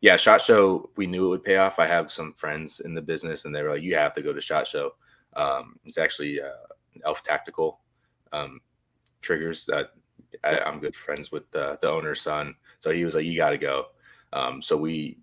yeah, 0.00 0.16
Shot 0.16 0.40
Show, 0.40 0.90
we 0.96 1.06
knew 1.06 1.26
it 1.26 1.28
would 1.28 1.44
pay 1.44 1.56
off. 1.56 1.78
I 1.78 1.86
have 1.86 2.10
some 2.10 2.32
friends 2.32 2.80
in 2.80 2.94
the 2.94 3.02
business, 3.02 3.44
and 3.44 3.54
they 3.54 3.62
were 3.62 3.74
like, 3.74 3.82
"You 3.82 3.96
have 3.96 4.14
to 4.14 4.22
go 4.22 4.32
to 4.32 4.40
Shot 4.40 4.66
Show." 4.66 4.94
Um, 5.34 5.78
it's 5.84 5.98
actually 5.98 6.40
uh, 6.40 6.50
Elf 7.04 7.22
Tactical 7.22 7.80
um, 8.32 8.60
triggers 9.20 9.66
that 9.66 9.90
I, 10.42 10.68
am 10.68 10.80
good 10.80 10.96
friends 10.96 11.30
with 11.30 11.50
the, 11.50 11.78
the 11.82 11.90
owner's 11.90 12.22
son, 12.22 12.54
so 12.78 12.90
he 12.90 13.04
was 13.04 13.14
like, 13.14 13.26
"You 13.26 13.36
got 13.36 13.50
to 13.50 13.58
go." 13.58 13.86
Um, 14.32 14.62
so 14.62 14.76
we, 14.76 15.18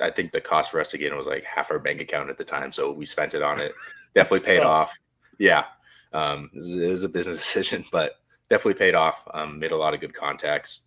I 0.00 0.10
think 0.10 0.30
the 0.30 0.40
cost 0.40 0.70
for 0.70 0.80
us 0.80 0.90
to 0.92 0.98
get 0.98 1.10
in 1.10 1.18
was 1.18 1.26
like 1.26 1.44
half 1.44 1.70
our 1.70 1.80
bank 1.80 2.00
account 2.00 2.30
at 2.30 2.38
the 2.38 2.44
time, 2.44 2.70
so 2.70 2.92
we 2.92 3.04
spent 3.04 3.34
it 3.34 3.42
on 3.42 3.60
it. 3.60 3.72
Definitely 4.14 4.46
paid 4.46 4.60
off. 4.60 4.96
Yeah, 5.38 5.64
um, 6.12 6.50
was 6.54 7.02
a 7.02 7.08
business 7.08 7.38
decision, 7.42 7.84
but 7.90 8.20
definitely 8.50 8.74
paid 8.74 8.94
off. 8.94 9.22
Um, 9.32 9.58
made 9.58 9.72
a 9.72 9.76
lot 9.76 9.94
of 9.94 10.00
good 10.00 10.14
contacts, 10.14 10.82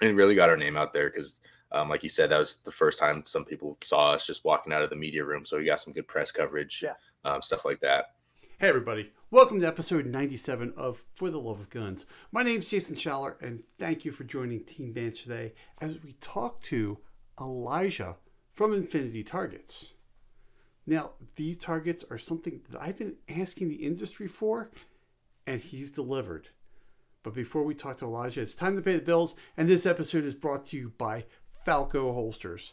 and 0.00 0.16
really 0.16 0.34
got 0.36 0.50
our 0.50 0.56
name 0.56 0.76
out 0.76 0.92
there 0.92 1.10
because 1.10 1.40
um, 1.72 1.88
like 1.88 2.02
you 2.02 2.08
said, 2.08 2.30
that 2.30 2.38
was 2.38 2.56
the 2.56 2.70
first 2.70 2.98
time 2.98 3.22
some 3.26 3.44
people 3.44 3.76
saw 3.82 4.12
us 4.12 4.26
just 4.26 4.44
walking 4.44 4.72
out 4.72 4.82
of 4.82 4.90
the 4.90 4.96
media 4.96 5.24
room. 5.24 5.44
So 5.44 5.58
we 5.58 5.64
got 5.64 5.80
some 5.80 5.92
good 5.92 6.08
press 6.08 6.30
coverage, 6.30 6.82
yeah. 6.82 6.94
um, 7.24 7.42
stuff 7.42 7.64
like 7.64 7.80
that. 7.80 8.06
Hey, 8.58 8.68
everybody. 8.68 9.12
Welcome 9.30 9.60
to 9.60 9.66
episode 9.66 10.06
97 10.06 10.72
of 10.76 11.04
For 11.14 11.30
the 11.30 11.38
Love 11.38 11.60
of 11.60 11.70
Guns. 11.70 12.06
My 12.32 12.42
name 12.42 12.60
is 12.60 12.66
Jason 12.66 12.96
Schaller, 12.96 13.34
and 13.42 13.62
thank 13.78 14.04
you 14.04 14.12
for 14.12 14.24
joining 14.24 14.64
Team 14.64 14.92
Banshee 14.92 15.24
today 15.24 15.52
as 15.80 16.02
we 16.02 16.14
talk 16.20 16.62
to 16.62 16.98
Elijah 17.40 18.16
from 18.54 18.72
Infinity 18.72 19.22
Targets. 19.22 19.92
Now, 20.86 21.10
these 21.36 21.58
targets 21.58 22.02
are 22.10 22.16
something 22.16 22.62
that 22.70 22.80
I've 22.80 22.98
been 22.98 23.16
asking 23.28 23.68
the 23.68 23.86
industry 23.86 24.26
for, 24.26 24.70
and 25.46 25.60
he's 25.60 25.90
delivered. 25.90 26.48
But 27.22 27.34
before 27.34 27.62
we 27.62 27.74
talk 27.74 27.98
to 27.98 28.06
Elijah, 28.06 28.40
it's 28.40 28.54
time 28.54 28.74
to 28.76 28.82
pay 28.82 28.94
the 28.94 29.02
bills, 29.02 29.34
and 29.56 29.68
this 29.68 29.84
episode 29.84 30.24
is 30.24 30.34
brought 30.34 30.64
to 30.68 30.76
you 30.76 30.92
by 30.96 31.26
Falco 31.64 32.12
holsters. 32.12 32.72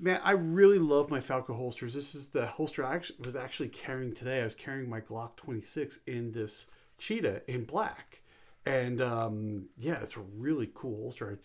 Man, 0.00 0.20
I 0.22 0.30
really 0.32 0.78
love 0.78 1.10
my 1.10 1.20
Falco 1.20 1.54
holsters. 1.54 1.94
This 1.94 2.14
is 2.14 2.28
the 2.28 2.46
holster 2.46 2.84
I 2.84 3.00
was 3.18 3.34
actually 3.34 3.68
carrying 3.68 4.14
today. 4.14 4.40
I 4.40 4.44
was 4.44 4.54
carrying 4.54 4.88
my 4.88 5.00
Glock 5.00 5.36
26 5.36 5.98
in 6.06 6.32
this 6.32 6.66
cheetah 6.98 7.42
in 7.48 7.64
black. 7.64 8.22
And 8.64 9.00
um, 9.00 9.66
yeah, 9.76 9.98
it's 10.00 10.16
a 10.16 10.20
really 10.20 10.70
cool 10.72 11.02
holster. 11.02 11.40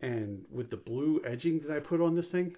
And 0.00 0.44
with 0.50 0.70
the 0.70 0.76
blue 0.78 1.20
edging 1.26 1.60
that 1.60 1.76
I 1.76 1.80
put 1.80 2.00
on 2.00 2.14
this 2.14 2.32
thing, 2.32 2.56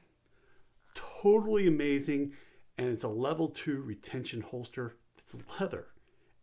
totally 0.94 1.66
amazing. 1.66 2.34
And 2.78 2.88
it's 2.88 3.04
a 3.04 3.08
level 3.08 3.48
two 3.48 3.82
retention 3.82 4.42
holster. 4.42 4.96
It's 5.18 5.34
leather. 5.58 5.86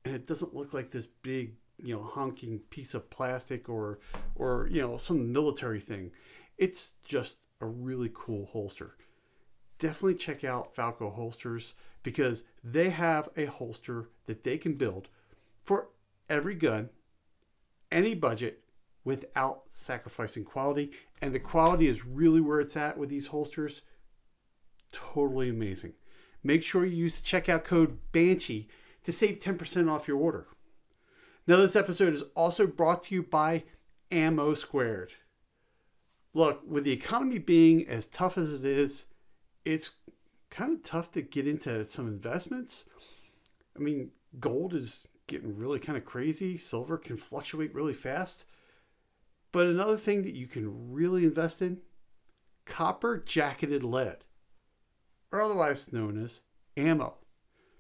And 0.04 0.14
it 0.14 0.28
doesn't 0.28 0.56
look 0.56 0.74
like 0.74 0.92
this 0.92 1.08
big, 1.22 1.54
you 1.78 1.96
know, 1.96 2.04
honking 2.04 2.60
piece 2.70 2.94
of 2.94 3.10
plastic 3.10 3.70
or, 3.70 4.00
or 4.36 4.68
you 4.70 4.82
know, 4.82 4.98
some 4.98 5.32
military 5.32 5.80
thing 5.80 6.12
it's 6.60 6.92
just 7.04 7.38
a 7.62 7.66
really 7.66 8.12
cool 8.14 8.46
holster. 8.52 8.96
Definitely 9.80 10.16
check 10.16 10.44
out 10.44 10.76
Falco 10.76 11.10
holsters 11.10 11.74
because 12.04 12.44
they 12.64 12.90
have 12.90 13.30
a 13.38 13.46
holster 13.46 14.10
that 14.26 14.44
they 14.44 14.58
can 14.58 14.74
build 14.74 15.08
for 15.64 15.88
every 16.30 16.56
gun, 16.56 16.90
any 17.92 18.14
budget, 18.14 18.62
without 19.06 19.64
sacrificing 19.72 20.44
quality. 20.44 20.92
And 21.22 21.34
the 21.34 21.40
quality 21.40 21.88
is 21.88 22.06
really 22.06 22.42
where 22.42 22.60
it's 22.60 22.76
at 22.76 22.98
with 22.98 23.10
these 23.10 23.28
holsters. 23.28 23.82
Totally 24.92 25.50
amazing. 25.50 25.94
Make 26.44 26.62
sure 26.62 26.86
you 26.86 26.96
use 26.96 27.18
the 27.18 27.26
checkout 27.26 27.64
code 27.64 28.00
Banshee 28.12 28.68
to 29.04 29.14
save 29.14 29.40
10% 29.40 29.90
off 29.90 30.08
your 30.08 30.18
order. 30.18 30.48
Now, 31.48 31.58
this 31.58 31.76
episode 31.76 32.14
is 32.14 32.24
also 32.36 32.68
brought 32.68 33.04
to 33.04 33.16
you 33.16 33.24
by 33.24 33.64
Ammo 34.12 34.54
Squared 34.54 35.14
look, 36.34 36.62
with 36.68 36.84
the 36.84 36.92
economy 36.92 37.38
being 37.38 37.88
as 37.88 38.06
tough 38.06 38.38
as 38.38 38.52
it 38.52 38.66
is, 38.66 39.06
it's 39.66 39.92
kind 40.50 40.74
of 40.74 40.84
tough 40.84 41.12
to 41.14 41.22
get 41.22 41.48
into 41.48 41.86
some 41.86 42.08
investments. 42.08 42.86
I 43.76 43.80
mean, 43.80 44.12
gold 44.40 44.74
is 44.74 45.08
getting 45.28 45.56
really 45.56 45.80
kind 45.80 45.98
of 45.98 46.06
crazy, 46.06 46.58
silver 46.58 46.98
can 46.98 47.18
fluctuate 47.18 47.74
really 47.74 47.94
fast. 47.94 48.46
But 49.52 49.68
another 49.68 49.98
thing 49.98 50.24
that 50.24 50.36
you 50.36 50.48
can 50.48 50.92
really 50.92 51.24
invest 51.24 51.62
in 51.62 51.80
copper 52.66 53.18
jacketed 53.18 53.84
lead, 53.84 54.18
or 55.32 55.42
otherwise 55.42 55.92
known 55.92 56.24
as 56.24 56.42
ammo. 56.78 57.16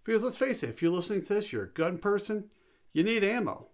Because 0.03 0.23
let's 0.23 0.37
face 0.37 0.63
it, 0.63 0.69
if 0.69 0.81
you're 0.81 0.91
listening 0.91 1.21
to 1.23 1.33
this, 1.35 1.51
you're 1.51 1.65
a 1.65 1.69
gun 1.69 1.97
person, 1.99 2.45
you 2.93 3.03
need 3.03 3.23
ammo. 3.23 3.67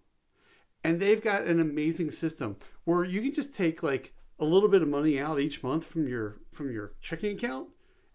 And 0.84 1.00
they've 1.00 1.22
got 1.22 1.46
an 1.46 1.58
amazing 1.58 2.10
system 2.10 2.56
where 2.84 3.04
you 3.04 3.22
can 3.22 3.32
just 3.32 3.54
take 3.54 3.82
like 3.82 4.12
a 4.38 4.44
little 4.44 4.68
bit 4.68 4.82
of 4.82 4.88
money 4.88 5.18
out 5.18 5.40
each 5.40 5.62
month 5.62 5.84
from 5.84 6.06
your 6.06 6.36
from 6.52 6.70
your 6.72 6.92
checking 7.00 7.36
account 7.36 7.68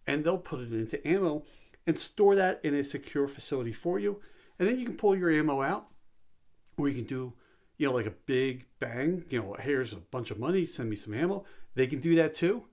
and 0.06 0.24
they'll 0.24 0.38
put 0.38 0.60
it 0.60 0.72
into 0.72 1.06
ammo 1.08 1.44
and 1.88 1.98
store 1.98 2.36
that 2.36 2.60
in 2.64 2.76
a 2.76 2.84
secure 2.84 3.28
facility 3.28 3.72
for 3.72 4.00
you. 4.00 4.22
And 4.60 4.68
then 4.68 4.80
you 4.80 4.86
can 4.86 4.98
pull 4.98 5.16
your 5.16 5.32
ammo 5.32 5.62
out 5.62 5.88
or 6.78 6.88
you 6.88 6.96
can 6.96 7.06
do 7.06 7.34
you 7.78 7.88
know 7.88 7.94
like 7.94 8.06
a 8.06 8.12
big 8.12 8.66
bang 8.80 9.24
you 9.30 9.40
know 9.40 9.56
here's 9.60 9.94
a 9.94 9.98
bunch 9.98 10.30
of 10.30 10.40
money 10.40 10.66
send 10.66 10.90
me 10.90 10.96
some 10.96 11.14
ammo. 11.14 11.44
They 11.74 11.88
can 11.88 12.00
do 12.00 12.16
that 12.16 12.36
too. 12.36 12.66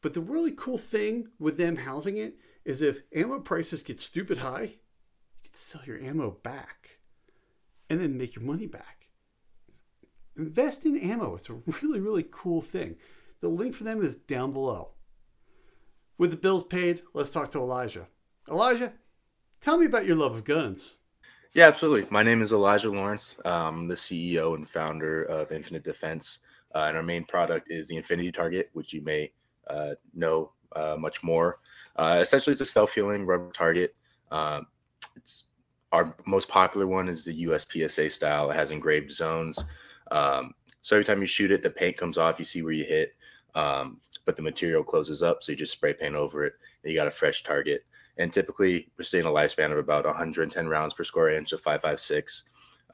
But 0.00 0.14
the 0.14 0.20
really 0.20 0.52
cool 0.52 0.78
thing 0.78 1.28
with 1.38 1.58
them 1.58 1.76
housing 1.76 2.16
it 2.16 2.36
is 2.64 2.82
if 2.82 3.02
ammo 3.14 3.40
prices 3.40 3.82
get 3.82 4.00
stupid 4.00 4.38
high 4.38 4.62
you 4.62 5.42
can 5.44 5.54
sell 5.54 5.82
your 5.84 6.00
ammo 6.00 6.30
back 6.42 7.00
and 7.90 8.00
then 8.00 8.16
make 8.16 8.34
your 8.34 8.44
money 8.44 8.66
back 8.66 9.01
invest 10.36 10.84
in 10.84 10.98
ammo. 10.98 11.36
It's 11.36 11.48
a 11.48 11.54
really, 11.82 12.00
really 12.00 12.26
cool 12.30 12.62
thing. 12.62 12.96
The 13.40 13.48
link 13.48 13.74
for 13.74 13.84
them 13.84 14.04
is 14.04 14.16
down 14.16 14.52
below. 14.52 14.90
With 16.18 16.30
the 16.30 16.36
bills 16.36 16.64
paid, 16.64 17.02
let's 17.14 17.30
talk 17.30 17.50
to 17.52 17.58
Elijah. 17.58 18.06
Elijah, 18.48 18.92
tell 19.60 19.78
me 19.78 19.86
about 19.86 20.06
your 20.06 20.16
love 20.16 20.34
of 20.34 20.44
guns. 20.44 20.96
Yeah, 21.54 21.66
absolutely. 21.66 22.06
My 22.10 22.22
name 22.22 22.40
is 22.40 22.52
Elijah 22.52 22.90
Lawrence. 22.90 23.36
I'm 23.44 23.88
the 23.88 23.94
CEO 23.94 24.54
and 24.54 24.68
founder 24.68 25.24
of 25.24 25.52
Infinite 25.52 25.84
Defense. 25.84 26.38
Uh, 26.74 26.84
and 26.88 26.96
our 26.96 27.02
main 27.02 27.24
product 27.24 27.70
is 27.70 27.88
the 27.88 27.96
Infinity 27.96 28.32
Target, 28.32 28.70
which 28.72 28.92
you 28.92 29.02
may 29.02 29.30
uh, 29.68 29.90
know 30.14 30.52
uh, 30.74 30.96
much 30.98 31.22
more. 31.22 31.58
Uh, 31.96 32.18
essentially, 32.22 32.52
it's 32.52 32.60
a 32.62 32.66
self 32.66 32.94
healing 32.94 33.26
rubber 33.26 33.50
target. 33.52 33.94
Um, 34.30 34.66
it's 35.14 35.46
our 35.92 36.16
most 36.26 36.48
popular 36.48 36.86
one 36.86 37.08
is 37.08 37.24
the 37.24 37.44
USPSA 37.44 38.10
style. 38.10 38.50
It 38.50 38.54
has 38.54 38.70
engraved 38.70 39.12
zones. 39.12 39.62
Um, 40.12 40.54
so 40.82 40.96
every 40.96 41.04
time 41.04 41.20
you 41.20 41.26
shoot 41.26 41.50
it, 41.50 41.62
the 41.62 41.70
paint 41.70 41.96
comes 41.96 42.18
off. 42.18 42.38
You 42.38 42.44
see 42.44 42.62
where 42.62 42.72
you 42.72 42.84
hit, 42.84 43.14
um, 43.54 44.00
but 44.24 44.36
the 44.36 44.42
material 44.42 44.84
closes 44.84 45.22
up. 45.22 45.42
So 45.42 45.52
you 45.52 45.58
just 45.58 45.72
spray 45.72 45.94
paint 45.94 46.14
over 46.14 46.44
it. 46.44 46.54
And 46.82 46.92
you 46.92 46.98
got 46.98 47.08
a 47.08 47.12
fresh 47.12 47.42
target. 47.42 47.84
And 48.18 48.32
typically, 48.32 48.90
we're 48.98 49.04
seeing 49.04 49.24
a 49.24 49.30
lifespan 49.30 49.72
of 49.72 49.78
about 49.78 50.04
110 50.04 50.68
rounds 50.68 50.94
per 50.94 51.04
square 51.04 51.30
inch 51.30 51.52
of 51.52 51.62
5.56. 51.62 52.42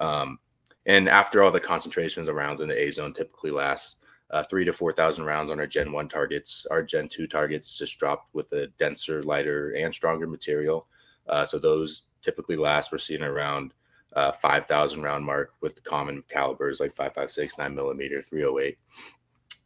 Um, 0.01 0.39
and 0.87 1.09
after 1.09 1.43
all 1.43 1.51
the 1.51 1.61
concentrations 1.61 2.29
of 2.29 2.37
rounds 2.37 2.61
in 2.61 2.69
the 2.69 2.81
A 2.81 2.91
zone, 2.91 3.13
typically 3.13 3.51
lasts 3.51 3.97
uh, 4.31 4.43
three 4.43 4.65
to 4.65 4.73
4,000 4.73 5.25
rounds 5.25 5.51
on 5.51 5.59
our 5.59 5.67
Gen 5.67 5.91
1 5.91 6.09
targets. 6.09 6.67
Our 6.71 6.83
Gen 6.83 7.09
2 7.09 7.27
targets 7.27 7.77
just 7.77 7.99
dropped 7.99 8.33
with 8.35 8.53
a 8.53 8.69
denser, 8.79 9.23
lighter, 9.23 9.71
and 9.71 9.93
stronger 9.93 10.27
material. 10.27 10.87
Uh, 11.29 11.45
so 11.45 11.59
those 11.59 12.05
typically 12.23 12.57
last, 12.57 12.93
we're 12.93 12.99
seeing 12.99 13.23
around 13.23 13.75
uh, 14.15 14.33
5,000 14.33 15.03
round 15.03 15.25
mark 15.25 15.55
with 15.61 15.83
common 15.85 16.23
calibers 16.29 16.81
like 16.81 16.95
5.56, 16.95 17.59
9 17.59 17.75
millimeter, 17.75 18.23
308. 18.23 18.79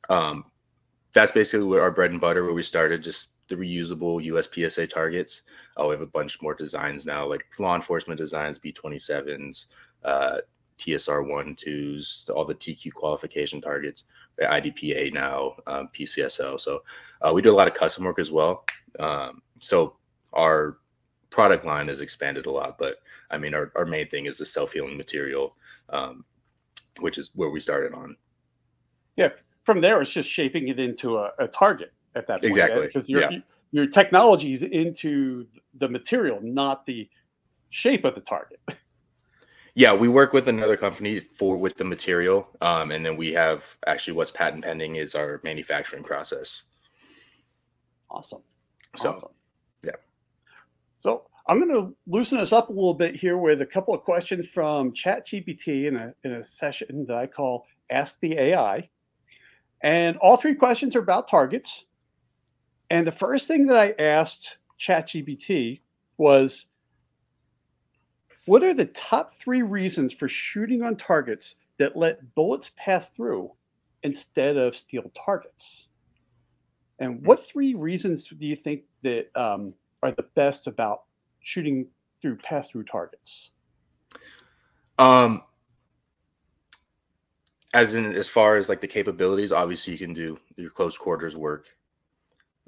Um, 0.08 0.44
that's 1.12 1.32
basically 1.32 1.66
what 1.66 1.80
our 1.80 1.90
bread 1.90 2.10
and 2.10 2.20
butter 2.20 2.44
where 2.44 2.54
we 2.54 2.62
started, 2.62 3.02
just 3.02 3.32
the 3.48 3.54
reusable 3.54 4.24
USPSA 4.26 4.88
targets. 4.88 5.42
Oh, 5.76 5.88
we 5.88 5.94
have 5.94 6.02
a 6.02 6.06
bunch 6.06 6.40
more 6.40 6.54
designs 6.54 7.06
now, 7.06 7.26
like 7.26 7.44
law 7.58 7.74
enforcement 7.74 8.18
designs, 8.18 8.58
B27s, 8.58 9.66
uh, 10.04 10.38
TSR 10.78 11.28
1, 11.28 11.56
2s, 11.56 12.30
all 12.30 12.44
the 12.44 12.54
TQ 12.54 12.92
qualification 12.92 13.60
targets, 13.60 14.04
IDPA 14.40 15.12
now, 15.12 15.54
um, 15.66 15.88
PCSO. 15.94 16.60
So 16.60 16.82
uh, 17.20 17.32
we 17.32 17.42
do 17.42 17.52
a 17.52 17.56
lot 17.56 17.68
of 17.68 17.74
custom 17.74 18.04
work 18.04 18.18
as 18.18 18.30
well. 18.30 18.64
Um, 18.98 19.42
so 19.60 19.96
our 20.32 20.78
product 21.32 21.64
line 21.64 21.88
has 21.88 22.00
expanded 22.00 22.46
a 22.46 22.50
lot, 22.50 22.78
but 22.78 22.98
I 23.30 23.38
mean, 23.38 23.54
our, 23.54 23.72
our 23.74 23.86
main 23.86 24.08
thing 24.08 24.26
is 24.26 24.38
the 24.38 24.46
self 24.46 24.72
healing 24.72 24.96
material, 24.96 25.56
um, 25.88 26.24
which 27.00 27.18
is 27.18 27.30
where 27.34 27.50
we 27.50 27.58
started 27.58 27.94
on. 27.94 28.16
Yeah, 29.16 29.30
from 29.64 29.80
there, 29.80 30.00
it's 30.00 30.12
just 30.12 30.28
shaping 30.28 30.68
it 30.68 30.78
into 30.78 31.16
a, 31.18 31.32
a 31.38 31.48
target 31.48 31.92
at 32.14 32.26
that 32.28 32.40
point. 32.40 32.52
Exactly. 32.52 32.86
Because 32.86 33.08
your, 33.08 33.22
yeah. 33.22 33.38
your 33.72 33.86
technology 33.86 34.52
is 34.52 34.62
into 34.62 35.46
the 35.74 35.88
material, 35.88 36.38
not 36.42 36.86
the 36.86 37.08
shape 37.70 38.04
of 38.04 38.14
the 38.14 38.20
target. 38.20 38.60
Yeah, 39.74 39.94
we 39.94 40.08
work 40.08 40.34
with 40.34 40.48
another 40.48 40.76
company 40.76 41.20
for 41.20 41.56
with 41.56 41.78
the 41.78 41.84
material, 41.84 42.46
um, 42.60 42.90
and 42.90 43.04
then 43.06 43.16
we 43.16 43.32
have 43.32 43.64
actually 43.86 44.12
what's 44.12 44.30
patent 44.30 44.64
pending 44.64 44.96
is 44.96 45.14
our 45.14 45.40
manufacturing 45.44 46.02
process. 46.02 46.64
Awesome. 48.10 48.42
So, 48.98 49.12
awesome. 49.12 49.30
So 51.02 51.24
I'm 51.48 51.58
going 51.58 51.74
to 51.74 51.96
loosen 52.06 52.38
us 52.38 52.52
up 52.52 52.68
a 52.68 52.72
little 52.72 52.94
bit 52.94 53.16
here 53.16 53.36
with 53.36 53.60
a 53.60 53.66
couple 53.66 53.92
of 53.92 54.02
questions 54.02 54.46
from 54.46 54.92
ChatGPT 54.92 55.86
in 55.86 55.96
a, 55.96 56.14
in 56.22 56.34
a 56.34 56.44
session 56.44 57.04
that 57.08 57.16
I 57.16 57.26
call 57.26 57.66
Ask 57.90 58.20
the 58.20 58.38
AI. 58.38 58.88
And 59.82 60.16
all 60.18 60.36
three 60.36 60.54
questions 60.54 60.94
are 60.94 61.00
about 61.00 61.26
targets. 61.26 61.86
And 62.88 63.04
the 63.04 63.10
first 63.10 63.48
thing 63.48 63.66
that 63.66 63.76
I 63.76 64.00
asked 64.00 64.58
ChatGPT 64.80 65.80
was 66.18 66.66
what 68.46 68.62
are 68.62 68.72
the 68.72 68.86
top 68.86 69.32
three 69.32 69.62
reasons 69.62 70.12
for 70.12 70.28
shooting 70.28 70.84
on 70.84 70.94
targets 70.94 71.56
that 71.80 71.96
let 71.96 72.32
bullets 72.36 72.70
pass 72.76 73.08
through 73.08 73.50
instead 74.04 74.56
of 74.56 74.76
steel 74.76 75.10
targets? 75.16 75.88
And 77.00 77.26
what 77.26 77.44
three 77.44 77.74
reasons 77.74 78.28
do 78.28 78.46
you 78.46 78.54
think 78.54 78.84
that 79.02 79.26
um, 79.34 79.74
are 80.02 80.12
the 80.12 80.26
best 80.34 80.66
about 80.66 81.04
shooting 81.40 81.86
through 82.20 82.36
pass 82.36 82.68
through 82.68 82.84
targets? 82.84 83.50
Um, 84.98 85.42
as 87.74 87.94
in 87.94 88.12
as 88.12 88.28
far 88.28 88.56
as 88.56 88.68
like 88.68 88.80
the 88.80 88.86
capabilities, 88.86 89.52
obviously 89.52 89.92
you 89.92 89.98
can 89.98 90.12
do 90.12 90.38
your 90.56 90.70
close 90.70 90.96
quarters 90.98 91.36
work 91.36 91.66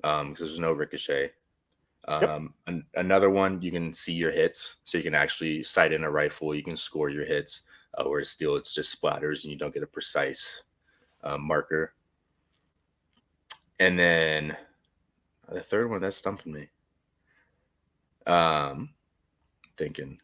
um 0.02 0.30
because 0.30 0.48
there's 0.48 0.60
no 0.60 0.72
ricochet. 0.72 1.32
Yep. 2.08 2.22
Um, 2.28 2.54
an- 2.66 2.86
another 2.96 3.30
one 3.30 3.62
you 3.62 3.70
can 3.70 3.94
see 3.94 4.12
your 4.12 4.30
hits, 4.30 4.76
so 4.84 4.98
you 4.98 5.04
can 5.04 5.14
actually 5.14 5.62
sight 5.62 5.92
in 5.92 6.04
a 6.04 6.10
rifle. 6.10 6.54
You 6.54 6.62
can 6.62 6.76
score 6.76 7.08
your 7.08 7.24
hits. 7.24 7.62
Uh, 7.96 8.04
whereas 8.04 8.28
steel, 8.28 8.56
it's 8.56 8.74
just 8.74 9.00
splatters 9.00 9.44
and 9.44 9.52
you 9.52 9.58
don't 9.58 9.72
get 9.72 9.82
a 9.82 9.86
precise 9.86 10.62
uh, 11.22 11.38
marker. 11.38 11.94
And 13.78 13.98
then 13.98 14.56
the 15.50 15.62
third 15.62 15.88
one 15.90 16.00
that's 16.00 16.16
stumping 16.16 16.52
me. 16.52 16.68
Um, 18.26 18.90
thinking. 19.76 20.18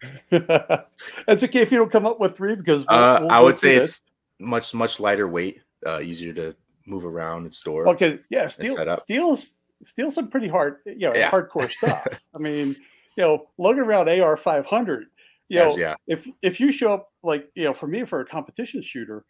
That's 0.30 1.42
okay 1.42 1.60
if 1.60 1.72
you 1.72 1.78
don't 1.78 1.90
come 1.90 2.06
up 2.06 2.20
with 2.20 2.36
three 2.36 2.54
because 2.54 2.86
we'll- 2.88 2.98
Uh, 2.98 3.18
we'll 3.22 3.32
I 3.32 3.40
would 3.40 3.58
say 3.58 3.76
it's 3.76 4.00
much 4.38 4.74
much 4.74 5.00
lighter 5.00 5.26
weight, 5.26 5.60
uh, 5.86 6.00
easier 6.00 6.32
to 6.34 6.54
move 6.86 7.04
around 7.04 7.44
and 7.44 7.54
store. 7.54 7.88
Okay, 7.88 8.20
yeah, 8.30 8.46
steel 8.46 8.76
steel's 8.96 9.56
steel's 9.82 10.14
some 10.14 10.28
pretty 10.28 10.48
hard, 10.48 10.78
you 10.86 11.08
know, 11.08 11.14
Yeah. 11.14 11.30
hardcore 11.30 11.70
stuff. 11.72 12.06
I 12.34 12.38
mean, 12.38 12.68
you 13.16 13.22
know, 13.24 13.48
lugging 13.58 13.82
around 13.82 14.08
AR 14.08 14.36
five 14.36 14.64
hundred, 14.66 15.06
you 15.48 15.58
know, 15.58 15.76
yeah, 15.76 15.94
if 16.06 16.26
if 16.42 16.60
you 16.60 16.70
show 16.72 16.92
up 16.94 17.12
like 17.22 17.50
you 17.54 17.64
know, 17.64 17.74
for 17.74 17.86
me 17.88 18.04
for 18.04 18.20
a 18.20 18.24
competition 18.24 18.80
shooter, 18.82 19.24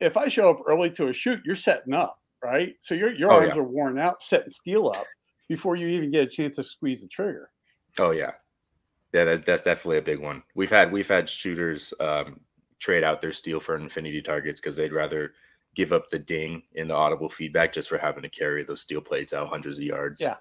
if 0.00 0.16
I 0.16 0.28
show 0.28 0.50
up 0.50 0.60
early 0.66 0.90
to 0.90 1.08
a 1.08 1.12
shoot, 1.12 1.40
you're 1.44 1.56
setting 1.56 1.94
up, 1.94 2.20
right? 2.42 2.76
So 2.80 2.94
your 2.94 3.12
your 3.12 3.32
Oh, 3.32 3.36
arms 3.40 3.54
yeah. 3.54 3.60
are 3.60 3.64
worn 3.64 3.98
out 3.98 4.22
setting 4.22 4.50
steel 4.50 4.88
up 4.88 5.06
before 5.52 5.76
you 5.76 5.86
even 5.88 6.10
get 6.10 6.24
a 6.24 6.26
chance 6.26 6.56
to 6.56 6.62
squeeze 6.62 7.02
the 7.02 7.06
trigger. 7.06 7.50
oh 7.98 8.10
yeah, 8.10 8.32
yeah. 9.12 9.24
That's 9.24 9.42
that's 9.42 9.60
definitely 9.60 9.98
a 9.98 10.02
big 10.02 10.18
one. 10.18 10.42
We've 10.54 10.70
had 10.70 10.90
we've 10.90 11.08
had 11.08 11.28
shooters 11.28 11.92
um, 12.00 12.40
trade 12.78 13.04
out 13.04 13.20
their 13.20 13.34
steel 13.34 13.60
for 13.60 13.76
infinity 13.76 14.22
targets 14.22 14.62
because 14.62 14.76
they'd 14.76 14.94
rather 14.94 15.34
give 15.74 15.92
up 15.92 16.08
the 16.08 16.18
ding 16.18 16.62
in 16.74 16.88
the 16.88 16.94
audible 16.94 17.28
feedback 17.28 17.70
just 17.70 17.90
for 17.90 17.98
having 17.98 18.22
to 18.22 18.30
carry 18.30 18.64
those 18.64 18.80
steel 18.80 19.02
plates 19.02 19.34
out 19.34 19.48
hundreds 19.48 19.76
of 19.76 19.84
yards. 19.84 20.22
Yeah. 20.22 20.36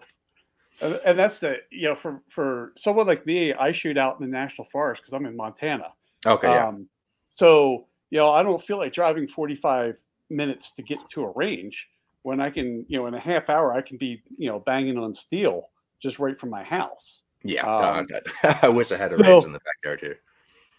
And, 0.81 1.19
that's 1.19 1.39
the 1.41 1.59
you 1.69 1.89
know 1.89 1.95
for 1.95 2.21
for 2.29 2.71
someone 2.77 3.05
like 3.05 3.25
me, 3.25 3.53
I 3.53 3.73
shoot 3.73 3.97
out 3.97 4.17
in 4.17 4.25
the 4.25 4.31
national 4.31 4.67
forest 4.69 5.01
because 5.01 5.13
I'm 5.13 5.25
in 5.25 5.35
Montana. 5.35 5.89
Okay. 6.25 6.47
Yeah. 6.47 6.69
Um, 6.69 6.87
so 7.31 7.87
you 8.11 8.17
know, 8.17 8.29
I 8.29 8.43
don't 8.43 8.63
feel 8.63 8.77
like 8.77 8.93
driving 8.93 9.27
45 9.27 10.01
minutes 10.29 10.71
to 10.71 10.81
get 10.81 10.99
to 11.09 11.23
a 11.23 11.31
range 11.31 11.89
when 12.23 12.39
I 12.39 12.49
can, 12.49 12.85
you 12.87 12.97
know, 12.99 13.07
in 13.07 13.13
a 13.13 13.19
half 13.19 13.49
hour 13.49 13.73
I 13.73 13.81
can 13.81 13.97
be, 13.97 14.21
you 14.37 14.49
know, 14.49 14.59
banging 14.59 14.97
on 14.97 15.13
steel 15.13 15.69
just 16.01 16.19
right 16.19 16.37
from 16.39 16.49
my 16.49 16.63
house. 16.63 17.23
yeah. 17.43 17.61
um, 17.65 18.07
no, 18.09 18.19
I- 18.61 18.69
wish 18.69 18.91
I 18.91 18.97
had 18.97 19.11
a 19.11 19.17
so- 19.17 19.23
range 19.23 19.45
in 19.45 19.53
the 19.53 19.59
backyard 19.59 19.99
here. 20.01 20.17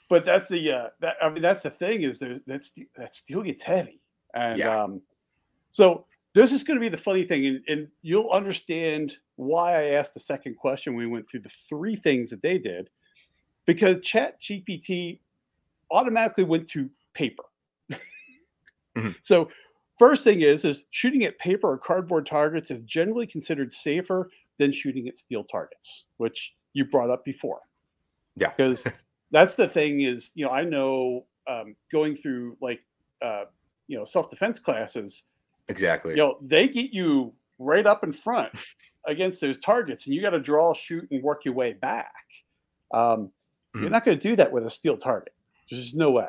But 0.09 0.25
that's 0.27 0.47
the 0.49 0.73
uh, 0.73 0.89
that 1.01 1.17
I 1.23 1.31
mean 1.31 1.41
that's 1.43 1.63
the 1.63 1.71
thing 1.71 2.03
is 2.03 2.19
there's 2.19 2.41
that 2.47 2.65
that 2.97 3.15
steel 3.15 3.43
gets 3.43 3.63
heavy, 3.63 3.99
and 4.35 4.59
Yeah. 4.59 4.83
um, 4.83 5.01
so 5.71 6.05
this 6.35 6.53
is 6.53 6.63
going 6.63 6.77
to 6.77 6.81
be 6.83 6.91
the 6.91 6.99
funny 6.99 7.25
thing, 7.25 7.47
and, 7.47 7.61
and 7.69 7.89
you'll 8.03 8.29
understand 8.31 9.17
why 9.37 9.75
I 9.75 9.85
asked 9.93 10.13
the 10.13 10.21
second 10.21 10.57
question. 10.59 10.95
when 10.95 11.07
We 11.07 11.11
went 11.11 11.31
through 11.31 11.41
the 11.41 11.49
three 11.69 11.97
things 11.97 12.29
that 12.29 12.43
they 12.43 12.59
did 12.59 12.91
because 13.65 14.01
Chat 14.03 14.39
GPT 14.41 15.21
automatically 15.91 16.45
went 16.45 16.69
to 16.71 16.91
paper. 17.15 17.45
Mhm. 18.97 19.15
So 19.23 19.49
first 20.03 20.25
thing 20.25 20.41
is 20.41 20.65
is 20.65 20.85
shooting 20.91 21.23
at 21.25 21.39
paper 21.39 21.69
or 21.73 21.79
cardboard 21.79 22.27
targets 22.27 22.71
is 22.71 22.81
generally 22.81 23.27
considered 23.27 23.73
safer 23.73 24.31
than 24.59 24.73
shooting 24.73 25.07
at 25.09 25.17
steel 25.17 25.45
targets, 25.45 26.07
which 26.17 26.55
you 26.73 26.85
brought 26.85 27.11
up 27.11 27.25
before. 27.25 27.61
Yeah. 28.37 28.51
Because 28.57 28.85
that's 29.31 29.55
the 29.57 29.69
thing 29.69 30.01
is, 30.03 30.33
you 30.35 30.45
know, 30.45 30.51
I 30.51 30.65
know 30.65 31.27
um, 31.47 31.77
going 31.91 32.15
through 32.17 32.57
like, 32.61 32.81
uh, 33.23 33.45
you 33.89 33.97
know, 33.99 34.05
self 34.05 34.29
defense 34.31 34.59
classes, 34.59 35.23
Exactly. 35.69 36.13
you 36.13 36.19
know, 36.19 36.39
they 36.43 36.69
get 36.69 36.93
you 36.93 37.33
right 37.59 37.87
up 37.87 38.03
in 38.05 38.13
front 38.13 38.53
against 39.07 39.41
those 39.41 39.59
targets, 39.59 40.07
and 40.07 40.15
you 40.15 40.21
got 40.23 40.31
to 40.31 40.41
draw, 40.41 40.75
shoot, 40.75 41.07
and 41.11 41.23
work 41.23 41.45
your 41.45 41.55
way 41.55 41.73
back. 41.75 42.13
Um, 42.93 43.31
You're 43.75 43.85
Mhm. 43.85 43.91
not 43.93 44.05
going 44.05 44.19
to 44.19 44.29
do 44.31 44.37
that 44.37 44.53
with 44.53 44.67
a 44.67 44.71
steel 44.71 44.97
target. 44.99 45.35
There's 45.71 45.83
just 45.85 45.97
no 45.97 46.11
way. 46.11 46.29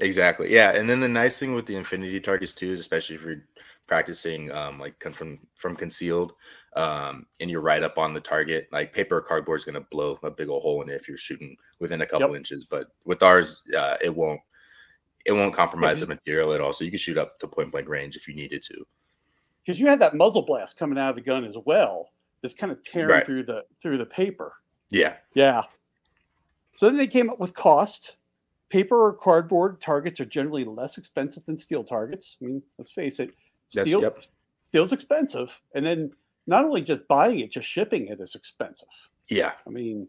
Exactly. 0.00 0.52
Yeah, 0.52 0.72
and 0.72 0.88
then 0.90 1.00
the 1.00 1.08
nice 1.08 1.38
thing 1.38 1.54
with 1.54 1.66
the 1.66 1.76
infinity 1.76 2.18
targets 2.20 2.52
too 2.52 2.70
is 2.70 2.80
especially 2.80 3.16
if 3.16 3.22
you're 3.22 3.44
practicing 3.86 4.50
um 4.50 4.80
like 4.80 4.94
from 5.12 5.38
from 5.56 5.76
concealed 5.76 6.32
um 6.74 7.26
and 7.40 7.50
you're 7.50 7.60
right 7.60 7.82
up 7.82 7.98
on 7.98 8.14
the 8.14 8.20
target 8.20 8.66
like 8.72 8.94
paper 8.94 9.18
or 9.18 9.20
cardboard 9.20 9.60
is 9.60 9.64
going 9.66 9.74
to 9.74 9.86
blow 9.90 10.18
a 10.22 10.30
big 10.30 10.48
old 10.48 10.62
hole 10.62 10.80
in 10.80 10.88
it 10.88 10.94
if 10.94 11.06
you're 11.06 11.18
shooting 11.18 11.54
within 11.80 12.00
a 12.00 12.06
couple 12.06 12.28
Yep. 12.30 12.36
inches 12.38 12.64
but 12.70 12.86
with 13.04 13.22
ours 13.22 13.60
uh, 13.76 13.96
it 14.02 14.08
won't 14.14 14.40
it 15.26 15.32
won't 15.32 15.52
compromise 15.52 16.00
the 16.00 16.06
material 16.06 16.54
at 16.54 16.62
all 16.62 16.72
so 16.72 16.82
you 16.82 16.90
can 16.90 16.96
shoot 16.98 17.18
up 17.18 17.38
to 17.40 17.46
point 17.46 17.70
blank 17.70 17.90
range 17.90 18.16
if 18.16 18.26
you 18.26 18.34
needed 18.34 18.62
to 18.62 18.86
Because 19.66 19.78
you 19.78 19.86
had 19.86 20.00
that 20.00 20.14
muzzle 20.16 20.40
blast 20.46 20.78
coming 20.78 20.98
out 20.98 21.10
of 21.10 21.16
the 21.16 21.20
gun 21.20 21.44
as 21.44 21.56
well, 21.66 22.08
that's 22.40 22.54
kind 22.54 22.72
of 22.72 22.82
tearing 22.82 23.08
Right. 23.10 23.26
through 23.26 23.44
the 23.44 23.64
through 23.82 23.98
the 23.98 24.06
paper. 24.06 24.54
yeah 24.90 25.16
Yeah. 25.34 25.64
So 26.74 26.86
then 26.86 26.96
they 26.96 27.06
came 27.06 27.28
up 27.28 27.38
with 27.38 27.52
cost. 27.52 28.16
Paper 28.70 29.06
or 29.06 29.12
cardboard 29.12 29.80
targets 29.80 30.20
are 30.20 30.24
generally 30.24 30.64
less 30.64 30.98
expensive 30.98 31.44
than 31.46 31.56
steel 31.56 31.84
targets. 31.84 32.38
I 32.40 32.46
mean, 32.46 32.62
let's 32.78 32.90
face 32.90 33.20
it, 33.20 33.30
steel 33.68 34.02
yep. 34.02 34.20
steel's 34.60 34.92
expensive, 34.92 35.60
and 35.74 35.84
then 35.84 36.12
not 36.46 36.64
only 36.64 36.82
just 36.82 37.06
buying 37.08 37.40
it, 37.40 37.50
just 37.50 37.68
shipping 37.68 38.08
it 38.08 38.20
is 38.20 38.34
expensive. 38.34 38.88
yeah 39.28 39.52
I 39.66 39.70
mean, 39.70 40.08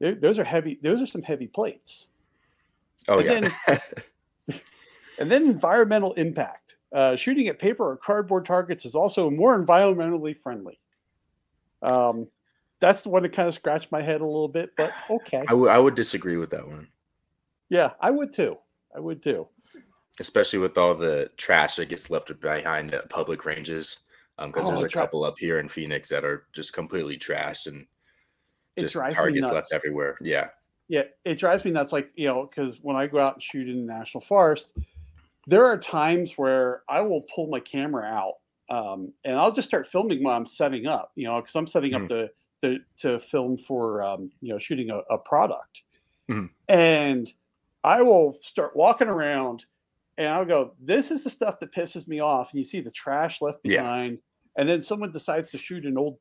those 0.00 0.38
are 0.38 0.44
heavy. 0.44 0.78
Those 0.82 1.00
are 1.00 1.06
some 1.06 1.22
heavy 1.22 1.46
plates. 1.46 2.06
oh 3.08 3.20
And 3.20 3.52
yeah 3.68 3.78
And 5.18 5.30
then 5.30 5.46
environmental 5.46 6.12
impact. 6.14 6.76
Uh, 6.92 7.16
shooting 7.16 7.48
at 7.48 7.58
paper 7.58 7.90
or 7.90 7.96
cardboard 7.96 8.46
targets 8.46 8.84
is 8.84 8.94
also 8.94 9.30
more 9.30 9.58
environmentally 9.58 10.36
friendly. 10.38 10.78
Um, 11.82 12.28
that's 12.80 13.02
the 13.02 13.08
one 13.08 13.22
that 13.22 13.32
kind 13.32 13.48
of 13.48 13.54
scratched 13.54 13.90
my 13.90 14.02
head 14.02 14.20
a 14.20 14.26
little 14.26 14.48
bit, 14.48 14.70
but 14.76 14.92
okay. 15.10 15.44
I 15.48 15.54
would 15.54 15.70
I 15.70 15.78
would 15.78 15.94
disagree 15.94 16.36
with 16.36 16.50
that 16.50 16.66
one 16.66 16.88
Yeah, 17.68 17.92
I 18.00 18.10
would 18.10 18.32
too. 18.32 18.58
I 18.94 19.00
would 19.00 19.22
too. 19.22 19.48
especially 20.18 20.58
with 20.58 20.78
all 20.78 20.94
the 20.94 21.30
trash 21.36 21.76
that 21.76 21.88
gets 21.90 22.08
left 22.10 22.38
behind 22.40 22.94
at 22.94 23.10
public 23.10 23.44
ranges 23.44 24.00
because 24.38 24.64
Oh, 24.64 24.68
there's 24.70 24.82
a 24.82 24.88
tra- 24.88 25.02
couple 25.02 25.24
up 25.24 25.34
here 25.38 25.58
in 25.58 25.68
Phoenix 25.68 26.08
that 26.08 26.24
are 26.24 26.46
just 26.54 26.72
completely 26.72 27.18
trashed 27.18 27.66
and 27.66 27.86
It 28.76 28.82
just 28.82 28.94
drives 28.94 29.14
me 29.14 29.16
targets 29.16 29.50
left 29.52 29.72
everywhere. 29.72 30.16
Yeah. 30.20 30.50
Yeah, 30.88 31.02
it 31.24 31.34
drives 31.36 31.64
me 31.64 31.72
nuts. 31.72 31.92
Like, 31.92 32.12
you 32.14 32.26
know, 32.28 32.46
because 32.46 32.78
when 32.82 32.96
I 32.96 33.06
go 33.08 33.18
out 33.18 33.34
and 33.34 33.42
shoot 33.42 33.68
in 33.68 33.86
the 33.86 33.92
national 33.92 34.20
forest, 34.22 34.68
there 35.46 35.64
are 35.66 35.78
times 35.78 36.34
where 36.38 36.82
I 36.88 37.00
will 37.02 37.22
pull 37.22 37.48
my 37.48 37.60
camera 37.60 38.04
out 38.06 38.34
um, 38.68 39.12
and 39.24 39.36
I'll 39.36 39.52
just 39.52 39.68
start 39.68 39.86
filming 39.86 40.22
while 40.24 40.36
I'm 40.36 40.46
setting 40.46 40.86
up, 40.86 41.12
you 41.14 41.24
know, 41.26 41.40
because 41.40 41.54
I'm 41.56 41.66
setting 41.68 41.94
up 41.94 42.02
Mhm. 42.02 42.08
the, 42.08 42.30
the 42.62 42.78
to 42.98 43.20
film 43.20 43.58
for, 43.58 44.02
um, 44.02 44.30
you 44.40 44.52
know, 44.52 44.58
shooting 44.58 44.90
a, 44.90 44.98
a 45.10 45.18
product. 45.18 45.82
Mhm. 46.30 46.50
And 46.68 47.32
I 47.86 48.02
will 48.02 48.36
start 48.42 48.74
walking 48.76 49.06
around 49.08 49.64
and 50.18 50.26
I'll 50.28 50.44
go, 50.44 50.72
this 50.80 51.10
is 51.12 51.22
the 51.24 51.30
stuff 51.30 51.60
that 51.60 51.72
pisses 51.72 52.08
me 52.08 52.18
off. 52.20 52.50
And 52.50 52.58
you 52.58 52.64
see 52.64 52.80
the 52.80 52.90
trash 52.90 53.40
left 53.40 53.60
Yeah. 53.62 53.82
behind. 53.82 54.18
And 54.58 54.68
then 54.68 54.82
someone 54.82 55.12
decides 55.12 55.50
to 55.52 55.58
shoot 55.58 55.84
an 55.86 55.96
old, 55.96 56.18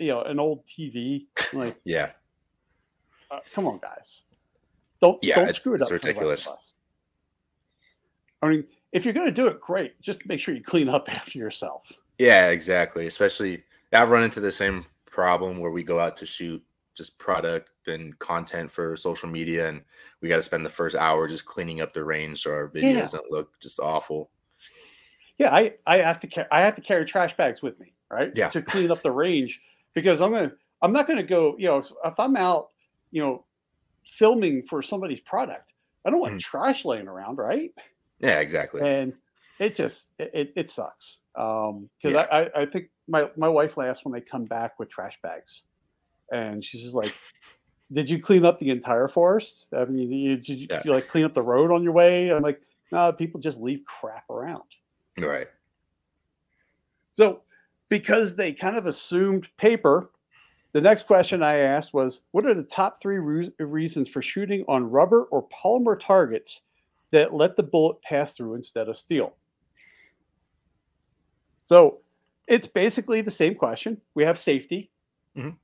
you 0.00 0.08
know, 0.08 0.22
an 0.22 0.40
old 0.40 0.66
TV. 0.66 1.26
I'm 1.52 1.58
like, 1.60 1.76
Yeah. 1.84 2.10
uh, 3.30 3.38
come 3.52 3.66
on, 3.68 3.78
guys. 3.78 4.24
Don't 5.00 5.22
Yeah, 5.22 5.36
don't 5.36 5.54
screw 5.54 5.74
it 5.76 5.82
up 5.82 5.90
ridiculous. 5.90 6.30
rest 6.30 6.46
of 6.48 6.52
us. 6.54 6.74
I 8.42 8.48
mean, 8.48 8.64
if 8.92 9.04
you're 9.04 9.14
going 9.14 9.26
to 9.26 9.32
do 9.32 9.46
it, 9.46 9.60
great. 9.60 10.00
Just 10.00 10.26
make 10.26 10.40
sure 10.40 10.54
you 10.54 10.62
clean 10.62 10.88
up 10.88 11.08
after 11.14 11.38
yourself. 11.38 11.92
Yeah, 12.18 12.48
exactly. 12.48 13.06
Especially 13.06 13.62
I've 13.92 14.10
run 14.10 14.24
into 14.24 14.40
the 14.40 14.50
same 14.52 14.84
problem 15.06 15.58
where 15.60 15.70
we 15.70 15.84
go 15.84 16.00
out 16.00 16.16
to 16.16 16.26
shoot 16.26 16.60
just 16.96 17.16
product 17.18 17.70
and 17.88 18.18
content 18.18 18.70
for 18.70 18.96
social 18.96 19.28
media 19.28 19.68
and 19.68 19.82
we 20.20 20.28
got 20.28 20.36
to 20.36 20.42
spend 20.42 20.64
the 20.64 20.70
first 20.70 20.96
hour 20.96 21.28
just 21.28 21.44
cleaning 21.46 21.80
up 21.80 21.92
the 21.92 22.04
range 22.04 22.42
so 22.42 22.50
our 22.52 22.68
videos 22.68 22.82
Yeah. 22.82 23.08
don't 23.10 23.30
look 23.30 23.58
just 23.60 23.80
awful. 23.80 24.30
Yeah, 25.38 25.52
I 25.54 25.74
I 25.86 25.98
have 25.98 26.20
to 26.20 26.26
carry 26.26 26.46
I 26.50 26.60
have 26.60 26.76
to 26.76 26.82
carry 26.82 27.04
trash 27.04 27.36
bags 27.36 27.60
with 27.62 27.78
me, 27.80 27.94
right? 28.10 28.34
Yeah. 28.36 28.50
To 28.50 28.62
clean 28.62 28.90
up 28.90 29.02
the 29.02 29.10
range 29.10 29.60
because 29.94 30.20
I'm 30.20 30.30
gonna 30.32 30.52
I'm 30.80 30.92
not 30.92 31.08
gonna 31.08 31.22
go. 31.24 31.56
You 31.58 31.66
know, 31.68 31.82
if 32.04 32.18
I'm 32.20 32.36
out, 32.36 32.68
you 33.10 33.20
know, 33.22 33.44
filming 34.06 34.64
for 34.66 34.82
somebody's 34.82 35.20
product, 35.20 35.72
I 36.04 36.10
don't 36.10 36.20
want 36.20 36.34
Mhm. 36.34 36.40
trash 36.40 36.84
laying 36.84 37.08
around, 37.08 37.38
right? 37.38 37.72
Yeah, 38.20 38.40
exactly. 38.40 38.80
And 38.80 39.14
it 39.58 39.74
just 39.74 40.10
it, 40.18 40.52
it 40.56 40.70
sucks. 40.70 41.20
Um, 41.34 41.90
because 42.02 42.14
Yeah. 42.14 42.26
I, 42.30 42.42
I 42.44 42.62
I 42.62 42.66
think 42.66 42.90
my 43.08 43.30
my 43.36 43.48
wife 43.48 43.76
laughs 43.76 44.04
when 44.04 44.12
they 44.12 44.20
come 44.20 44.44
back 44.44 44.78
with 44.78 44.88
trash 44.88 45.18
bags, 45.22 45.64
and 46.32 46.64
she's 46.64 46.82
just 46.82 46.94
like, 46.94 47.14
"Did 47.94 48.10
you 48.10 48.20
clean 48.20 48.44
up 48.44 48.58
the 48.58 48.70
entire 48.70 49.08
forest? 49.08 49.68
I 49.72 49.84
mean, 49.86 50.10
you, 50.12 50.36
did 50.36 50.48
you, 50.48 50.66
Yeah. 50.68 50.78
did 50.78 50.84
you 50.86 50.92
like 50.92 51.08
clean 51.08 51.24
up 51.24 51.32
the 51.32 51.42
road 51.42 51.70
on 51.70 51.82
your 51.82 51.92
way?" 51.92 52.28
I'm 52.30 52.42
like, 52.42 52.60
"No, 52.92 53.12
people 53.12 53.40
just 53.40 53.60
leave 53.60 53.84
crap 53.86 54.28
around." 54.28 54.64
Right. 55.16 55.48
So, 57.12 57.42
because 57.88 58.34
they 58.34 58.52
kind 58.52 58.76
of 58.76 58.86
assumed 58.86 59.48
paper, 59.56 60.10
the 60.72 60.80
next 60.80 61.06
question 61.06 61.42
I 61.42 61.58
asked 61.58 61.94
was 61.94 62.22
What 62.32 62.44
are 62.46 62.54
the 62.54 62.64
top 62.64 63.00
three 63.00 63.18
re- 63.18 63.52
reasons 63.60 64.08
for 64.08 64.20
shooting 64.20 64.64
on 64.66 64.90
rubber 64.90 65.22
or 65.24 65.48
polymer 65.48 65.98
targets 65.98 66.62
that 67.12 67.32
let 67.32 67.54
the 67.56 67.62
bullet 67.62 68.02
pass 68.02 68.36
through 68.36 68.54
instead 68.54 68.88
of 68.88 68.96
steel? 68.96 69.36
So, 71.62 72.00
it's 72.48 72.66
basically 72.66 73.20
the 73.22 73.30
same 73.30 73.54
question. 73.54 74.00
We 74.14 74.24
have 74.24 74.38
safety. 74.38 74.90
Mhm. 75.36 75.56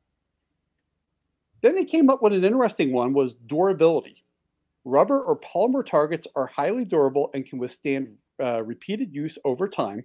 Then 1.63 1.75
they 1.75 1.85
came 1.85 2.11
up 2.11 2.23
with 2.23 2.33
an 2.33 2.45
interesting 2.45 2.93
one 2.93 3.13
was 3.13 3.35
durability. 3.35 4.25
Rubber 4.85 5.21
or 5.21 5.39
polymer 5.39 5.85
targets 5.85 6.27
are 6.35 6.47
highly 6.47 6.85
durable 6.85 7.31
and 7.35 7.45
can 7.45 7.59
withstand 7.59 8.17
uh, 8.43 8.63
repeated 8.63 9.15
use 9.15 9.39
over 9.45 9.69
time. 9.69 10.05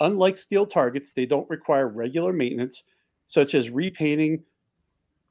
Unlike 0.00 0.36
steel 0.36 0.66
targets, 0.66 1.12
they 1.12 1.26
don't 1.26 1.48
require 1.50 1.88
regular 1.88 2.32
maintenance, 2.32 2.84
such 3.26 3.54
as 3.54 3.70
repainting 3.70 4.42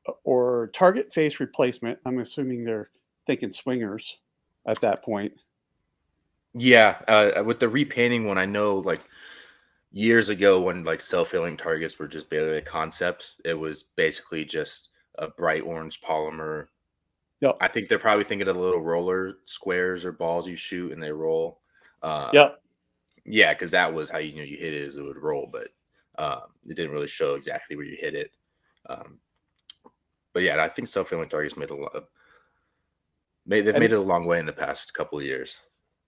uh, 0.07 0.13
or 0.23 0.69
target 0.73 1.13
face 1.13 1.39
replacement. 1.39 1.99
I'm 2.05 2.19
assuming 2.19 2.63
they're 2.63 2.89
thinking 3.25 3.49
swingers 3.49 4.19
at 4.67 4.79
that 4.81 5.03
point. 5.03 5.33
Yeah. 6.53 6.97
Uh, 7.07 7.43
with 7.43 7.59
the 7.59 7.69
repainting 7.69 8.25
one, 8.25 8.37
I 8.37 8.45
know 8.45 8.77
like 8.77 9.01
years 9.91 10.29
ago 10.29 10.61
when 10.61 10.83
like 10.83 11.01
self-healing 11.01 11.57
targets 11.57 11.97
were 11.97 12.07
just 12.07 12.29
barely 12.29 12.57
a 12.57 12.61
concept, 12.61 13.35
it 13.43 13.53
was 13.53 13.83
basically 13.83 14.45
just 14.45 14.89
a 15.17 15.27
bright 15.29 15.63
orange 15.63 16.01
polymer. 16.01 16.67
Yep. 17.41 17.57
I 17.61 17.67
think 17.67 17.89
they're 17.89 17.99
probably 17.99 18.23
thinking 18.23 18.47
of 18.47 18.55
the 18.55 18.61
little 18.61 18.81
roller 18.81 19.37
squares 19.45 20.05
or 20.05 20.11
balls 20.11 20.47
you 20.47 20.55
shoot 20.55 20.91
and 20.91 21.01
they 21.01 21.11
roll. 21.11 21.59
Uh, 22.01 22.29
Yep. 22.33 22.61
Yeah, 23.27 23.53
because 23.53 23.71
that 23.71 23.91
was 23.93 24.09
how 24.09 24.19
you 24.19 24.35
know 24.37 24.43
you 24.43 24.57
hit 24.57 24.73
it 24.73 24.81
is 24.81 24.97
it 24.97 25.01
would 25.03 25.17
roll, 25.17 25.49
but 25.51 25.69
um, 26.17 26.41
it 26.67 26.75
didn't 26.75 26.91
really 26.91 27.07
show 27.07 27.33
exactly 27.35 27.75
where 27.75 27.85
you 27.85 27.97
hit 27.99 28.13
it. 28.13 28.31
Um, 28.87 29.17
but 30.31 30.43
yeah, 30.43 30.61
I 30.63 30.69
think 30.69 30.87
self-healing 30.87 31.29
targets 31.29 31.57
made 31.57 31.71
a 31.71 31.75
lot. 31.75 32.05
Made, 33.47 33.61
they've 33.65 33.73
And- 33.75 33.81
made 33.81 33.91
it 33.91 33.97
a 33.97 34.01
long 34.01 34.25
way 34.25 34.37
in 34.39 34.45
the 34.45 34.53
past 34.53 34.93
couple 34.93 35.17
of 35.17 35.25
years. 35.25 35.59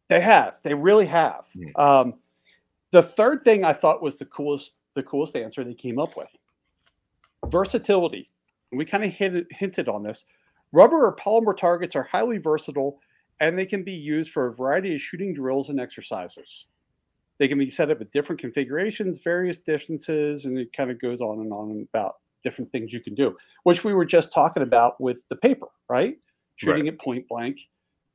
They 0.09 0.19
have. 0.21 0.57
They 0.63 0.73
really 0.75 1.07
have. 1.07 1.45
Mhm. 1.55 1.77
Um, 1.77 2.19
the 2.91 3.01
third 3.03 3.43
thing 3.43 3.65
I 3.65 3.73
thought 3.73 4.01
was 4.01 4.17
the 4.19 4.25
coolest, 4.25 4.75
the 4.93 5.03
coolest 5.03 5.35
answer 5.35 5.63
they 5.63 5.73
came 5.73 5.97
up 5.99 6.15
with: 6.15 6.29
versatility. 7.47 8.29
We 8.71 8.85
kind 8.85 9.03
of 9.03 9.13
hinted, 9.13 9.47
hinted 9.51 9.87
on 9.87 10.03
this. 10.03 10.25
Rubber 10.71 11.05
or 11.05 11.15
polymer 11.15 11.55
targets 11.55 11.95
are 11.95 12.03
highly 12.03 12.37
versatile, 12.37 12.99
and 13.39 13.57
they 13.57 13.65
can 13.65 13.83
be 13.83 13.93
used 13.93 14.31
for 14.31 14.47
a 14.47 14.53
variety 14.53 14.95
of 14.95 15.01
shooting 15.01 15.33
drills 15.33 15.69
and 15.69 15.79
exercises. 15.79 16.65
They 17.37 17.47
can 17.47 17.59
be 17.59 17.69
set 17.69 17.91
up 17.91 18.01
at 18.01 18.11
different 18.11 18.41
configurations, 18.41 19.19
various 19.19 19.59
distances, 19.59 20.45
and 20.45 20.57
it 20.57 20.73
kind 20.73 20.91
of 20.91 20.99
goes 20.99 21.21
on 21.21 21.39
and 21.39 21.53
on 21.53 21.87
about 21.93 22.15
different 22.43 22.71
things 22.71 22.91
you 22.91 22.99
can 22.99 23.15
do, 23.15 23.37
which 23.63 23.83
we 23.83 23.93
were 23.93 24.05
just 24.05 24.31
talking 24.31 24.63
about 24.63 24.99
with 24.99 25.17
the 25.29 25.35
paper, 25.35 25.67
right? 25.89 26.17
Shooting 26.55 26.87
at 26.87 26.99
point 26.99 27.27
blank. 27.27 27.59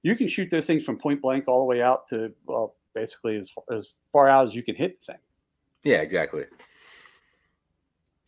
You 0.02 0.16
can 0.16 0.26
shoot 0.26 0.50
those 0.50 0.66
things 0.66 0.84
from 0.84 0.98
point 0.98 1.22
blank 1.22 1.44
all 1.46 1.60
the 1.60 1.66
way 1.66 1.80
out 1.80 2.08
to, 2.08 2.32
well, 2.46 2.74
basically 2.94 3.36
as, 3.36 3.50
far- 3.50 3.64
as 3.72 3.94
far 4.12 4.28
out 4.28 4.44
as 4.44 4.54
you 4.54 4.62
can 4.62 4.74
hit 4.74 4.98
the 5.00 5.12
thing. 5.12 5.20
Yeah, 5.84 5.98
exactly. 5.98 6.44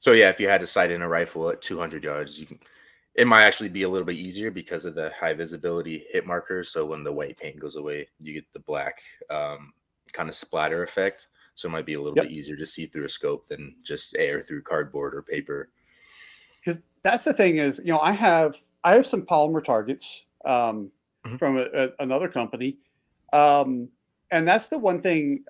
So 0.05 0.13
yeah, 0.13 0.29
if 0.29 0.39
you 0.39 0.47
had 0.51 0.61
to 0.61 0.67
sight 0.67 0.91
in 0.91 1.01
a 1.01 1.09
rifle 1.09 1.49
at 1.49 1.63
200 1.63 2.05
yards, 2.05 2.39
you 2.39 2.45
can. 2.45 2.59
It 3.15 3.27
might 3.27 3.45
actually 3.45 3.71
be 3.71 3.85
a 3.85 3.89
little 3.89 4.05
bit 4.05 4.17
easier 4.17 4.51
because 4.51 4.85
of 4.85 4.95
the 4.95 5.11
high 5.19 5.33
visibility 5.33 6.05
hit 6.13 6.27
markers. 6.27 6.69
So 6.69 6.85
when 6.85 7.03
the 7.03 7.13
white 7.13 7.39
paint 7.39 7.59
goes 7.59 7.77
away, 7.77 8.07
you 8.19 8.35
get 8.35 8.45
the 8.53 8.59
black 8.59 9.01
um, 9.31 9.73
kind 10.13 10.29
of 10.29 10.35
splatter 10.35 10.83
effect. 10.83 11.29
So 11.55 11.69
it 11.69 11.73
might 11.73 11.87
be 11.87 11.95
a 11.95 12.01
little 12.03 12.17
Yep. 12.17 12.27
bit 12.27 12.33
easier 12.33 12.57
to 12.57 12.67
see 12.67 12.85
through 12.85 13.07
a 13.07 13.09
scope 13.09 13.49
than 13.49 13.77
just 13.83 14.15
air 14.19 14.43
through 14.43 14.61
cardboard 14.61 15.15
or 15.15 15.23
paper. 15.23 15.71
because 16.61 16.83
that's 17.03 17.25
the 17.25 17.33
thing 17.33 17.57
is 17.59 17.79
you 17.85 17.93
know 17.93 18.01
i 18.01 18.13
have 18.13 18.57
i 18.83 18.95
have 18.95 19.07
some 19.07 19.23
polymer 19.23 19.63
targets 19.65 20.27
um, 20.45 20.91
Mhm. 21.27 21.39
from 21.39 21.57
a, 21.57 21.63
a- 21.73 21.91
another 22.01 22.29
company 22.29 22.77
um, 23.33 23.89
and 24.33 24.47
that's 24.47 24.69
the 24.69 24.79
one 24.79 25.01
thing 25.01 25.45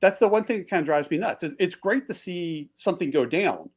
that's 0.00 0.18
the 0.18 0.28
one 0.28 0.44
thing 0.44 0.58
that 0.58 0.68
kind 0.70 0.80
of 0.80 0.86
drives 0.86 1.10
me 1.10 1.18
nuts 1.18 1.42
is 1.42 1.54
it's 1.58 1.74
great 1.74 2.06
to 2.06 2.14
see 2.14 2.68
something 2.74 3.10
go 3.10 3.24
down 3.24 3.68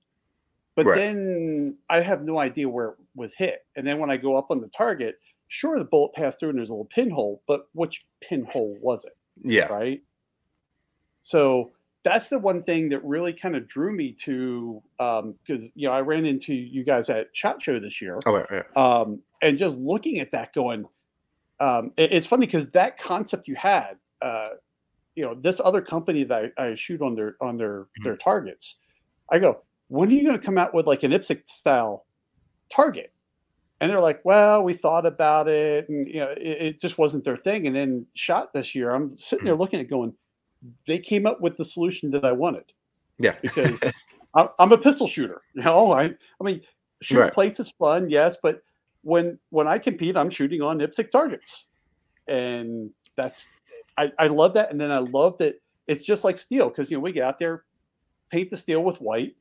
but 0.76 0.86
Right. 0.86 0.96
then 0.96 1.76
i 1.90 2.02
have 2.02 2.24
no 2.24 2.38
idea 2.40 2.68
where 2.70 2.90
it 2.90 2.96
was 3.16 3.34
hit 3.34 3.66
and 3.76 3.86
then 3.88 4.00
when 4.00 4.10
i 4.10 4.18
go 4.18 4.38
up 4.38 4.52
on 4.52 4.60
the 4.60 4.68
target 4.68 5.20
sure 5.48 5.78
the 5.80 5.86
bullet 5.86 6.14
passed 6.14 6.40
through 6.40 6.50
and 6.50 6.58
there's 6.58 6.70
a 6.70 6.74
little 6.74 6.86
pinhole 6.86 7.42
but 7.48 7.68
which 7.74 8.06
pinhole 8.22 8.78
was 8.82 9.04
it 9.06 9.16
Yeah, 9.44 9.66
right? 9.66 10.02
So 11.22 11.72
that's 12.04 12.30
the 12.30 12.40
one 12.40 12.64
thing 12.64 12.90
that 12.90 13.04
really 13.04 13.34
kind 13.34 13.56
of 13.56 13.68
drew 13.68 13.92
me 13.92 14.14
to 14.24 14.82
because 14.98 15.72
you 15.76 15.88
know 15.88 15.94
I 15.94 16.02
ran 16.02 16.26
into 16.26 16.54
you 16.54 16.84
guys 16.84 17.10
at 17.10 17.28
Shot 17.34 17.62
Show 17.62 17.80
this 17.80 18.02
year, 18.02 18.20
Oh, 18.26 18.34
right, 18.34 18.46
right. 18.52 18.78
um, 18.78 19.20
and 19.42 19.58
just 19.58 19.78
looking 19.78 20.20
at 20.20 20.32
that, 20.32 20.54
going, 20.54 20.86
um, 21.60 21.92
it- 21.98 22.14
it's 22.14 22.26
funny 22.26 22.46
because 22.46 22.70
that 22.70 22.98
concept 22.98 23.48
you 23.48 23.56
had, 23.56 23.98
uh, 24.22 24.50
you 25.16 25.25
know, 25.25 25.36
this 25.36 25.60
other 25.63 25.82
company 25.82 26.24
that 26.25 26.54
I, 26.58 26.68
I 26.70 26.75
shoot 26.75 27.01
on 27.01 27.16
their 27.16 27.36
on 27.42 27.58
their 27.58 27.88
Mm-hmm. 28.00 28.10
their 28.10 28.18
targets, 28.18 28.78
I 29.32 29.39
go, 29.39 29.63
when 29.88 30.10
are 30.10 30.13
you 30.13 30.24
going 30.24 30.39
to 30.39 30.46
come 30.46 30.58
out 30.58 30.74
with 30.74 30.88
like 30.88 31.04
an 31.04 31.12
IPSC 31.12 31.48
style 31.50 32.06
target? 32.72 33.13
And 33.82 33.89
they're 33.92 34.01
like, 34.01 34.22
well, 34.25 34.63
we 34.63 34.74
thought 34.74 35.06
about 35.06 35.48
it, 35.48 35.88
and 35.89 36.08
you 36.08 36.20
know, 36.20 36.30
it, 36.32 36.42
it 36.42 36.82
just 36.82 36.98
wasn't 36.98 37.24
their 37.24 37.38
thing. 37.38 37.68
And 37.68 37.75
then 37.75 38.08
shot 38.16 38.54
this 38.54 38.75
year, 38.75 38.92
I'm 38.94 39.16
sitting 39.18 39.46
there 39.46 39.56
looking 39.56 39.80
at 39.80 39.89
going, 39.89 40.13
they 40.88 41.00
came 41.00 41.25
up 41.25 41.42
with 41.42 41.58
the 41.58 41.66
solution 41.66 42.12
that 42.12 42.25
I 42.25 42.32
wanted 42.34 42.66
Yeah, 43.20 43.36
because 43.42 43.84
I'm, 44.36 44.50
I'm 44.60 44.72
a 44.72 44.78
pistol 44.78 45.08
shooter. 45.08 45.42
You 45.56 45.63
know, 45.63 45.92
I, 45.92 46.06
I 46.06 46.44
mean, 46.44 46.62
shooting 47.01 47.30
Right. 47.30 47.34
plates 47.34 47.60
is 47.60 47.72
fun, 47.80 48.10
yes, 48.10 48.38
but 48.42 48.62
when 49.04 49.39
when 49.50 49.68
I 49.68 49.80
compete, 49.80 50.18
I'm 50.18 50.30
shooting 50.30 50.62
on 50.62 50.80
IPSC 50.80 51.12
targets, 51.12 51.68
and 52.28 52.92
that's 53.18 53.50
I, 54.00 54.12
I 54.18 54.27
love 54.27 54.53
that. 54.53 54.72
And 54.72 54.79
then 54.79 54.91
I 54.91 55.00
love 55.00 55.38
that 55.39 55.62
it's 55.88 56.01
just 56.03 56.24
like 56.24 56.38
steel 56.38 56.70
because 56.70 56.89
you 56.89 56.98
know 56.98 57.01
we 57.01 57.12
get 57.12 57.24
out 57.24 57.38
there, 57.39 57.65
paint 58.32 58.50
the 58.50 58.58
steel 58.58 58.84
with 58.84 59.01
white, 59.01 59.36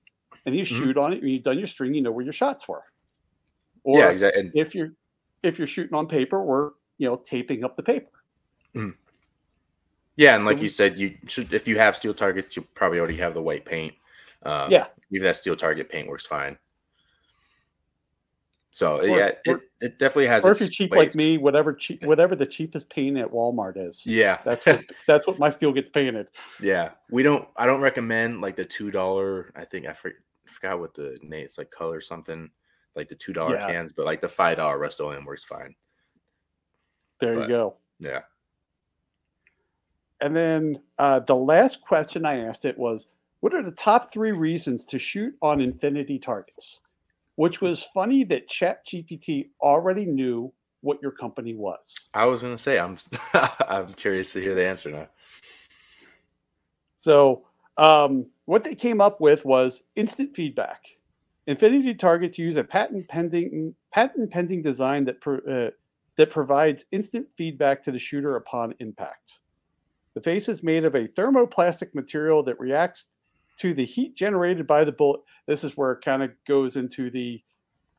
and 0.47 0.55
you 0.55 0.63
Mhm. 0.65 0.67
shoot 0.67 0.97
on 0.99 1.13
it. 1.13 1.21
When 1.23 1.31
you've 1.31 1.43
done 1.45 1.59
your 1.59 1.67
string, 1.67 1.95
you 1.95 2.03
know 2.03 2.11
where 2.11 2.25
your 2.25 2.33
shots 2.33 2.67
were. 2.69 2.83
Or 3.85 4.01
yeah, 4.01 4.09
exactly. 4.11 4.41
And 4.41 4.53
if 4.55 4.75
you're 4.75 4.93
if 5.43 5.59
you're 5.59 5.67
shooting 5.69 5.95
on 5.95 6.09
paper, 6.09 6.43
we're 6.43 6.71
you 6.99 7.09
know 7.09 7.17
taping 7.17 7.65
up 7.65 7.77
the 7.77 7.83
paper. 7.83 8.11
Yeah, 10.17 10.35
and 10.35 10.43
So 10.43 10.47
like 10.49 10.57
we- 10.57 10.65
you 10.65 10.69
said, 10.69 10.99
you 10.99 11.17
should 11.29 11.53
if 11.55 11.69
you 11.69 11.79
have 11.79 11.97
steel 11.97 12.15
targets, 12.15 12.57
you 12.57 12.63
probably 12.75 12.99
already 12.99 13.17
have 13.19 13.35
the 13.35 13.43
white 13.43 13.65
paint. 13.65 13.95
Um, 14.43 14.71
Yeah. 14.73 14.87
even 15.13 15.25
that 15.25 15.37
steel 15.37 15.55
target 15.57 15.89
paint 15.89 16.09
works 16.09 16.27
fine. 16.27 16.59
So 18.71 18.99
Or- 19.01 19.07
yeah, 19.07 19.31
or- 19.47 19.57
it, 19.57 19.61
it 19.81 19.99
definitely 19.99 20.27
has. 20.27 20.45
or 20.45 20.53
if 20.53 20.61
you're 20.61 20.69
cheap 20.69 20.93
like 20.95 21.15
me, 21.15 21.39
whatever 21.39 21.73
cheap, 21.73 22.05
whatever 22.05 22.37
the 22.37 22.47
cheapest 22.47 22.89
paint 22.91 23.17
at 23.17 23.29
Walmart 23.31 23.77
is. 23.77 24.05
Yeah, 24.07 24.39
That's 24.45 24.65
what 24.67 24.85
that's 25.09 25.27
what 25.27 25.39
my 25.39 25.49
steel 25.51 25.73
gets 25.73 25.89
painted. 25.89 26.29
yeah. 26.61 26.91
We 27.11 27.23
don't. 27.23 27.49
I 27.57 27.67
don't 27.67 27.81
recommend 27.81 28.41
like 28.41 28.57
the 28.57 28.65
two 28.65 28.91
dollar. 28.91 29.53
I 29.57 29.65
think 29.65 29.87
I 29.87 29.95
for, 29.95 30.13
forgot 30.47 30.81
what 30.81 30.95
the 30.95 31.19
name. 31.23 31.45
It's 31.45 31.57
like 31.59 31.71
color 31.71 32.01
something 32.01 32.51
like 32.95 33.09
the 33.09 33.15
two 33.15 33.33
dollar 33.33 33.57
Yeah. 33.57 33.67
cans, 33.69 33.93
but 33.93 34.05
like 34.07 34.21
the 34.21 34.29
five 34.29 34.59
dollar 34.59 34.79
Rust-Oleum 34.79 35.25
works 35.25 35.45
fine. 35.45 35.75
There 37.21 37.35
But- 37.37 37.43
you 37.43 37.49
go. 37.49 37.77
Yeah. 38.01 38.21
And 40.21 40.35
then 40.35 40.81
uh, 40.99 41.21
the 41.21 41.35
last 41.37 41.81
question 41.81 42.27
I 42.27 42.39
asked 42.45 42.65
it 42.65 42.77
was, 42.77 43.07
"What 43.41 43.55
are 43.55 43.63
the 43.63 43.73
top 43.73 44.13
three 44.13 44.33
reasons 44.33 44.85
to 44.87 44.99
shoot 44.99 45.35
on 45.41 45.61
infinity 45.61 46.19
targets?" 46.19 46.81
Which 47.39 47.61
was 47.61 47.85
funny 47.95 48.25
that 48.25 48.49
ChatGPT 48.49 49.51
already 49.63 50.05
knew 50.05 50.53
what 50.81 51.01
your 51.01 51.13
company 51.13 51.55
was. 51.55 52.09
I 52.13 52.25
was 52.25 52.43
gonna 52.43 52.59
say 52.59 52.81
I'm. 52.81 52.99
I'm 53.33 53.95
curious 53.95 54.33
to 54.33 54.41
hear 54.41 54.57
the 54.57 54.67
answer 54.67 54.91
now. 54.91 55.07
So 56.97 57.45
um, 57.77 58.27
what 58.47 58.65
they 58.65 58.75
came 58.75 59.01
up 59.01 59.21
with 59.21 59.45
was 59.45 59.85
instant 59.95 60.35
feedback. 60.35 60.83
Infinity 61.47 61.95
targets 61.95 62.39
use 62.39 62.57
a 62.57 62.65
patent 62.65 63.07
pending 63.07 63.73
patent 63.93 64.33
pending 64.33 64.63
design 64.63 65.05
that 65.05 65.21
pro, 65.21 65.37
uh, 65.39 65.71
that 66.17 66.31
provides 66.31 66.87
instant 66.91 67.29
feedback 67.37 67.85
to 67.85 67.93
the 67.93 68.01
shooter 68.01 68.35
upon 68.35 68.75
impact. 68.81 69.35
The 70.15 70.21
face 70.21 70.49
is 70.49 70.65
made 70.65 70.85
of 70.85 70.97
a 70.97 71.07
thermoplastic 71.07 71.95
material 71.95 72.43
that 72.43 72.59
reacts 72.59 73.07
to 73.61 73.75
the 73.75 73.85
heat 73.85 74.15
generated 74.17 74.67
by 74.67 74.85
the 74.85 74.93
bullet. 74.93 75.21
This 75.47 75.65
is 75.65 75.77
where 75.77 75.93
it 75.93 76.05
kind 76.05 76.23
of 76.23 76.31
goes 76.47 76.77
into 76.77 77.11
the 77.11 77.43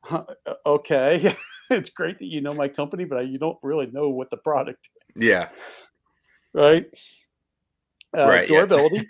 huh, 0.04 0.24
okay. 0.66 1.36
it's 1.70 1.89
great 1.89 2.20
that 2.20 2.25
you 2.25 2.42
know 2.42 2.54
my 2.54 2.68
company, 2.68 3.06
but 3.06 3.28
you 3.28 3.38
don't 3.38 3.58
really 3.62 3.88
know 3.88 4.10
what 4.10 4.30
the 4.30 4.38
product 4.38 4.88
Yeah. 5.16 5.50
right? 6.54 6.86
uh, 8.18 8.28
right, 8.28 8.48
durability. 8.48 9.08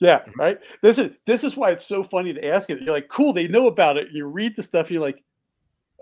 Yeah. 0.00 0.20
yeah. 0.26 0.32
right. 0.36 0.58
This 0.82 0.98
is 0.98 1.10
this 1.26 1.44
is 1.44 1.56
why 1.56 1.70
it's 1.70 1.86
so 1.86 2.02
funny 2.02 2.32
to 2.32 2.44
ask 2.46 2.70
it. 2.70 2.80
You're 2.82 2.94
like, 2.94 3.08
cool, 3.08 3.32
they 3.32 3.46
know 3.48 3.66
about 3.66 3.96
it. 3.96 4.08
You 4.12 4.26
read 4.26 4.56
the 4.56 4.62
stuff, 4.62 4.90
you're 4.90 5.00
like, 5.02 5.22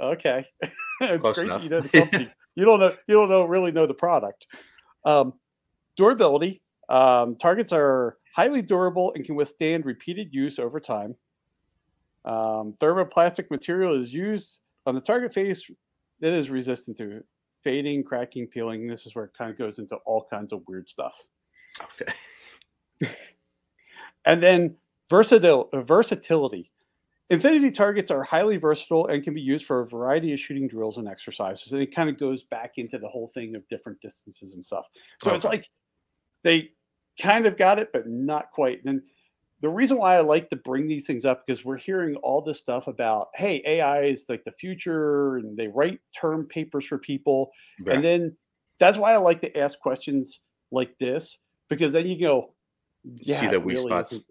okay, 0.01 0.47
it's 1.01 1.21
Close 1.23 1.37
great. 1.37 1.47
Enough. 1.47 1.63
You 1.65 1.69
know 1.71 1.81
the 1.81 1.89
company. 1.89 2.31
you 2.55 2.65
don't 2.65 2.81
know. 2.81 2.93
You 3.07 3.15
don't 3.15 3.29
know 3.29 3.45
really 3.45 3.73
know 3.73 3.87
the 3.87 3.95
product. 3.95 4.47
Um, 5.05 5.35
durability. 5.97 6.63
Um, 6.89 7.37
targets 7.37 7.73
are 7.73 8.17
highly 8.35 8.63
durable 8.63 9.13
and 9.15 9.25
can 9.25 9.37
withstand 9.37 9.87
repeated 9.87 10.35
use 10.35 10.59
over 10.59 10.81
time. 10.81 11.15
Um, 12.25 12.75
thermoplastic 12.81 13.49
material 13.49 13.95
is 14.01 14.13
used 14.13 14.59
on 14.87 14.97
the 14.97 15.01
target 15.01 15.33
face 15.33 15.71
that 16.21 16.33
is 16.33 16.51
resistant 16.51 16.97
to 16.97 17.23
fading, 17.63 18.03
cracking, 18.03 18.49
peeling. 18.49 18.89
This 18.89 19.07
is 19.07 19.15
where 19.15 19.27
it 19.27 19.31
kind 19.39 19.53
of 19.53 19.59
goes 19.59 19.79
into 19.79 19.97
all 20.05 20.27
kinds 20.29 20.53
of 20.53 20.63
weird 20.67 20.89
stuff. 20.89 21.17
Okay. 23.01 23.09
and 24.25 24.43
then 24.43 24.75
versatil- 25.09 25.87
versatility. 25.87 26.73
Infinity 27.31 27.71
targets 27.71 28.11
are 28.11 28.25
highly 28.25 28.57
versatile 28.57 29.07
and 29.07 29.23
can 29.23 29.33
be 29.33 29.41
used 29.41 29.65
for 29.65 29.81
a 29.81 29.87
variety 29.87 30.33
of 30.33 30.41
shooting 30.41 30.67
drills 30.67 30.99
and 30.99 31.07
exercises. 31.07 31.73
And 31.73 31.81
it 31.81 31.95
kind 31.95 32.11
of 32.11 32.19
goes 32.19 32.43
back 32.43 32.73
into 32.79 32.99
the 32.99 33.09
whole 33.09 33.29
thing 33.29 33.55
of 33.55 33.67
different 33.69 34.01
distances 34.01 34.55
and 34.55 34.65
stuff. 34.65 34.89
So 35.23 35.29
okay. 35.31 35.37
it's 35.37 35.45
like 35.45 35.69
they 36.43 36.73
kind 37.21 37.47
of 37.47 37.57
got 37.57 37.79
it, 37.79 37.91
but 37.93 38.09
not 38.09 38.51
quite. 38.53 38.85
And 38.85 39.03
the 39.61 39.71
reason 39.71 39.97
why 39.97 40.17
I 40.17 40.21
like 40.21 40.51
to 40.51 40.57
bring 40.57 40.87
these 40.87 41.07
things 41.07 41.25
up 41.25 41.47
because 41.47 41.65
we're 41.65 41.79
hearing 41.79 42.17
all 42.17 42.43
this 42.43 42.59
stuff 42.59 42.87
about, 42.87 43.29
hey, 43.35 43.63
AI 43.65 44.03
is 44.03 44.27
like 44.29 44.45
the 44.45 44.53
future, 44.53 45.37
and 45.37 45.57
they 45.57 45.69
write 45.69 46.01
term 46.15 46.47
papers 46.47 46.85
for 46.85 46.99
people, 46.99 47.51
right. 47.81 47.97
and 47.97 48.05
then 48.05 48.37
that's 48.79 48.99
why 48.99 49.13
I 49.13 49.17
like 49.17 49.41
to 49.43 49.57
ask 49.57 49.79
questions 49.79 50.41
like 50.71 50.99
this 50.99 51.39
because 51.69 51.93
then 51.93 52.07
you 52.07 52.21
go, 52.21 52.53
yeah, 53.05 53.41
see 53.41 53.47
the 53.49 53.61
weak 53.61 53.79
really 53.79 53.89
spots. 53.89 54.19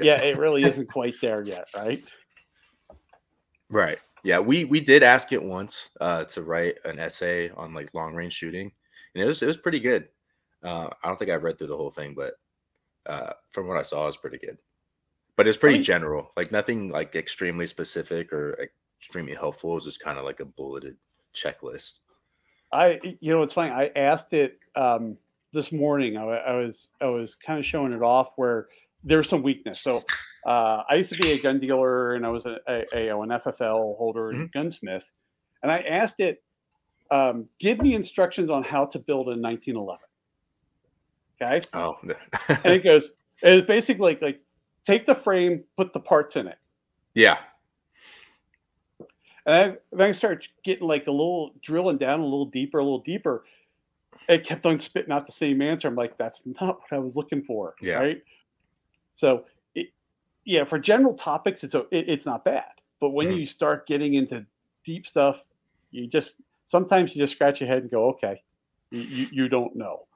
Yeah, 0.00 0.22
it 0.22 0.36
really 0.36 0.62
isn't 0.62 0.88
quite 0.88 1.14
there 1.20 1.42
yet, 1.42 1.66
right? 1.74 2.04
Right. 3.68 3.98
Yeah, 4.22 4.38
we 4.38 4.64
we 4.64 4.80
did 4.80 5.02
ask 5.02 5.32
it 5.32 5.42
once 5.42 5.90
uh, 6.00 6.22
to 6.26 6.42
write 6.42 6.76
an 6.84 7.00
essay 7.00 7.50
on 7.50 7.74
like 7.74 7.92
long 7.94 8.14
range 8.14 8.34
shooting, 8.34 8.70
and 9.14 9.24
it 9.24 9.26
was 9.26 9.42
it 9.42 9.46
was 9.46 9.56
pretty 9.56 9.80
good. 9.80 10.06
Uh, 10.64 10.88
I 11.02 11.08
don't 11.08 11.18
think 11.18 11.30
I 11.30 11.34
read 11.34 11.58
through 11.58 11.68
the 11.68 11.76
whole 11.76 11.90
thing, 11.90 12.14
but 12.14 12.34
uh, 13.06 13.32
from 13.50 13.68
what 13.68 13.76
I 13.76 13.82
saw, 13.82 14.04
it 14.04 14.06
was 14.06 14.16
pretty 14.16 14.38
good. 14.38 14.58
But 15.36 15.46
it's 15.46 15.58
pretty 15.58 15.76
I 15.76 15.78
mean, 15.78 15.84
general, 15.84 16.32
like 16.36 16.50
nothing 16.50 16.90
like 16.90 17.14
extremely 17.14 17.66
specific 17.66 18.32
or 18.32 18.68
extremely 19.00 19.34
helpful. 19.34 19.72
It 19.72 19.74
was 19.76 19.84
just 19.84 20.02
kind 20.02 20.18
of 20.18 20.24
like 20.24 20.40
a 20.40 20.44
bulleted 20.44 20.96
checklist. 21.34 22.00
I, 22.72 23.00
you 23.20 23.32
know, 23.32 23.42
it's 23.42 23.52
funny. 23.52 23.70
I 23.70 23.90
asked 23.94 24.32
it 24.32 24.58
um, 24.74 25.16
this 25.52 25.70
morning. 25.72 26.16
I, 26.16 26.24
I 26.24 26.54
was, 26.56 26.88
I 27.00 27.06
was 27.06 27.34
kind 27.34 27.58
of 27.58 27.64
showing 27.64 27.92
it 27.92 28.02
off 28.02 28.32
where 28.36 28.68
there's 29.04 29.28
some 29.28 29.42
weakness. 29.42 29.80
So 29.80 30.00
uh, 30.44 30.82
I 30.88 30.96
used 30.96 31.12
to 31.12 31.22
be 31.22 31.32
a 31.32 31.38
gun 31.38 31.60
dealer, 31.60 32.14
and 32.14 32.26
I 32.26 32.30
was 32.30 32.44
a, 32.46 32.58
a, 32.68 33.10
a 33.10 33.20
an 33.20 33.30
FFL 33.30 33.96
holder 33.96 34.30
and 34.30 34.40
mm-hmm. 34.40 34.58
gunsmith. 34.58 35.10
And 35.62 35.72
I 35.72 35.80
asked 35.80 36.20
it, 36.20 36.42
um, 37.10 37.48
give 37.58 37.78
me 37.78 37.94
instructions 37.94 38.50
on 38.50 38.62
how 38.62 38.86
to 38.86 38.98
build 38.98 39.28
a 39.28 39.38
1911. 39.38 40.00
Okay. 41.40 41.60
Oh. 41.74 41.96
and 42.48 42.72
it 42.72 42.84
goes, 42.84 43.10
it's 43.42 43.66
basically 43.66 44.12
like, 44.12 44.22
like 44.22 44.40
take 44.84 45.06
the 45.06 45.14
frame, 45.14 45.64
put 45.76 45.92
the 45.92 46.00
parts 46.00 46.36
in 46.36 46.48
it. 46.48 46.58
Yeah. 47.14 47.38
And 49.46 49.78
then 49.92 50.08
I 50.08 50.12
start 50.12 50.48
getting 50.62 50.86
like 50.86 51.06
a 51.06 51.10
little 51.10 51.54
drilling 51.62 51.96
down 51.96 52.20
a 52.20 52.24
little 52.24 52.46
deeper, 52.46 52.78
a 52.78 52.82
little 52.82 53.00
deeper. 53.00 53.44
It 54.28 54.44
kept 54.44 54.66
on 54.66 54.78
spitting 54.78 55.12
out 55.12 55.24
the 55.24 55.32
same 55.32 55.62
answer. 55.62 55.88
I'm 55.88 55.94
like, 55.94 56.18
that's 56.18 56.42
not 56.60 56.80
what 56.80 56.92
I 56.92 56.98
was 56.98 57.16
looking 57.16 57.42
for. 57.42 57.74
Yeah. 57.80 57.94
Right. 57.94 58.22
So, 59.12 59.46
it, 59.74 59.88
yeah, 60.44 60.64
for 60.64 60.78
general 60.78 61.14
topics, 61.14 61.64
it's 61.64 61.74
it, 61.74 61.86
it's 61.90 62.26
not 62.26 62.44
bad. 62.44 62.66
But 63.00 63.10
when 63.10 63.28
mm-hmm. 63.28 63.38
you 63.38 63.46
start 63.46 63.86
getting 63.86 64.14
into 64.14 64.44
deep 64.84 65.06
stuff, 65.06 65.44
you 65.92 66.06
just 66.06 66.34
sometimes 66.66 67.14
you 67.14 67.22
just 67.22 67.32
scratch 67.32 67.60
your 67.60 67.68
head 67.68 67.82
and 67.82 67.90
go, 67.90 68.10
okay, 68.10 68.42
you, 68.90 69.28
you 69.32 69.48
don't 69.48 69.74
know 69.76 70.07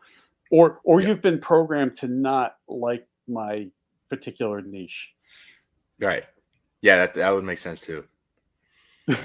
or 0.52 0.80
or 0.84 1.00
yeah. 1.00 1.08
you've 1.08 1.22
been 1.22 1.40
programmed 1.40 1.96
to 1.96 2.06
not 2.06 2.58
like 2.68 3.08
my 3.26 3.66
particular 4.08 4.60
niche. 4.60 5.10
Right. 5.98 6.24
Yeah, 6.82 6.98
that, 6.98 7.14
that 7.14 7.30
would 7.30 7.44
make 7.44 7.58
sense 7.58 7.80
too. 7.80 8.04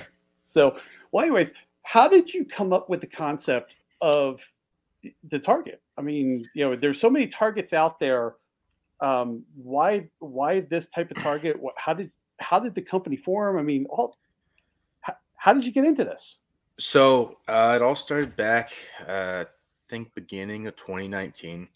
so, 0.45 0.77
well, 1.11 1.25
anyways, 1.25 1.53
how 1.83 2.07
did 2.07 2.33
you 2.33 2.45
come 2.45 2.71
up 2.71 2.89
with 2.89 3.01
the 3.01 3.07
concept 3.07 3.75
of 4.01 4.41
the 5.29 5.39
target? 5.39 5.81
I 5.97 6.01
mean, 6.01 6.47
you 6.53 6.65
know, 6.67 6.75
there's 6.75 6.99
so 6.99 7.09
many 7.09 7.27
targets 7.27 7.73
out 7.73 7.99
there. 7.99 8.35
Um, 9.01 9.43
why 9.55 10.07
why 10.19 10.61
this 10.61 10.87
type 10.87 11.11
of 11.11 11.17
target? 11.17 11.59
How 11.75 11.93
did 11.93 12.09
how 12.39 12.59
did 12.59 12.73
the 12.73 12.81
company 12.81 13.17
form? 13.17 13.57
I 13.57 13.63
mean, 13.63 13.85
all 13.89 14.17
how, 15.01 15.15
how 15.35 15.53
did 15.53 15.65
you 15.65 15.71
get 15.71 15.83
into 15.83 16.05
this? 16.05 16.39
So 16.79 17.37
uh, 17.47 17.73
it 17.75 17.81
all 17.81 17.95
started 17.95 18.35
back 18.35 18.71
uh, 19.07 19.45
think 19.89 20.13
beginning 20.13 20.67
of 20.67 20.76
2019. 20.76 21.67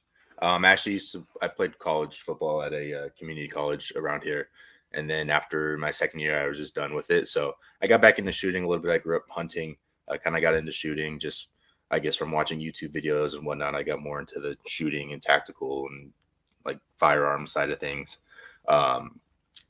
Um, 0.42 0.66
actually, 0.66 1.00
to, 1.00 1.26
I 1.42 1.48
played 1.48 1.78
college 1.80 2.20
football 2.20 2.64
at 2.64 2.74
a 2.74 3.06
uh, 3.06 3.10
community 3.18 3.48
college 3.48 3.94
around 3.96 4.24
here, 4.24 4.50
and 4.94 5.10
then 5.10 5.30
after 5.30 5.78
my 5.78 5.92
second 5.92 6.20
year, 6.20 6.44
I 6.44 6.48
was 6.48 6.58
just 6.58 6.76
done 6.76 6.94
with 6.94 7.12
it. 7.12 7.28
So 7.28 7.56
I 7.82 7.88
got 7.88 8.02
back 8.02 8.20
into 8.20 8.32
shooting 8.32 8.64
a 8.64 8.68
little 8.68 8.82
bit. 8.82 8.92
I 8.92 8.98
grew 8.98 9.18
up 9.18 9.26
hunting. 9.30 9.78
I 10.10 10.18
kind 10.18 10.36
of 10.36 10.42
got 10.42 10.56
into 10.56 10.72
shooting 10.72 11.20
just, 11.20 11.50
I 11.92 12.00
guess, 12.00 12.16
from 12.16 12.32
watching 12.32 12.60
YouTube 12.60 12.94
videos 12.94 13.36
and 13.36 13.46
whatnot. 13.46 13.76
I 13.76 13.84
got 13.84 14.02
more 14.02 14.20
into 14.20 14.40
the 14.40 14.58
shooting 14.66 15.14
and 15.14 15.22
tactical 15.22 15.88
and 15.90 16.12
like 16.66 16.80
firearm 16.98 17.46
side 17.48 17.70
of 17.70 17.80
things. 17.80 18.18
Um, 18.68 19.20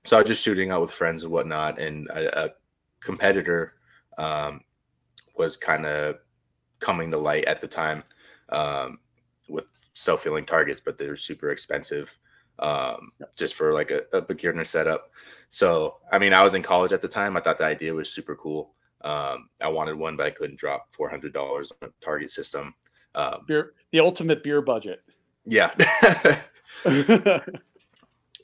so 0.06 0.18
I 0.18 0.22
was 0.22 0.28
just 0.28 0.42
shooting 0.42 0.72
out 0.72 0.82
with 0.82 0.92
friends 0.92 1.24
and 1.24 1.32
whatnot, 1.32 1.80
and 1.80 2.08
a, 2.08 2.46
a 2.46 2.50
competitor 3.02 3.74
um, 4.18 4.62
was 5.38 5.58
kind 5.58 5.86
of 5.86 6.16
coming 6.80 7.12
to 7.12 7.18
light 7.18 7.46
at 7.46 7.62
the 7.62 7.68
time 7.68 8.04
um, 8.52 9.00
with 9.48 9.66
self 9.94 10.24
filling 10.24 10.46
targets, 10.46 10.82
but 10.84 10.98
they're 10.98 11.16
super 11.16 11.52
expensive 11.52 12.16
um, 12.60 13.12
just 13.36 13.56
for 13.56 13.74
like 13.74 13.92
a, 13.92 14.04
a, 14.14 14.22
beginner 14.22 14.66
setup. 14.66 15.12
So, 15.50 15.98
I 16.12 16.20
mean, 16.20 16.34
I 16.34 16.44
was 16.44 16.54
in 16.54 16.62
college 16.62 16.94
at 16.94 17.02
the 17.02 17.08
time. 17.08 17.36
I 17.36 17.42
thought 17.42 17.58
the 17.58 17.66
idea 17.66 17.94
was 17.94 18.12
super 18.12 18.36
cool. 18.36 18.74
Um, 19.02 19.50
I 19.62 19.68
wanted 19.68 19.96
one, 19.96 20.16
but 20.16 20.28
I 20.28 20.32
couldn't 20.32 20.60
drop 20.60 20.88
four 20.92 21.10
hundred 21.10 21.34
dollars 21.34 21.72
on 21.82 21.90
a 21.90 22.06
target 22.06 22.30
system. 22.30 22.74
Um, 23.16 23.44
beer, 23.48 23.74
the 23.92 24.00
ultimate 24.00 24.44
beer 24.44 24.62
budget. 24.62 25.04
Yeah. 25.46 25.74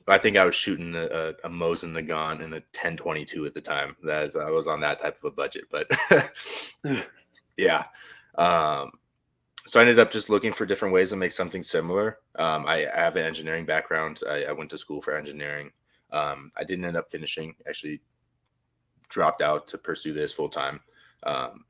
I 0.10 0.18
think 0.18 0.38
I 0.38 0.46
was 0.46 0.56
shooting 0.56 0.96
a, 0.96 1.06
a, 1.06 1.30
a 1.44 1.50
Mosin 1.50 1.92
Nagant 1.92 2.44
and 2.44 2.54
a 2.54 2.64
1022 2.74 3.46
at 3.46 3.54
the 3.54 3.62
time. 3.62 3.96
That 4.04 4.24
is, 4.24 4.36
I 4.38 4.50
was 4.50 4.68
on 4.68 4.80
that 4.82 5.02
type 5.02 5.18
of 5.18 5.26
a 5.26 5.36
budget, 5.36 5.66
but 5.70 5.92
yeah. 7.58 7.86
Um, 8.36 8.92
so 9.68 9.80
I 9.80 9.84
ended 9.84 10.00
up 10.00 10.12
just 10.12 10.30
looking 10.30 10.54
for 10.54 10.66
different 10.66 10.94
ways 10.94 11.10
to 11.10 11.18
make 11.18 11.34
something 11.34 11.62
similar. 11.62 12.20
Um, 12.36 12.66
I, 12.66 12.88
have 12.94 13.18
an 13.18 13.26
engineering 13.26 13.66
background. 13.66 14.22
I, 14.28 14.46
I, 14.46 14.52
went 14.54 14.70
to 14.70 14.78
school 14.78 15.02
for 15.02 15.16
engineering. 15.16 15.72
Um, 16.12 16.54
I 16.56 16.64
didn't 16.64 16.86
end 16.86 16.96
up 16.96 17.12
finishing. 17.12 17.54
Actually, 17.68 18.02
dropped 19.10 19.42
out 19.42 19.68
to 19.68 19.78
pursue 19.78 20.14
this 20.14 20.32
full 20.32 20.48
time. 20.48 20.80
Um, 21.24 21.66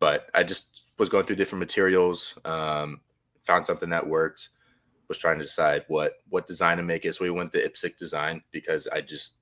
but 0.00 0.28
I 0.34 0.44
just 0.44 0.84
was 0.98 1.10
going 1.10 1.26
through 1.26 1.36
different 1.36 1.60
materials. 1.60 2.38
Um, 2.46 3.00
found 3.44 3.66
something 3.66 3.90
that 3.90 4.06
worked. 4.06 4.48
Was 5.08 5.18
trying 5.18 5.38
to 5.38 5.44
decide 5.44 5.84
what 5.88 6.14
what 6.30 6.46
design 6.46 6.78
to 6.78 6.82
make 6.82 7.04
it. 7.04 7.14
So 7.14 7.24
we 7.24 7.30
went 7.30 7.52
the 7.52 7.58
IPSC 7.58 7.98
design 7.98 8.42
because 8.50 8.86
I 8.86 9.02
just 9.02 9.36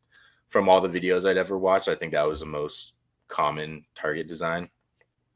from 0.49 0.69
all 0.69 0.81
the 0.81 0.89
videos 0.89 1.29
I'd 1.29 1.37
ever 1.37 1.57
watched, 1.57 1.87
I 1.87 1.95
think 1.95 2.13
that 2.13 2.27
was 2.27 2.41
the 2.41 2.47
most 2.47 2.95
common 3.29 3.85
target 3.95 4.27
design. 4.27 4.69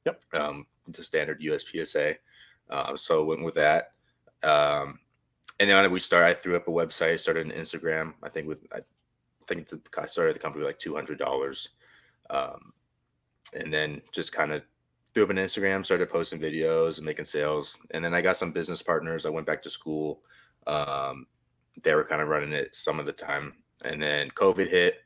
Yep. 0.07 0.25
Um, 0.33 0.67
the 0.89 1.05
standard 1.05 1.41
USPSA. 1.41 2.17
Uh, 2.71 2.97
so 2.97 3.21
I 3.21 3.27
went 3.27 3.45
with 3.45 3.55
that. 3.55 3.93
Um, 4.43 4.99
and 5.61 5.71
then 5.71 5.91
we 5.91 6.01
started, 6.01 6.27
I 6.27 6.35
threw 6.35 6.57
up 6.57 6.69
a 6.69 6.71
website, 6.71 7.21
started 7.21 7.47
an 7.47 7.53
Instagram. 7.53 8.15
I 8.23 8.29
think 8.29 8.49
with, 8.49 8.67
I 8.73 8.81
think 9.47 9.69
the, 9.69 9.81
I 9.99 10.07
started 10.07 10.35
the 10.35 10.41
company 10.41 10.65
with 10.65 10.75
like 10.75 10.81
$200. 10.81 11.69
Um, 12.31 12.73
and 13.53 13.73
then 13.73 14.03
just 14.13 14.33
kind 14.33 14.53
of 14.53 14.63
threw 15.13 15.23
up 15.23 15.31
an 15.31 15.37
Instagram, 15.37 15.85
started 15.85 16.11
posting 16.11 16.41
videos 16.41 16.97
and 16.97 17.07
making 17.07 17.25
sales. 17.25 17.77
And 17.93 18.05
then 18.05 18.15
I 18.15 18.21
got 18.21 18.37
some 18.37 18.51
business 18.51 18.83
partners. 18.83 19.25
I 19.25 19.31
went 19.31 19.47
back 19.47 19.63
to 19.63 19.71
school. 19.71 20.23
Um, 20.67 21.27
they 21.83 21.95
were 21.95 22.05
kind 22.05 22.21
of 22.21 22.29
running 22.29 22.53
it 22.53 22.75
some 22.75 22.99
of 22.99 23.07
the 23.07 23.13
time. 23.13 23.55
And 23.85 24.03
then 24.03 24.31
COVID 24.31 24.69
hit. 24.69 24.99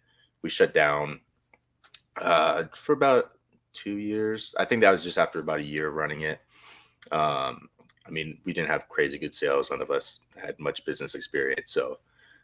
We 0.42 0.50
shut 0.50 0.72
down 0.72 1.20
uh, 2.16 2.64
for 2.74 2.92
about 2.92 3.32
two 3.72 3.96
years. 3.96 4.54
I 4.58 4.64
think 4.64 4.82
that 4.82 4.90
was 4.90 5.04
just 5.04 5.18
after 5.18 5.40
about 5.40 5.60
a 5.60 5.64
year 5.64 5.90
running 5.90 6.22
it. 6.22 6.40
Um, 7.12 7.68
I 8.06 8.10
mean, 8.10 8.38
we 8.44 8.52
didn't 8.52 8.70
have 8.70 8.88
crazy 8.88 9.18
good 9.18 9.34
sales. 9.34 9.70
None 9.70 9.82
of 9.82 9.90
us 9.90 10.20
had 10.36 10.58
much 10.58 10.84
business 10.84 11.14
experience. 11.14 11.72
So 11.72 11.98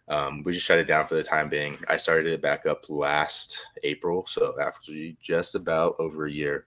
um, 0.09 0.43
we 0.45 0.53
just 0.53 0.67
shut 0.67 0.79
it 0.79 0.85
down 0.85 1.07
for 1.07 1.15
the 1.15 1.23
time 1.23 1.49
being. 1.49 1.79
I 1.89 1.97
started 1.97 2.33
it 2.33 2.43
back 2.43 2.67
up 2.67 2.85
last 2.89 3.59
April. 3.83 4.27
So 4.29 4.55
after 4.61 4.93
just 5.23 5.55
about 5.55 5.97
over 5.99 6.27
a 6.27 6.31
year, 6.31 6.67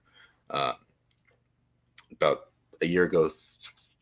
uh, 0.50 0.74
about 2.12 2.50
a 2.82 2.86
year 2.86 3.04
ago, 3.04 3.32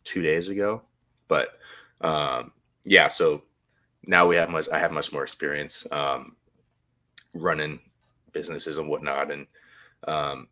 two 0.05 0.21
days 0.21 0.47
ago. 0.47 0.81
But 1.27 1.59
um, 2.01 2.53
yeah, 2.85 3.09
so 3.09 3.43
now 4.05 4.27
we 4.27 4.35
have 4.35 4.49
much. 4.49 4.69
I 4.71 4.79
have 4.79 4.91
much 4.91 5.11
more 5.11 5.23
experience 5.23 5.85
um, 5.91 6.35
running 7.33 7.79
businesses 8.31 8.77
and 8.77 8.87
whatnot, 8.87 9.31
and 9.31 9.47
um, 10.07 10.47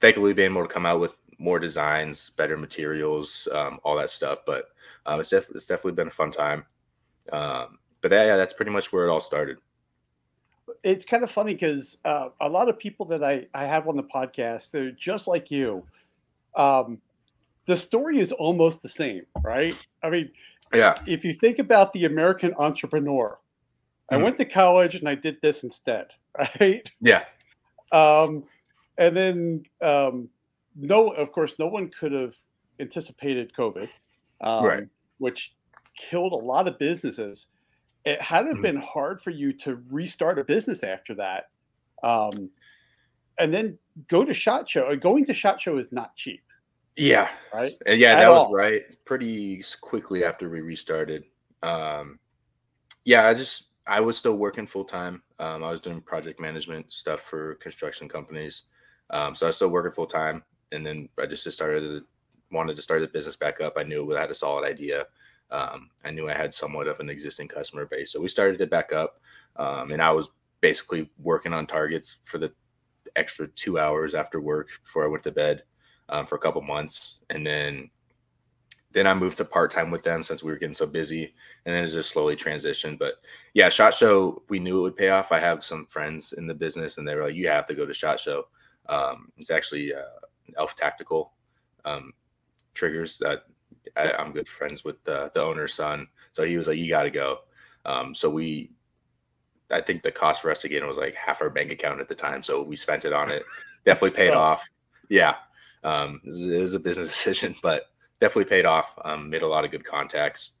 thankfully 0.00 0.32
being 0.32 0.52
able 0.52 0.66
to 0.66 0.72
come 0.72 0.86
out 0.86 1.00
with 1.00 1.16
more 1.38 1.58
designs, 1.58 2.30
better 2.30 2.56
materials, 2.56 3.48
um, 3.52 3.78
all 3.84 3.96
that 3.96 4.10
stuff. 4.10 4.40
But 4.46 4.68
um, 5.04 5.20
it's, 5.20 5.30
def- 5.30 5.50
it's 5.54 5.66
definitely 5.66 5.92
been 5.92 6.08
a 6.08 6.12
fun 6.12 6.32
time. 6.32 6.64
Um, 7.32 7.78
but 8.00 8.10
that, 8.10 8.26
yeah, 8.26 8.36
that's 8.36 8.54
pretty 8.54 8.70
much 8.70 8.92
where 8.92 9.06
it 9.06 9.10
all 9.10 9.20
started. 9.20 9.58
It's 10.82 11.04
kind 11.04 11.24
of 11.24 11.30
funny 11.30 11.54
because 11.54 11.98
uh, 12.04 12.28
a 12.40 12.48
lot 12.48 12.68
of 12.68 12.78
people 12.78 13.06
that 13.06 13.24
I, 13.24 13.46
I 13.54 13.64
have 13.64 13.88
on 13.88 13.96
the 13.96 14.02
podcast, 14.02 14.70
they're 14.70 14.90
just 14.92 15.26
like 15.26 15.50
you. 15.50 15.84
Um, 16.54 17.00
the 17.66 17.76
story 17.76 18.18
is 18.18 18.32
almost 18.32 18.82
the 18.82 18.88
same, 18.88 19.26
right? 19.42 19.76
I 20.02 20.10
mean, 20.10 20.30
yeah. 20.74 20.96
If 21.06 21.24
you 21.24 21.32
think 21.32 21.58
about 21.58 21.92
the 21.92 22.04
American 22.04 22.54
entrepreneur, 22.58 23.38
mm-hmm. 24.10 24.14
I 24.14 24.22
went 24.22 24.36
to 24.38 24.44
college 24.44 24.94
and 24.94 25.08
I 25.08 25.14
did 25.14 25.40
this 25.42 25.64
instead, 25.64 26.08
right? 26.60 26.90
Yeah. 27.00 27.24
Um, 27.92 28.44
and 28.98 29.16
then 29.16 29.64
um, 29.80 30.28
no, 30.76 31.08
of 31.08 31.32
course, 31.32 31.54
no 31.58 31.66
one 31.66 31.90
could 31.98 32.12
have 32.12 32.34
anticipated 32.80 33.52
COVID, 33.56 33.88
um, 34.40 34.64
right? 34.64 34.86
Which 35.18 35.54
killed 35.96 36.32
a 36.32 36.36
lot 36.36 36.68
of 36.68 36.78
businesses. 36.78 37.46
It 38.04 38.20
had 38.20 38.46
mm-hmm. 38.46 38.62
been 38.62 38.76
hard 38.76 39.20
for 39.20 39.30
you 39.30 39.52
to 39.54 39.82
restart 39.90 40.38
a 40.38 40.44
business 40.44 40.84
after 40.84 41.14
that, 41.14 41.46
um, 42.02 42.50
and 43.38 43.52
then 43.52 43.78
go 44.08 44.24
to 44.24 44.34
Shot 44.34 44.68
Show. 44.68 44.94
Going 44.96 45.24
to 45.26 45.34
Shot 45.34 45.60
Show 45.60 45.78
is 45.78 45.90
not 45.90 46.14
cheap. 46.14 46.42
Yeah. 46.96 47.28
Right. 47.52 47.74
And 47.86 48.00
yeah, 48.00 48.12
At 48.12 48.20
that 48.20 48.28
all. 48.28 48.44
was 48.46 48.54
right. 48.54 48.82
Pretty 49.04 49.62
quickly 49.80 50.24
after 50.24 50.48
we 50.48 50.60
restarted. 50.60 51.24
Um, 51.62 52.18
yeah, 53.04 53.26
I 53.26 53.34
just 53.34 53.70
I 53.86 54.00
was 54.00 54.16
still 54.16 54.36
working 54.36 54.66
full 54.66 54.84
time. 54.84 55.22
Um, 55.38 55.62
I 55.62 55.70
was 55.70 55.80
doing 55.80 56.00
project 56.00 56.40
management 56.40 56.92
stuff 56.92 57.20
for 57.20 57.56
construction 57.56 58.08
companies. 58.08 58.62
Um, 59.10 59.36
so 59.36 59.46
I 59.46 59.48
was 59.48 59.56
still 59.56 59.68
working 59.68 59.92
full 59.92 60.06
time, 60.06 60.42
and 60.72 60.84
then 60.84 61.08
I 61.20 61.26
just 61.26 61.50
started 61.50 62.02
wanted 62.50 62.76
to 62.76 62.82
start 62.82 63.00
the 63.00 63.08
business 63.08 63.36
back 63.36 63.60
up. 63.60 63.74
I 63.76 63.82
knew 63.82 64.16
I 64.16 64.20
had 64.20 64.30
a 64.30 64.34
solid 64.34 64.64
idea. 64.64 65.06
Um, 65.50 65.90
I 66.04 66.10
knew 66.10 66.28
I 66.28 66.34
had 66.34 66.54
somewhat 66.54 66.88
of 66.88 67.00
an 67.00 67.10
existing 67.10 67.48
customer 67.48 67.86
base, 67.86 68.12
so 68.12 68.20
we 68.20 68.28
started 68.28 68.60
it 68.60 68.70
back 68.70 68.92
up. 68.92 69.20
Um, 69.56 69.90
and 69.90 70.02
I 70.02 70.10
was 70.10 70.30
basically 70.60 71.10
working 71.18 71.52
on 71.52 71.66
targets 71.66 72.16
for 72.24 72.38
the 72.38 72.52
extra 73.14 73.48
two 73.48 73.78
hours 73.78 74.14
after 74.14 74.40
work 74.40 74.68
before 74.84 75.04
I 75.04 75.08
went 75.08 75.22
to 75.24 75.32
bed 75.32 75.62
um, 76.08 76.26
for 76.26 76.36
a 76.36 76.40
couple 76.40 76.62
months, 76.62 77.20
and 77.30 77.46
then 77.46 77.90
then 78.92 79.06
I 79.06 79.12
moved 79.12 79.36
to 79.38 79.44
part 79.44 79.72
time 79.72 79.90
with 79.90 80.02
them 80.02 80.22
since 80.22 80.42
we 80.42 80.50
were 80.50 80.56
getting 80.56 80.74
so 80.74 80.86
busy, 80.86 81.34
and 81.64 81.74
then 81.74 81.84
it 81.84 81.88
just 81.88 82.10
slowly 82.10 82.34
transitioned. 82.34 82.98
But 82.98 83.14
yeah, 83.52 83.68
Shot 83.68 83.92
Show, 83.92 84.42
we 84.48 84.58
knew 84.58 84.78
it 84.78 84.82
would 84.82 84.96
pay 84.96 85.10
off. 85.10 85.32
I 85.32 85.38
have 85.38 85.64
some 85.64 85.86
friends 85.86 86.32
in 86.32 86.46
the 86.46 86.54
business, 86.54 86.96
and 86.96 87.06
they 87.06 87.14
were 87.14 87.24
like, 87.24 87.34
"You 87.34 87.48
have 87.48 87.66
to 87.66 87.74
go 87.74 87.84
to 87.84 87.92
Shot 87.92 88.18
Show." 88.18 88.44
Um, 88.88 89.32
it's 89.36 89.50
actually 89.50 89.92
uh, 89.92 90.25
Elf 90.56 90.76
Tactical 90.76 91.32
um, 91.84 92.12
triggers 92.74 93.18
that 93.18 93.44
I, 93.96 94.12
am 94.18 94.32
good 94.32 94.48
friends 94.48 94.84
with 94.84 95.02
the, 95.04 95.30
the 95.34 95.42
owner's 95.42 95.74
son, 95.74 96.08
so 96.32 96.42
he 96.42 96.56
was 96.56 96.68
like, 96.68 96.78
"You 96.78 96.88
got 96.88 97.04
to 97.04 97.10
go." 97.10 97.40
Um, 97.84 98.14
so 98.14 98.28
we, 98.28 98.72
I 99.70 99.80
think 99.80 100.02
the 100.02 100.10
cost 100.10 100.42
for 100.42 100.50
us 100.50 100.60
to 100.62 100.68
get 100.68 100.82
it 100.82 100.86
was 100.86 100.98
like 100.98 101.14
half 101.14 101.40
our 101.40 101.50
bank 101.50 101.70
account 101.70 102.00
at 102.00 102.08
the 102.08 102.14
time, 102.14 102.42
so 102.42 102.62
we 102.62 102.76
spent 102.76 103.04
it 103.04 103.12
on 103.12 103.30
it. 103.30 103.44
Definitely 103.84 104.16
paid 104.16 104.32
off. 104.32 104.68
Yeah, 105.08 105.36
um, 105.84 106.20
it 106.24 106.34
is 106.34 106.74
a 106.74 106.80
business 106.80 107.08
decision, 107.12 107.54
but 107.62 107.84
definitely 108.20 108.50
paid 108.50 108.64
off. 108.64 108.98
Um, 109.04 109.30
made 109.30 109.42
a 109.42 109.48
lot 109.48 109.64
of 109.64 109.70
good 109.70 109.84
contacts 109.84 110.56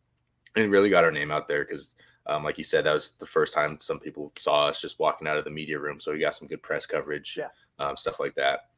and 0.54 0.70
really 0.70 0.88
got 0.90 1.04
our 1.04 1.10
name 1.10 1.30
out 1.30 1.48
there 1.48 1.64
because, 1.64 1.96
um, 2.26 2.44
like 2.44 2.58
you 2.58 2.64
said, 2.64 2.84
that 2.84 2.92
was 2.92 3.12
the 3.12 3.26
first 3.26 3.54
time 3.54 3.78
some 3.80 3.98
people 3.98 4.32
saw 4.38 4.68
us 4.68 4.80
just 4.80 4.98
walking 4.98 5.26
out 5.26 5.36
of 5.36 5.44
the 5.44 5.50
media 5.50 5.78
room. 5.78 6.00
So 6.00 6.12
we 6.12 6.20
got 6.20 6.34
some 6.34 6.48
good 6.48 6.62
press 6.62 6.86
coverage, 6.86 7.36
yeah. 7.38 7.48
um, 7.78 7.96
stuff 7.96 8.20
like 8.20 8.34
that. 8.36 8.70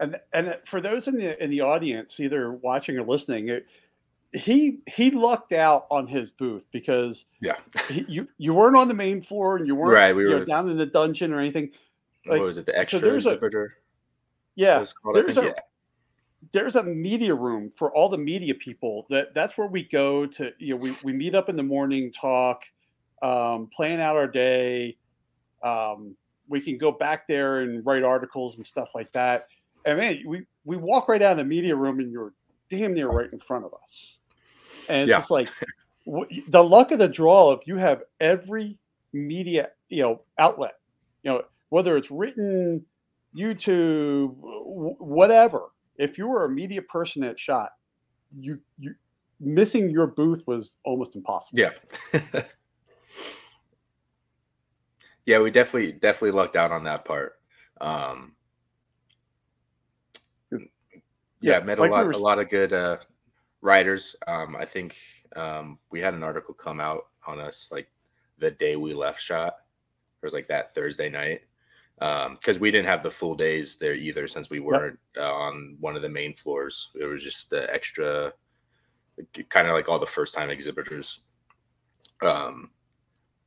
And 0.00 0.18
and 0.32 0.56
for 0.64 0.80
those 0.80 1.06
in 1.08 1.18
the 1.18 1.42
in 1.42 1.50
the 1.50 1.60
audience, 1.60 2.18
either 2.18 2.52
watching 2.52 2.96
or 2.98 3.02
listening, 3.04 3.48
it, 3.48 3.66
he 4.32 4.78
he 4.86 5.10
lucked 5.10 5.52
out 5.52 5.86
on 5.90 6.06
his 6.06 6.30
booth 6.30 6.66
because 6.72 7.26
yeah, 7.40 7.56
he, 7.88 8.06
you 8.08 8.28
you 8.38 8.54
weren't 8.54 8.76
on 8.76 8.88
the 8.88 8.94
main 8.94 9.20
floor 9.20 9.56
and 9.56 9.66
you 9.66 9.74
weren't 9.74 9.92
right. 9.92 10.16
We 10.16 10.24
were 10.24 10.40
know, 10.40 10.44
down 10.46 10.70
in 10.70 10.78
the 10.78 10.86
dungeon 10.86 11.34
or 11.34 11.38
anything. 11.38 11.70
Like, 12.26 12.38
what 12.38 12.46
was 12.46 12.58
it? 12.58 12.66
The 12.66 12.78
extra 12.78 12.98
so 13.00 13.14
exhibitor. 13.14 13.76
Yeah, 14.54 14.84
called, 15.02 15.16
there's 15.16 15.36
a 15.36 15.44
yeah. 15.44 15.52
there's 16.52 16.76
a 16.76 16.82
media 16.82 17.34
room 17.34 17.70
for 17.76 17.94
all 17.94 18.08
the 18.08 18.18
media 18.18 18.54
people. 18.54 19.06
That 19.10 19.34
that's 19.34 19.58
where 19.58 19.66
we 19.66 19.82
go 19.84 20.24
to. 20.26 20.52
You 20.58 20.74
know, 20.74 20.76
we 20.76 20.96
we 21.04 21.12
meet 21.12 21.34
up 21.34 21.50
in 21.50 21.56
the 21.56 21.62
morning, 21.62 22.10
talk, 22.10 22.64
um, 23.20 23.68
plan 23.74 24.00
out 24.00 24.16
our 24.16 24.28
day. 24.28 24.96
Um, 25.62 26.16
we 26.48 26.60
can 26.60 26.78
go 26.78 26.90
back 26.90 27.28
there 27.28 27.58
and 27.58 27.84
write 27.84 28.02
articles 28.02 28.56
and 28.56 28.64
stuff 28.64 28.90
like 28.94 29.12
that. 29.12 29.48
And 29.84 29.98
man, 29.98 30.22
we 30.26 30.46
we 30.64 30.76
walk 30.76 31.08
right 31.08 31.22
out 31.22 31.32
of 31.32 31.38
the 31.38 31.44
media 31.44 31.74
room, 31.74 32.00
and 32.00 32.12
you're 32.12 32.32
damn 32.68 32.94
near 32.94 33.08
right 33.08 33.32
in 33.32 33.40
front 33.40 33.64
of 33.64 33.72
us. 33.82 34.18
And 34.88 35.02
it's 35.02 35.10
yeah. 35.10 35.18
just 35.18 35.30
like 35.30 35.48
the 36.48 36.62
luck 36.62 36.90
of 36.92 36.98
the 36.98 37.08
draw. 37.08 37.52
If 37.52 37.66
you 37.66 37.76
have 37.76 38.02
every 38.20 38.78
media 39.12 39.70
you 39.88 40.02
know 40.02 40.22
outlet, 40.38 40.74
you 41.22 41.30
know 41.30 41.42
whether 41.70 41.96
it's 41.96 42.10
written 42.10 42.84
YouTube, 43.36 44.34
whatever. 44.36 45.70
If 45.96 46.18
you 46.18 46.28
were 46.28 46.44
a 46.44 46.50
media 46.50 46.82
person 46.82 47.22
at 47.24 47.38
Shot, 47.38 47.70
you 48.38 48.60
you 48.78 48.94
missing 49.40 49.90
your 49.90 50.06
booth 50.06 50.46
was 50.46 50.76
almost 50.84 51.16
impossible. 51.16 51.58
Yeah. 51.58 51.70
yeah, 55.26 55.38
we 55.40 55.50
definitely 55.50 55.92
definitely 55.92 56.32
lucked 56.32 56.56
out 56.56 56.72
on 56.72 56.84
that 56.84 57.04
part. 57.04 57.34
Um, 57.80 58.32
yeah, 60.50 60.58
yeah, 61.40 61.60
met 61.60 61.78
like 61.78 61.90
a 61.90 61.94
lot 61.94 62.06
we 62.06 62.06
were... 62.06 62.12
a 62.12 62.18
lot 62.18 62.38
of 62.38 62.48
good 62.48 62.72
uh, 62.72 62.98
writers. 63.60 64.16
Um, 64.26 64.56
I 64.56 64.64
think 64.64 64.96
um, 65.36 65.78
we 65.90 66.00
had 66.00 66.14
an 66.14 66.22
article 66.22 66.54
come 66.54 66.80
out 66.80 67.06
on 67.26 67.40
us 67.40 67.68
like 67.70 67.88
the 68.38 68.50
day 68.50 68.76
we 68.76 68.94
left 68.94 69.20
Shot. 69.20 69.54
It 70.22 70.26
was 70.26 70.34
like 70.34 70.48
that 70.48 70.74
Thursday 70.74 71.08
night 71.08 71.42
because 72.00 72.56
um, 72.56 72.60
we 72.60 72.70
didn't 72.70 72.88
have 72.88 73.02
the 73.02 73.10
full 73.10 73.34
days 73.34 73.76
there 73.76 73.92
either 73.92 74.26
since 74.26 74.48
we 74.48 74.58
weren't 74.58 74.98
yep. 75.14 75.24
uh, 75.26 75.32
on 75.32 75.76
one 75.80 75.96
of 75.96 76.02
the 76.02 76.08
main 76.08 76.34
floors 76.34 76.88
it 76.98 77.04
was 77.04 77.22
just 77.22 77.50
the 77.50 77.72
extra 77.72 78.32
kind 79.50 79.68
of 79.68 79.74
like 79.74 79.86
all 79.86 79.98
the 79.98 80.06
first 80.06 80.34
time 80.34 80.48
exhibitors 80.48 81.20
um, 82.22 82.70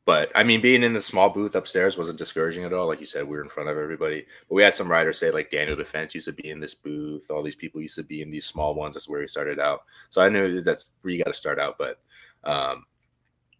but 0.06 0.32
i 0.36 0.44
mean 0.44 0.62
being 0.62 0.84
in 0.84 0.94
the 0.94 1.02
small 1.02 1.30
booth 1.30 1.56
upstairs 1.56 1.98
wasn't 1.98 2.18
discouraging 2.18 2.64
at 2.64 2.74
all 2.74 2.88
like 2.88 3.00
you 3.00 3.06
said 3.06 3.28
we 3.28 3.36
were 3.36 3.44
in 3.44 3.50
front 3.50 3.70
of 3.70 3.78
everybody 3.78 4.26
but 4.48 4.56
we 4.56 4.64
had 4.64 4.76
some 4.76 4.90
writers 4.90 5.18
say 5.18 5.32
like 5.32 5.50
daniel 5.50 5.76
defense 5.76 6.14
used 6.14 6.28
to 6.28 6.34
be 6.34 6.50
in 6.50 6.60
this 6.60 6.74
booth 6.74 7.30
all 7.30 7.44
these 7.44 7.56
people 7.56 7.82
used 7.82 7.96
to 7.96 8.04
be 8.04 8.22
in 8.22 8.32
these 8.32 8.46
small 8.46 8.74
ones 8.74 8.96
that's 8.96 9.10
where 9.10 9.22
he 9.22 9.28
started 9.28 9.60
out 9.60 9.84
so 10.10 10.22
i 10.22 10.30
knew 10.30 10.62
that's 10.62 10.88
where 11.02 11.14
you 11.14 11.24
got 11.24 11.32
to 11.32 11.38
start 11.38 11.60
out 11.60 11.78
but 11.78 12.00
um, 12.46 12.86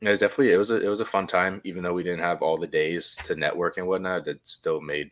it 0.08 0.10
was 0.10 0.20
definitely 0.20 0.52
it 0.52 0.58
was 0.58 0.70
a 0.70 0.82
it 0.82 0.88
was 0.88 1.00
a 1.00 1.06
fun 1.06 1.28
time, 1.28 1.62
even 1.64 1.84
though 1.84 1.94
we 1.94 2.04
didn't 2.04 2.20
have 2.20 2.42
all 2.42 2.58
the 2.58 2.68
days 2.68 3.18
to 3.26 3.36
network 3.36 3.78
and 3.78 3.88
whatnot. 3.88 4.28
It 4.28 4.40
still 4.44 4.82
made 4.82 5.12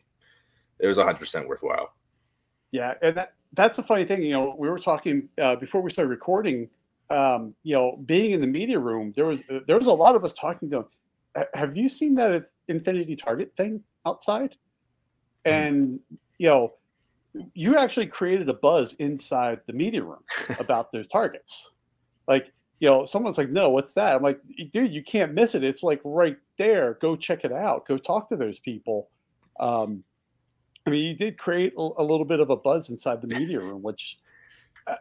it 0.78 0.86
was 0.86 0.98
hundred 0.98 1.18
percent 1.18 1.48
worthwhile. 1.48 1.94
Yeah, 2.72 2.94
and 3.00 3.16
that 3.16 3.34
that's 3.54 3.76
the 3.76 3.82
funny 3.82 4.04
thing. 4.04 4.22
You 4.22 4.32
know, 4.32 4.54
we 4.58 4.68
were 4.68 4.78
talking 4.78 5.28
uh, 5.40 5.56
before 5.56 5.80
we 5.80 5.90
started 5.90 6.10
recording. 6.10 6.68
Um, 7.10 7.54
you 7.62 7.74
know, 7.74 7.98
being 8.06 8.30
in 8.30 8.40
the 8.40 8.46
media 8.46 8.78
room, 8.78 9.12
there 9.16 9.26
was 9.26 9.42
there 9.66 9.78
was 9.78 9.86
a 9.86 9.92
lot 9.92 10.14
of 10.14 10.24
us 10.24 10.32
talking. 10.32 10.68
Going, 10.68 10.84
have 11.54 11.76
you 11.76 11.88
seen 11.88 12.14
that 12.16 12.50
Infinity 12.68 13.16
Target 13.16 13.54
thing 13.56 13.82
outside? 14.06 14.56
And 15.44 16.00
you 16.38 16.48
know, 16.48 16.74
you 17.54 17.76
actually 17.76 18.06
created 18.06 18.48
a 18.48 18.54
buzz 18.54 18.94
inside 18.94 19.60
the 19.66 19.72
media 19.72 20.02
room 20.02 20.22
about 20.58 20.92
those 20.92 21.08
targets. 21.08 21.70
Like 22.28 22.52
you 22.82 22.88
know, 22.88 23.04
someone's 23.04 23.38
like, 23.38 23.48
no, 23.48 23.70
what's 23.70 23.92
that? 23.92 24.16
I'm 24.16 24.24
like, 24.24 24.40
dude, 24.72 24.92
you 24.92 25.04
can't 25.04 25.34
miss 25.34 25.54
it. 25.54 25.62
It's 25.62 25.84
like 25.84 26.00
right 26.02 26.36
there. 26.58 26.98
Go 27.00 27.14
check 27.14 27.44
it 27.44 27.52
out. 27.52 27.86
Go 27.86 27.96
talk 27.96 28.28
to 28.30 28.36
those 28.36 28.58
people. 28.58 29.08
Um, 29.60 30.02
I 30.84 30.90
mean, 30.90 31.04
you 31.04 31.14
did 31.14 31.38
create 31.38 31.74
a 31.76 32.02
little 32.02 32.24
bit 32.24 32.40
of 32.40 32.50
a 32.50 32.56
buzz 32.56 32.90
inside 32.90 33.22
the 33.22 33.28
media 33.28 33.60
room, 33.60 33.82
which, 33.82 34.18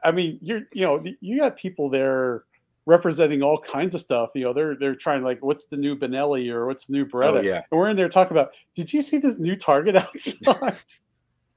I 0.04 0.12
mean, 0.12 0.38
you're, 0.44 0.62
you 0.74 0.86
know, 0.86 1.04
you 1.22 1.40
got 1.40 1.58
people 1.58 1.90
there 1.90 2.44
representing 2.86 3.42
all 3.42 3.60
kinds 3.60 3.96
of 3.96 4.02
stuff. 4.02 4.32
You 4.36 4.46
know, 4.46 4.54
they're 4.54 4.76
they're 4.76 4.96
trying 4.96 5.24
like, 5.24 5.44
what's 5.44 5.66
the 5.66 5.78
new 5.78 5.96
Benelli 5.96 6.52
or 6.52 6.66
what's 6.66 6.88
the 6.88 6.94
new 6.94 7.06
Beretta? 7.06 7.40
Oh, 7.40 7.42
yeah. 7.42 7.62
And 7.72 7.80
we're 7.80 7.90
in 7.90 7.98
there 7.98 8.10
talking 8.10 8.36
about, 8.36 8.52
did 8.76 8.92
you 8.92 9.02
see 9.02 9.18
this 9.18 9.38
new 9.38 9.56
Target 9.56 9.96
outside? 10.46 10.78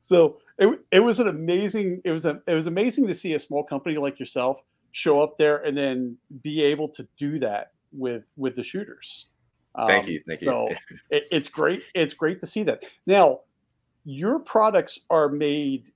so 0.00 0.38
it, 0.58 0.80
it 0.90 1.00
was 1.00 1.20
an 1.20 1.28
amazing 1.28 2.02
it 2.04 2.10
was 2.10 2.26
a 2.26 2.40
it 2.46 2.54
was 2.54 2.66
amazing 2.66 3.06
to 3.06 3.14
see 3.14 3.34
a 3.34 3.38
small 3.38 3.64
company 3.64 3.96
like 3.96 4.18
yourself 4.18 4.60
show 4.92 5.20
up 5.20 5.38
there 5.38 5.58
and 5.58 5.76
then 5.76 6.16
be 6.42 6.62
able 6.62 6.88
to 6.88 7.06
do 7.16 7.38
that 7.38 7.72
with 7.92 8.24
with 8.36 8.56
the 8.56 8.62
shooters. 8.62 9.26
Um, 9.74 9.86
thank 9.86 10.08
you, 10.08 10.20
thank 10.26 10.40
you. 10.40 10.48
So 10.48 10.68
it, 11.10 11.24
it's 11.30 11.48
great. 11.48 11.82
It's 11.94 12.14
great 12.14 12.40
to 12.40 12.46
see 12.46 12.64
that. 12.64 12.84
Now, 13.06 13.40
your 14.04 14.40
products 14.40 14.98
are 15.10 15.28
made 15.28 15.92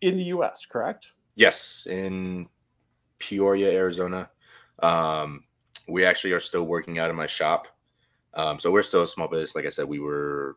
in 0.00 0.16
the 0.16 0.24
U.S., 0.24 0.66
correct? 0.68 1.08
Yes, 1.36 1.86
in 1.88 2.48
Peoria, 3.22 3.70
Arizona. 3.70 4.28
Um, 4.82 5.44
we 5.88 6.04
actually 6.04 6.32
are 6.32 6.40
still 6.40 6.64
working 6.64 6.98
out 6.98 7.08
of 7.08 7.16
my 7.16 7.28
shop. 7.28 7.68
Um, 8.34 8.58
so 8.58 8.70
we're 8.70 8.82
still 8.82 9.04
a 9.04 9.08
small 9.08 9.28
business. 9.28 9.54
Like 9.54 9.66
I 9.66 9.70
said, 9.70 9.86
we 9.86 10.00
were 10.00 10.56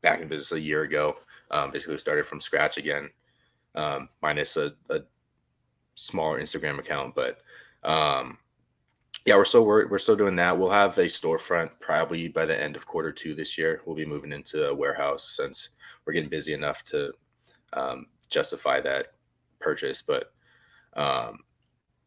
back 0.00 0.20
in 0.20 0.28
business 0.28 0.52
a 0.52 0.60
year 0.60 0.82
ago. 0.82 1.16
Um, 1.50 1.70
basically 1.70 1.98
started 1.98 2.26
from 2.26 2.40
scratch 2.40 2.78
again, 2.78 3.10
um, 3.74 4.08
minus 4.22 4.56
a, 4.56 4.72
a, 4.90 5.00
smaller 5.94 6.40
Instagram 6.40 6.78
account. 6.78 7.14
But 7.14 7.38
um, 7.84 8.38
yeah, 9.24 9.36
we're 9.36 9.44
still 9.44 9.64
we're, 9.64 9.86
we're 9.88 9.98
still 9.98 10.16
doing 10.16 10.36
that. 10.36 10.56
We'll 10.56 10.70
have 10.70 10.96
a 10.98 11.04
storefront 11.04 11.70
probably 11.80 12.28
by 12.28 12.46
the 12.46 12.60
end 12.60 12.76
of 12.76 12.86
quarter 12.86 13.12
two 13.12 13.34
this 13.34 13.56
year. 13.56 13.82
We'll 13.84 13.96
be 13.96 14.06
moving 14.06 14.32
into 14.32 14.68
a 14.68 14.74
warehouse 14.74 15.36
since 15.36 15.70
we're 16.04 16.14
getting 16.14 16.30
busy 16.30 16.54
enough 16.54 16.82
to 16.84 17.12
um, 17.74 18.06
justify 18.28 18.80
that 18.80 19.12
purchase. 19.60 20.02
But 20.02 20.32
um, 20.96 21.38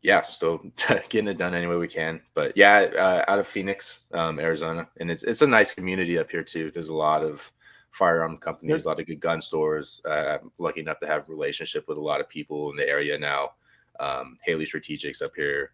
yeah, 0.02 0.22
still 0.24 0.62
getting 1.10 1.28
it 1.28 1.38
done 1.38 1.54
any 1.54 1.68
way 1.68 1.78
we 1.78 1.88
can. 1.88 2.22
But 2.34 2.56
yeah, 2.56 2.90
uh, 2.98 3.32
out 3.32 3.40
of 3.40 3.48
Phoenix, 3.48 4.02
um, 4.14 4.40
Arizona, 4.40 4.88
and 5.00 5.10
it's 5.10 5.24
it's 5.24 5.42
a 5.42 5.48
nice 5.48 5.74
community 5.74 6.18
up 6.18 6.30
here 6.30 6.44
too. 6.44 6.72
There's 6.72 6.90
a 6.90 6.94
lot 6.94 7.24
of 7.24 7.52
firearm 7.92 8.38
companies, 8.38 8.86
a 8.86 8.88
lot 8.88 9.00
of 9.00 9.08
good 9.08 9.20
gun 9.20 9.42
stores. 9.42 10.02
Uh, 10.06 10.38
I'm 10.42 10.52
lucky 10.58 10.82
enough 10.82 11.00
to 11.00 11.08
have 11.08 11.28
relationship 11.28 11.88
with 11.88 11.98
a 11.98 12.02
lot 12.02 12.22
of 12.22 12.30
people 12.30 12.70
in 12.72 12.78
the 12.78 12.88
area 12.88 13.18
now. 13.18 13.52
Um, 14.00 14.38
Haley 14.46 14.66
Strategics 14.66 15.22
up 15.22 15.32
here. 15.36 15.72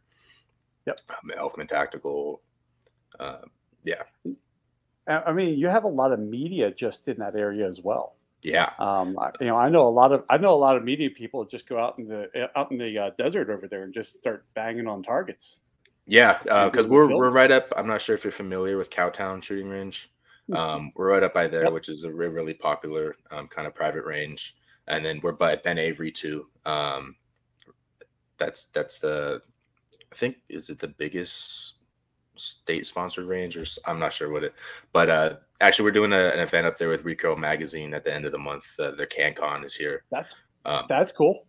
Yep. 0.87 0.99
Um, 1.09 1.31
Elftmann 1.37 1.69
Tactical. 1.69 2.41
Uh, 3.19 3.41
yeah. 3.83 4.03
I 5.07 5.33
mean, 5.33 5.59
you 5.59 5.67
have 5.67 5.83
a 5.83 5.89
lot 5.89 6.11
of 6.11 6.19
media 6.19 6.71
just 6.71 7.07
in 7.07 7.17
that 7.19 7.35
area 7.35 7.67
as 7.67 7.81
well. 7.81 8.15
Yeah. 8.45 8.69
Um, 8.77 9.17
you 9.41 9.47
know, 9.47 9.57
I 9.57 9.69
know 9.69 9.87
a 9.87 9.89
lot 9.89 10.11
of 10.11 10.23
I 10.29 10.37
know 10.37 10.53
a 10.53 10.55
lot 10.55 10.77
of 10.77 10.83
media 10.83 11.09
people 11.09 11.43
just 11.45 11.67
go 11.67 11.79
out 11.79 11.97
in 11.97 12.07
the 12.07 12.29
eh, 12.35 12.45
out 12.55 12.71
in 12.71 12.77
the 12.77 12.97
uh, 12.97 13.09
desert 13.17 13.49
over 13.49 13.67
there 13.67 13.83
and 13.83 13.91
just 13.93 14.19
start 14.19 14.45
banging 14.53 14.87
on 14.87 15.01
targets. 15.01 15.57
Yeah, 16.05 16.37
because 16.43 16.85
uh, 16.85 16.89
we're 16.89 17.07
we're 17.07 17.31
right 17.31 17.51
up. 17.51 17.73
I'm 17.75 17.87
not 17.87 18.03
sure 18.03 18.13
if 18.13 18.23
you're 18.23 18.31
familiar 18.31 18.77
with 18.77 18.91
Cowtown 18.91 19.41
Shooting 19.41 19.67
Range. 19.67 20.11
Hmm. 20.47 20.55
Um, 20.55 20.91
we're 20.95 21.09
right 21.09 21.23
up 21.23 21.33
by 21.33 21.47
there, 21.47 21.63
yep. 21.63 21.73
which 21.73 21.89
is 21.89 22.03
a 22.03 22.13
really 22.13 22.53
popular 22.53 23.15
um, 23.31 23.47
kind 23.47 23.65
of 23.67 23.73
private 23.73 24.05
range. 24.05 24.55
And 24.87 25.03
then 25.03 25.19
we're 25.23 25.31
by 25.31 25.55
Ben 25.55 25.79
Avery 25.79 26.11
too. 26.11 26.45
Um, 26.67 27.15
that's 28.37 28.65
that's 28.65 28.99
the 28.99 29.41
I 30.11 30.15
think 30.15 30.37
is 30.49 30.69
it 30.69 30.77
the 30.77 30.89
biggest 30.89 31.74
state 32.35 32.85
sponsored 32.85 33.25
range 33.25 33.57
or 33.57 33.65
I'm 33.85 33.99
not 33.99 34.13
sure 34.13 34.31
what 34.31 34.43
it, 34.43 34.53
but 34.93 35.09
uh, 35.09 35.35
actually 35.61 35.85
we're 35.85 35.91
doing 35.91 36.13
a, 36.13 36.29
an 36.29 36.39
event 36.39 36.67
up 36.67 36.77
there 36.77 36.89
with 36.89 37.05
Recoil 37.05 37.35
Magazine 37.35 37.93
at 37.93 38.03
the 38.03 38.13
end 38.13 38.25
of 38.25 38.31
the 38.31 38.37
month. 38.37 38.65
Uh, 38.79 38.91
the 38.91 39.07
CanCon 39.07 39.65
is 39.65 39.73
here. 39.73 40.03
That's 40.11 40.35
um, 40.65 40.85
that's 40.89 41.11
cool. 41.11 41.45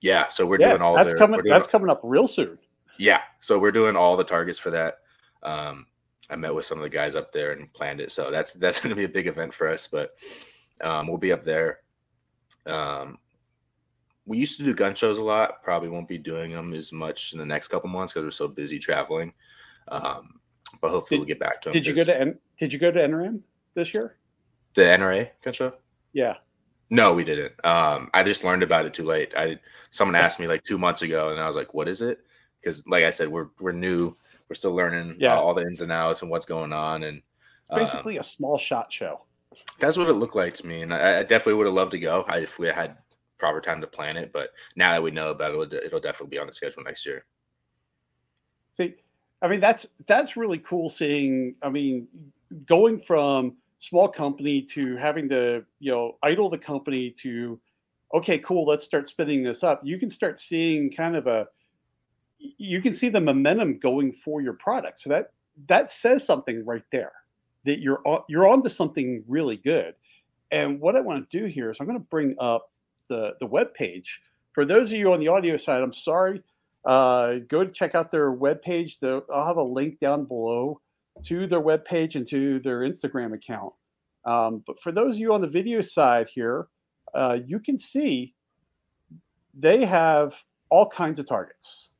Yeah, 0.00 0.28
so 0.28 0.44
we're 0.44 0.60
yeah, 0.60 0.70
doing 0.70 0.82
all 0.82 0.96
that's 0.96 1.10
their, 1.10 1.18
coming. 1.18 1.40
That's 1.44 1.66
coming 1.66 1.90
up 1.90 2.00
real 2.02 2.28
soon. 2.28 2.58
Yeah, 2.98 3.20
so 3.40 3.58
we're 3.58 3.72
doing 3.72 3.96
all 3.96 4.16
the 4.16 4.24
targets 4.24 4.58
for 4.58 4.70
that. 4.70 4.98
Um, 5.42 5.86
I 6.30 6.36
met 6.36 6.54
with 6.54 6.64
some 6.64 6.78
of 6.78 6.82
the 6.82 6.90
guys 6.90 7.16
up 7.16 7.32
there 7.32 7.52
and 7.52 7.72
planned 7.72 8.00
it, 8.00 8.12
so 8.12 8.30
that's 8.30 8.52
that's 8.54 8.80
going 8.82 8.90
to 8.90 8.96
be 8.96 9.04
a 9.04 9.08
big 9.08 9.26
event 9.26 9.54
for 9.54 9.68
us. 9.68 9.86
But 9.86 10.14
um, 10.80 11.06
we'll 11.06 11.18
be 11.18 11.32
up 11.32 11.44
there. 11.44 11.80
Um, 12.66 13.18
we 14.26 14.38
used 14.38 14.58
to 14.58 14.64
do 14.64 14.74
gun 14.74 14.94
shows 14.94 15.18
a 15.18 15.22
lot. 15.22 15.62
Probably 15.62 15.88
won't 15.88 16.08
be 16.08 16.18
doing 16.18 16.52
them 16.52 16.72
as 16.72 16.92
much 16.92 17.32
in 17.32 17.38
the 17.38 17.44
next 17.44 17.68
couple 17.68 17.90
months 17.90 18.12
because 18.12 18.24
we're 18.24 18.30
so 18.30 18.48
busy 18.48 18.78
traveling. 18.78 19.32
Um, 19.88 20.40
but 20.80 20.90
hopefully 20.90 21.18
did, 21.18 21.20
we'll 21.20 21.28
get 21.28 21.40
back 21.40 21.62
to 21.62 21.68
them. 21.68 21.72
Did 21.72 21.86
you 21.86 21.94
go 21.94 22.04
to 22.04 22.20
N- 22.20 22.38
Did 22.58 22.72
you 22.72 22.78
go 22.78 22.90
to 22.90 22.98
NRAM 22.98 23.40
this 23.74 23.94
year? 23.94 24.16
The 24.74 24.82
NRA 24.82 25.30
gun 25.42 25.54
show? 25.54 25.74
Yeah. 26.12 26.36
No, 26.90 27.14
we 27.14 27.24
didn't. 27.24 27.52
Um, 27.64 28.10
I 28.12 28.22
just 28.22 28.44
learned 28.44 28.62
about 28.62 28.84
it 28.86 28.94
too 28.94 29.04
late. 29.04 29.32
I 29.36 29.58
someone 29.90 30.14
asked 30.14 30.38
me 30.38 30.46
like 30.46 30.64
two 30.64 30.78
months 30.78 31.02
ago, 31.02 31.30
and 31.30 31.40
I 31.40 31.46
was 31.46 31.56
like, 31.56 31.74
"What 31.74 31.88
is 31.88 32.02
it?" 32.02 32.20
Because, 32.60 32.86
like 32.86 33.04
I 33.04 33.10
said, 33.10 33.28
we're 33.28 33.48
we're 33.58 33.72
new. 33.72 34.14
We're 34.48 34.54
still 34.54 34.74
learning 34.74 35.16
yeah. 35.18 35.36
all 35.36 35.54
the 35.54 35.62
ins 35.62 35.80
and 35.80 35.90
outs 35.90 36.22
and 36.22 36.30
what's 36.30 36.44
going 36.44 36.72
on. 36.72 37.04
And 37.04 37.22
it's 37.70 37.92
basically 37.92 38.18
um, 38.18 38.20
a 38.20 38.24
small 38.24 38.58
shot 38.58 38.92
show. 38.92 39.22
That's 39.78 39.96
what 39.96 40.08
it 40.08 40.14
looked 40.14 40.36
like 40.36 40.54
to 40.54 40.66
me, 40.66 40.82
and 40.82 40.92
I, 40.92 41.20
I 41.20 41.22
definitely 41.22 41.54
would 41.54 41.66
have 41.66 41.74
loved 41.74 41.92
to 41.92 41.98
go 41.98 42.24
I, 42.28 42.38
if 42.38 42.58
we 42.58 42.66
had 42.66 42.98
proper 43.38 43.60
time 43.60 43.80
to 43.80 43.86
plan 43.86 44.16
it. 44.16 44.32
But 44.32 44.50
now 44.76 44.92
that 44.92 45.02
we 45.02 45.10
know 45.10 45.30
about 45.30 45.54
it, 45.54 45.84
it'll 45.84 46.00
definitely 46.00 46.36
be 46.36 46.38
on 46.38 46.46
the 46.46 46.52
schedule 46.52 46.82
next 46.82 47.06
year. 47.06 47.24
See, 48.68 48.96
I 49.44 49.48
mean 49.48 49.60
that's 49.60 49.86
that's 50.06 50.38
really 50.38 50.58
cool 50.58 50.88
seeing. 50.88 51.54
I 51.62 51.68
mean, 51.68 52.08
going 52.64 52.98
from 52.98 53.56
small 53.78 54.08
company 54.08 54.62
to 54.62 54.96
having 54.96 55.28
to 55.28 55.62
you 55.80 55.92
know 55.92 56.16
idle 56.22 56.48
the 56.48 56.56
company 56.56 57.10
to 57.18 57.60
okay, 58.14 58.38
cool, 58.38 58.64
let's 58.64 58.84
start 58.84 59.06
spinning 59.06 59.42
this 59.42 59.62
up. 59.62 59.82
You 59.84 59.98
can 59.98 60.08
start 60.08 60.40
seeing 60.40 60.90
kind 60.90 61.14
of 61.14 61.26
a 61.26 61.46
you 62.38 62.80
can 62.80 62.94
see 62.94 63.10
the 63.10 63.20
momentum 63.20 63.78
going 63.78 64.12
for 64.12 64.40
your 64.40 64.54
product. 64.54 65.00
So 65.00 65.10
that 65.10 65.32
that 65.68 65.90
says 65.90 66.24
something 66.24 66.64
right 66.64 66.84
there 66.90 67.12
that 67.64 67.80
you're 67.80 68.00
on, 68.06 68.22
you're 68.30 68.48
onto 68.48 68.70
something 68.70 69.24
really 69.28 69.58
good. 69.58 69.94
And 70.52 70.80
what 70.80 70.96
I 70.96 71.00
want 71.00 71.28
to 71.28 71.38
do 71.38 71.44
here 71.44 71.70
is 71.70 71.76
I'm 71.80 71.86
going 71.86 71.98
to 71.98 72.04
bring 72.06 72.34
up 72.38 72.70
the 73.08 73.36
the 73.40 73.46
web 73.46 73.74
page. 73.74 74.22
For 74.52 74.64
those 74.64 74.90
of 74.90 74.98
you 74.98 75.12
on 75.12 75.20
the 75.20 75.28
audio 75.28 75.58
side, 75.58 75.82
I'm 75.82 75.92
sorry. 75.92 76.42
Uh, 76.84 77.38
go 77.48 77.64
to 77.64 77.70
check 77.70 77.94
out 77.94 78.10
their 78.10 78.30
web 78.30 78.62
page. 78.62 78.98
I'll 79.02 79.46
have 79.46 79.56
a 79.56 79.62
link 79.62 80.00
down 80.00 80.24
below 80.24 80.80
to 81.24 81.46
their 81.46 81.60
web 81.60 81.84
page 81.84 82.16
and 82.16 82.26
to 82.28 82.60
their 82.60 82.80
Instagram 82.80 83.34
account. 83.34 83.72
Um, 84.24 84.62
but 84.66 84.80
for 84.80 84.92
those 84.92 85.14
of 85.14 85.20
you 85.20 85.32
on 85.32 85.40
the 85.40 85.48
video 85.48 85.80
side 85.80 86.28
here, 86.32 86.68
uh, 87.14 87.38
you 87.46 87.60
can 87.60 87.78
see 87.78 88.34
they 89.52 89.84
have 89.84 90.34
all 90.70 90.88
kinds 90.88 91.18
of 91.20 91.26
targets 91.26 91.90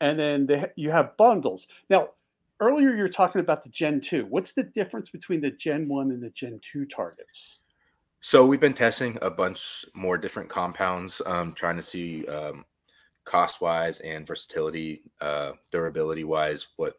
and 0.00 0.18
then 0.18 0.46
they, 0.46 0.70
you 0.76 0.90
have 0.90 1.16
bundles. 1.16 1.66
Now, 1.88 2.10
earlier 2.60 2.94
you're 2.94 3.08
talking 3.08 3.40
about 3.40 3.62
the 3.62 3.70
Gen 3.70 4.00
2. 4.00 4.26
What's 4.28 4.52
the 4.52 4.64
difference 4.64 5.10
between 5.10 5.40
the 5.40 5.50
Gen 5.50 5.88
1 5.88 6.10
and 6.10 6.22
the 6.22 6.30
Gen 6.30 6.60
2 6.72 6.86
targets? 6.86 7.58
So 8.20 8.44
we've 8.44 8.60
been 8.60 8.74
testing 8.74 9.16
a 9.22 9.30
bunch 9.30 9.86
more 9.94 10.18
different 10.18 10.50
compounds, 10.50 11.22
um, 11.24 11.54
trying 11.54 11.76
to 11.76 11.82
see 11.82 12.26
um, 12.26 12.66
cost 13.30 13.60
wise 13.60 14.00
and 14.00 14.26
versatility, 14.26 15.02
uh, 15.20 15.52
durability 15.70 16.24
wise, 16.24 16.66
what 16.76 16.94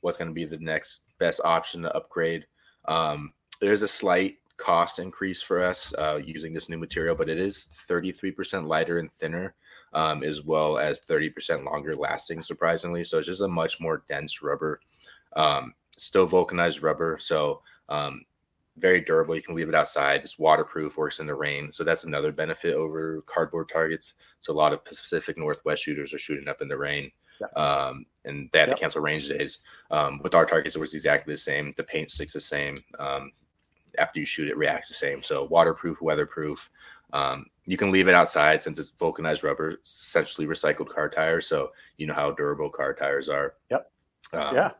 what's 0.00 0.16
going 0.16 0.28
to 0.28 0.34
be 0.34 0.46
the 0.46 0.58
next 0.58 1.02
best 1.18 1.40
option 1.44 1.82
to 1.82 1.94
upgrade. 1.94 2.46
Um, 2.86 3.34
there's 3.60 3.82
a 3.82 3.88
slight 3.88 4.36
cost 4.56 4.98
increase 4.98 5.42
for 5.42 5.62
us 5.62 5.92
uh, 5.98 6.18
using 6.24 6.54
this 6.54 6.70
new 6.70 6.78
material, 6.78 7.14
but 7.14 7.28
it 7.28 7.38
is 7.38 7.68
33% 7.90 8.66
lighter 8.66 8.98
and 8.98 9.10
thinner 9.18 9.54
um, 9.92 10.22
as 10.22 10.42
well 10.42 10.78
as 10.78 11.00
30% 11.00 11.64
longer 11.64 11.94
lasting, 11.94 12.42
surprisingly. 12.42 13.04
So 13.04 13.18
it's 13.18 13.26
just 13.26 13.42
a 13.42 13.48
much 13.48 13.80
more 13.80 14.04
dense 14.08 14.42
rubber, 14.42 14.80
um, 15.34 15.74
still 15.96 16.26
vulcanized 16.26 16.82
rubber. 16.82 17.18
So 17.18 17.62
um, 17.88 18.22
very 18.78 19.00
durable. 19.00 19.34
You 19.34 19.42
can 19.42 19.54
leave 19.54 19.68
it 19.68 19.74
outside. 19.74 20.20
It's 20.20 20.38
waterproof, 20.38 20.96
works 20.96 21.20
in 21.20 21.26
the 21.26 21.34
rain. 21.34 21.72
So 21.72 21.82
that's 21.84 22.04
another 22.04 22.32
benefit 22.32 22.74
over 22.74 23.22
cardboard 23.22 23.68
targets. 23.68 24.14
So 24.38 24.52
a 24.52 24.54
lot 24.54 24.72
of 24.72 24.84
Pacific 24.84 25.38
Northwest 25.38 25.82
shooters 25.82 26.12
are 26.12 26.18
shooting 26.18 26.48
up 26.48 26.60
in 26.60 26.68
the 26.68 26.76
rain. 26.76 27.10
Yeah. 27.40 27.62
Um, 27.62 28.06
and 28.24 28.48
they 28.52 28.58
have 28.58 28.68
yep. 28.68 28.76
to 28.76 28.80
cancel 28.80 29.02
range 29.02 29.28
days. 29.28 29.60
Um, 29.90 30.20
with 30.22 30.34
our 30.34 30.46
targets, 30.46 30.76
it 30.76 30.80
was 30.80 30.94
exactly 30.94 31.32
the 31.34 31.38
same. 31.38 31.74
The 31.76 31.84
paint 31.84 32.10
sticks 32.10 32.32
the 32.32 32.40
same. 32.40 32.78
Um, 32.98 33.32
after 33.98 34.20
you 34.20 34.26
shoot, 34.26 34.48
it 34.48 34.56
reacts 34.56 34.88
the 34.88 34.94
same. 34.94 35.22
So 35.22 35.44
waterproof, 35.44 36.00
weatherproof. 36.02 36.70
Um, 37.12 37.46
you 37.64 37.76
can 37.76 37.90
leave 37.90 38.08
it 38.08 38.14
outside 38.14 38.60
since 38.60 38.78
it's 38.78 38.90
vulcanized 38.90 39.44
rubber, 39.44 39.78
essentially 39.84 40.46
recycled 40.46 40.88
car 40.88 41.08
tires. 41.08 41.46
So 41.46 41.72
you 41.96 42.06
know 42.06 42.14
how 42.14 42.32
durable 42.32 42.68
car 42.68 42.94
tires 42.94 43.28
are. 43.28 43.54
Yep. 43.70 43.90
Um, 44.32 44.54
yeah. 44.54 44.70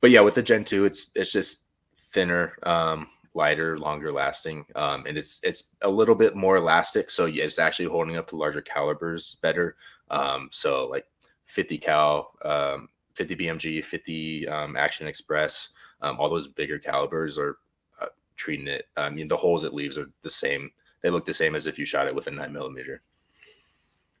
But 0.00 0.10
yeah, 0.10 0.20
with 0.20 0.34
the 0.34 0.42
Gen 0.42 0.64
two, 0.64 0.84
it's 0.84 1.10
it's 1.14 1.32
just 1.32 1.64
thinner, 2.12 2.54
um, 2.62 3.08
lighter, 3.36 3.78
longer 3.78 4.10
lasting, 4.10 4.66
um, 4.74 5.04
and 5.06 5.16
it's 5.16 5.40
it's 5.44 5.70
a 5.82 5.88
little 5.88 6.14
bit 6.14 6.34
more 6.34 6.56
elastic. 6.56 7.10
So 7.10 7.26
it's 7.26 7.58
actually 7.58 7.86
holding 7.86 8.16
up 8.16 8.26
to 8.28 8.36
larger 8.36 8.62
calibers 8.62 9.36
better. 9.42 9.76
Um, 10.10 10.48
so 10.50 10.88
like 10.88 11.06
50 11.44 11.78
cal, 11.78 12.32
um, 12.44 12.88
50 13.14 13.36
BMG, 13.36 13.84
50 13.84 14.48
um, 14.48 14.76
Action 14.76 15.06
Express, 15.06 15.70
um, 16.02 16.18
all 16.18 16.30
those 16.30 16.48
bigger 16.48 16.78
calibers 16.78 17.38
are 17.38 17.58
uh, 18.00 18.06
treating 18.36 18.66
it. 18.66 18.86
I 18.96 19.10
mean, 19.10 19.28
the 19.28 19.36
holes 19.36 19.64
it 19.64 19.74
leaves 19.74 19.98
are 19.98 20.10
the 20.22 20.30
same 20.30 20.70
they 21.02 21.10
look 21.10 21.24
the 21.24 21.34
same 21.34 21.54
as 21.54 21.66
if 21.66 21.78
you 21.78 21.86
shot 21.86 22.08
it 22.08 22.14
with 22.14 22.26
a 22.26 22.30
nine 22.32 22.52
millimeter. 22.52 23.02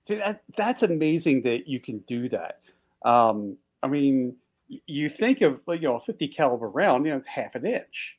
See, 0.02 0.14
that, 0.14 0.42
that's 0.56 0.84
amazing 0.84 1.42
that 1.42 1.66
you 1.66 1.80
can 1.80 1.98
do 2.06 2.28
that. 2.28 2.60
Um, 3.04 3.56
I 3.82 3.88
mean, 3.88 4.36
you 4.68 5.08
think 5.08 5.40
of 5.40 5.60
you 5.68 5.80
know 5.80 5.96
a 5.96 6.00
50 6.00 6.28
caliber 6.28 6.68
round, 6.68 7.04
you 7.04 7.10
know, 7.10 7.18
it's 7.18 7.26
half 7.26 7.54
an 7.56 7.66
inch. 7.66 8.18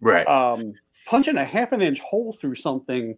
Right. 0.00 0.26
Um, 0.26 0.74
punching 1.06 1.36
a 1.36 1.44
half 1.44 1.72
an 1.72 1.82
inch 1.82 2.00
hole 2.00 2.32
through 2.32 2.54
something, 2.54 3.16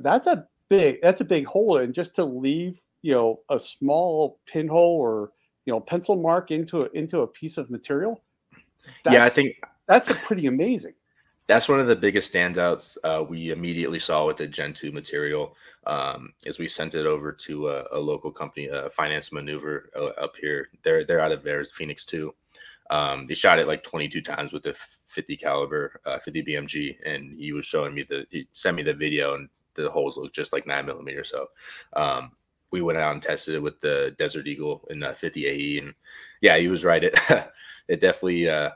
that's 0.00 0.26
a 0.26 0.46
big 0.68 1.00
that's 1.02 1.20
a 1.20 1.24
big 1.24 1.46
hole, 1.46 1.78
and 1.78 1.94
just 1.94 2.14
to 2.16 2.24
leave 2.24 2.80
you 3.02 3.12
know 3.12 3.40
a 3.50 3.58
small 3.58 4.38
pinhole 4.46 4.96
or 4.98 5.32
you 5.66 5.72
know 5.72 5.80
pencil 5.80 6.16
mark 6.16 6.50
into 6.50 6.78
a, 6.78 6.88
into 6.92 7.20
a 7.20 7.26
piece 7.26 7.56
of 7.58 7.70
material. 7.70 8.22
yeah, 9.10 9.24
I 9.24 9.28
think 9.28 9.56
that's 9.86 10.10
a 10.10 10.14
pretty 10.14 10.46
amazing. 10.46 10.94
that's 11.46 11.68
one 11.68 11.80
of 11.80 11.86
the 11.86 11.96
biggest 11.96 12.32
standouts 12.32 12.96
uh, 13.04 13.22
we 13.22 13.50
immediately 13.50 13.98
saw 13.98 14.26
with 14.26 14.38
the 14.38 14.46
Gen 14.46 14.72
2 14.72 14.92
material 14.92 15.54
um, 15.86 16.32
is 16.46 16.58
we 16.58 16.68
sent 16.68 16.94
it 16.94 17.06
over 17.06 17.32
to 17.32 17.68
a, 17.68 17.84
a 17.92 17.98
local 17.98 18.30
company, 18.30 18.70
uh, 18.70 18.88
Finance 18.90 19.32
Maneuver 19.32 19.90
uh, 19.96 20.06
up 20.22 20.32
here. 20.40 20.68
They're 20.82 21.04
they're 21.04 21.20
out 21.20 21.32
of 21.32 21.42
theirs, 21.42 21.72
Phoenix 21.72 22.04
2. 22.06 22.34
Um, 22.90 23.26
they 23.26 23.34
shot 23.34 23.58
it 23.58 23.66
like 23.66 23.82
22 23.82 24.20
times 24.22 24.52
with 24.52 24.62
the 24.62 24.76
50 25.14 25.36
caliber, 25.36 26.00
uh, 26.04 26.18
50 26.18 26.42
BMG, 26.42 26.96
and 27.06 27.38
he 27.38 27.52
was 27.52 27.64
showing 27.64 27.94
me 27.94 28.02
the 28.02 28.26
he 28.30 28.48
sent 28.52 28.76
me 28.76 28.82
the 28.82 28.92
video, 28.94 29.34
and 29.34 29.48
the 29.74 29.90
holes 29.90 30.16
look 30.16 30.32
just 30.32 30.52
like 30.52 30.66
nine 30.66 30.86
millimeter. 30.86 31.24
So 31.24 31.48
um, 31.94 32.32
we 32.70 32.82
went 32.82 32.98
out 32.98 33.12
and 33.12 33.22
tested 33.22 33.54
it 33.54 33.62
with 33.62 33.80
the 33.80 34.14
Desert 34.18 34.46
Eagle 34.46 34.86
in 34.90 35.02
uh, 35.02 35.14
50 35.14 35.46
AE, 35.46 35.78
and 35.78 35.94
yeah, 36.40 36.56
he 36.58 36.68
was 36.68 36.84
right. 36.84 37.04
It 37.04 37.18
it 37.88 38.00
definitely 38.00 38.48
uh, 38.48 38.70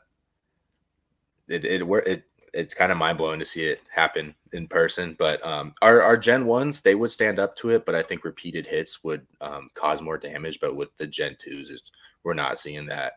it 1.48 1.64
it 1.64 1.82
it 2.06 2.24
it's 2.54 2.74
kind 2.74 2.90
of 2.90 2.98
mind 2.98 3.18
blowing 3.18 3.38
to 3.38 3.44
see 3.44 3.64
it 3.64 3.80
happen 3.90 4.34
in 4.52 4.68
person. 4.68 5.16
But 5.18 5.44
um, 5.44 5.72
our 5.82 6.02
our 6.02 6.16
Gen 6.16 6.46
ones 6.46 6.80
they 6.80 6.94
would 6.94 7.10
stand 7.10 7.38
up 7.38 7.56
to 7.56 7.70
it, 7.70 7.84
but 7.84 7.94
I 7.94 8.02
think 8.02 8.24
repeated 8.24 8.66
hits 8.66 9.02
would 9.04 9.26
um, 9.40 9.70
cause 9.74 10.00
more 10.00 10.18
damage. 10.18 10.60
But 10.60 10.76
with 10.76 10.96
the 10.96 11.06
Gen 11.06 11.36
twos, 11.38 11.90
we're 12.24 12.34
not 12.34 12.58
seeing 12.58 12.86
that 12.86 13.14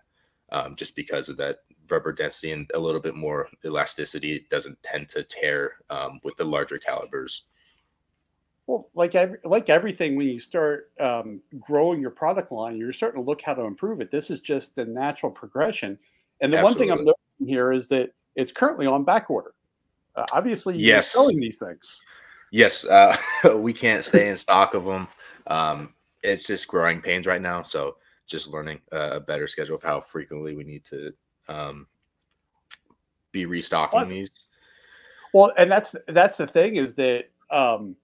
um, 0.52 0.76
just 0.76 0.96
because 0.96 1.30
of 1.30 1.38
that 1.38 1.60
rubber 1.92 2.12
density 2.12 2.52
and 2.52 2.70
a 2.74 2.80
little 2.80 3.02
bit 3.02 3.16
more 3.16 3.50
elasticity. 3.66 4.36
It 4.36 4.50
doesn't 4.50 4.82
tend 4.84 5.10
to 5.10 5.24
tear 5.24 5.74
um, 5.90 6.20
with 6.24 6.36
the 6.38 6.46
larger 6.46 6.78
calibers. 6.78 7.44
Well, 8.68 8.90
like 8.94 9.16
every, 9.16 9.40
like 9.44 9.70
everything, 9.70 10.16
when 10.16 10.28
you 10.28 10.40
start 10.40 10.92
um, 11.00 11.42
growing 11.60 12.00
your 12.00 12.12
product 12.12 12.52
line, 12.52 12.78
you're 12.78 12.94
starting 12.94 13.22
to 13.22 13.28
look 13.28 13.42
how 13.42 13.54
to 13.54 13.64
improve 13.64 14.02
it. 14.02 14.12
This 14.12 14.30
is 14.30 14.40
just 14.40 14.76
the 14.76 14.86
natural 14.86 15.32
progression. 15.32 15.98
And 16.40 16.54
the 16.54 16.58
Absolutely. 16.58 16.64
one 16.64 16.98
thing 16.98 17.00
I'm 17.00 17.06
noticing 17.06 17.48
here 17.48 17.72
is 17.72 17.90
that 17.90 18.14
it's 18.36 18.52
currently 18.52 18.88
on 18.88 19.04
back 19.04 19.30
order. 19.30 19.54
Uh, 20.16 20.26
obviously, 20.32 20.78
you're 20.78 20.98
yes. 20.98 21.12
selling 21.12 21.40
these 21.40 21.60
things. 21.60 22.02
Yes, 22.52 22.86
uh, 22.86 23.18
we 23.56 23.74
can't 23.74 24.04
stay 24.06 24.30
in 24.30 24.38
stock 24.38 24.74
of 24.74 24.86
them. 24.86 25.08
Um, 25.48 25.94
it's 26.24 26.46
just 26.46 26.68
growing 26.68 27.02
pains 27.02 27.26
right 27.26 27.42
now, 27.42 27.64
so 27.64 27.98
just 28.28 28.48
learning 28.50 28.80
a 28.92 29.20
better 29.20 29.48
schedule 29.48 29.76
of 29.76 29.84
how 29.84 30.00
frequently 30.00 30.56
we 30.56 30.64
need 30.64 30.86
to 30.86 31.12
um, 31.52 31.88
be 33.32 33.46
restocking 33.46 34.00
well, 34.00 34.10
these. 34.10 34.48
Well, 35.34 35.52
and 35.58 35.72
that's 35.72 35.96
that's 36.08 36.38
the 36.38 36.48
thing 36.48 36.76
is 36.76 36.96
that 36.96 37.30
um, 37.50 37.96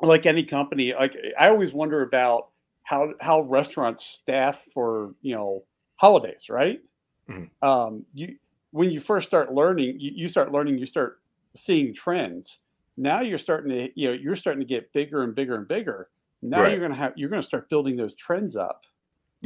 like 0.00 0.26
any 0.26 0.44
company, 0.44 0.92
like 0.94 1.16
I 1.38 1.48
always 1.48 1.72
wonder 1.72 2.02
about 2.02 2.48
how 2.82 3.14
how 3.20 3.42
restaurants 3.42 4.04
staff 4.04 4.64
for 4.72 5.14
you 5.22 5.34
know 5.34 5.64
holidays, 5.96 6.48
right? 6.48 6.80
Mm-hmm. 7.28 7.68
Um, 7.68 8.04
you 8.14 8.36
when 8.70 8.90
you 8.90 9.00
first 9.00 9.26
start 9.26 9.52
learning, 9.52 9.96
you, 9.98 10.12
you 10.14 10.28
start 10.28 10.52
learning, 10.52 10.78
you 10.78 10.86
start 10.86 11.20
seeing 11.54 11.94
trends. 11.94 12.58
Now 12.96 13.20
you're 13.20 13.38
starting 13.38 13.70
to, 13.70 13.88
you 13.94 14.08
know, 14.08 14.14
you're 14.14 14.36
starting 14.36 14.60
to 14.60 14.66
get 14.66 14.92
bigger 14.92 15.22
and 15.22 15.34
bigger 15.34 15.56
and 15.56 15.66
bigger. 15.66 16.08
Now 16.42 16.62
right. 16.62 16.72
you're 16.72 16.80
gonna 16.80 16.94
have 16.94 17.14
you're 17.16 17.30
gonna 17.30 17.42
start 17.42 17.68
building 17.68 17.96
those 17.96 18.14
trends 18.14 18.56
up. 18.56 18.84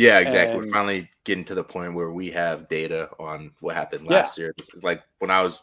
Yeah, 0.00 0.18
exactly. 0.18 0.56
And, 0.56 0.64
We're 0.64 0.72
finally 0.72 1.10
getting 1.24 1.44
to 1.44 1.54
the 1.54 1.62
point 1.62 1.92
where 1.92 2.10
we 2.10 2.30
have 2.30 2.70
data 2.70 3.10
on 3.18 3.50
what 3.60 3.74
happened 3.74 4.06
last 4.06 4.38
yeah. 4.38 4.44
year. 4.44 4.54
This 4.56 4.72
is 4.72 4.82
like 4.82 5.02
when 5.18 5.30
I 5.30 5.42
was 5.42 5.62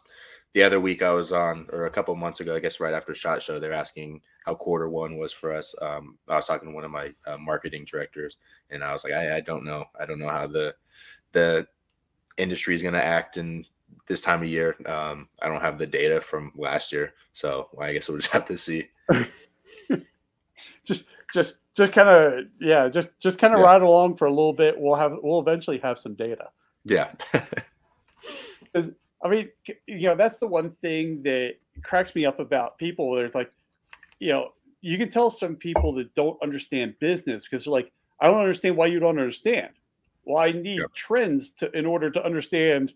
the 0.54 0.62
other 0.62 0.80
week 0.80 1.02
I 1.02 1.10
was 1.10 1.34
on, 1.34 1.67
or 1.73 1.86
a 1.86 1.89
couple 1.89 2.15
months 2.15 2.39
ago, 2.39 2.56
I 2.56 2.60
guess 2.60 2.80
right 2.80 2.93
after 2.93 3.15
Shot 3.15 3.41
Show, 3.41 3.60
they're 3.60 3.73
asking 3.73 4.21
how 4.45 4.54
quarter 4.54 4.89
one 4.89 5.17
was 5.17 5.34
for 5.34 5.52
us. 5.52 5.73
Um, 5.82 6.19
I 6.28 6.36
was 6.36 6.45
talking 6.45 6.69
to 6.69 6.76
one 6.76 6.84
of 6.84 6.91
my 6.91 7.13
uh, 7.26 7.38
marketing 7.39 7.86
directors, 7.89 8.38
and 8.69 8.84
I 8.84 8.93
was 8.93 9.04
like, 9.04 9.13
I, 9.13 9.38
I 9.38 9.39
don't 9.41 9.65
know, 9.65 9.86
I 10.00 10.06
don't 10.06 10.19
know 10.19 10.30
how 10.30 10.45
the 10.45 10.76
the 11.32 11.67
industry 12.38 12.76
is 12.76 12.84
going 12.84 12.93
to 12.93 13.04
act 13.04 13.38
in 13.38 13.65
this 14.08 14.21
time 14.21 14.43
of 14.43 14.47
year. 14.47 14.76
Um, 14.86 15.30
I 15.41 15.47
don't 15.47 15.62
have 15.62 15.80
the 15.80 15.88
data 15.88 16.21
from 16.21 16.52
last 16.56 16.91
year, 16.91 17.13
so 17.34 17.69
I 17.82 17.91
guess 17.91 18.08
we'll 18.08 18.19
just 18.19 18.32
have 18.34 18.45
to 18.45 18.58
see. 18.58 18.88
just, 20.86 21.06
just, 21.34 21.58
just 21.78 21.94
kind 21.94 22.10
of, 22.10 22.46
yeah, 22.60 22.90
just, 22.90 23.18
just 23.20 23.38
kind 23.38 23.54
of 23.54 23.60
yeah. 23.60 23.66
ride 23.66 23.82
along 23.82 24.18
for 24.18 24.26
a 24.26 24.32
little 24.32 24.54
bit. 24.54 24.76
We'll 24.78 24.96
have, 24.96 25.13
we'll 25.22 25.40
eventually 25.40 25.78
have 25.78 26.00
some 26.00 26.16
data. 26.16 26.50
Yeah. 26.84 27.12
I 28.76 29.30
mean, 29.30 29.50
you 29.88 30.08
know, 30.08 30.16
that's 30.16 30.40
the 30.40 30.48
one 30.48 30.72
thing 30.82 31.24
that 31.24 31.56
cracks 31.84 32.16
me 32.16 32.26
up 32.26 32.40
about 32.40 32.78
people. 32.78 33.10
Where 33.10 33.26
it's 33.26 33.36
like, 33.36 33.52
you 34.20 34.30
know, 34.30 34.54
you 34.82 34.98
can 34.98 35.10
tell 35.10 35.30
some 35.30 35.56
people 35.56 35.94
that 35.94 36.13
don't 36.13 36.42
understand 36.42 36.96
business 37.00 37.44
because 37.44 37.66
they're 37.66 37.72
like, 37.72 37.92
I 38.20 38.28
don't 38.28 38.40
understand 38.40 38.78
why 38.78 38.88
you 38.88 39.00
don't 39.00 39.18
understand. 39.18 39.70
Well, 40.26 40.38
I 40.38 40.52
need 40.52 40.80
yep. 40.80 40.94
trends 40.94 41.52
to 41.52 41.72
in 41.78 41.86
order 41.86 42.10
to 42.12 42.24
understand 42.24 42.94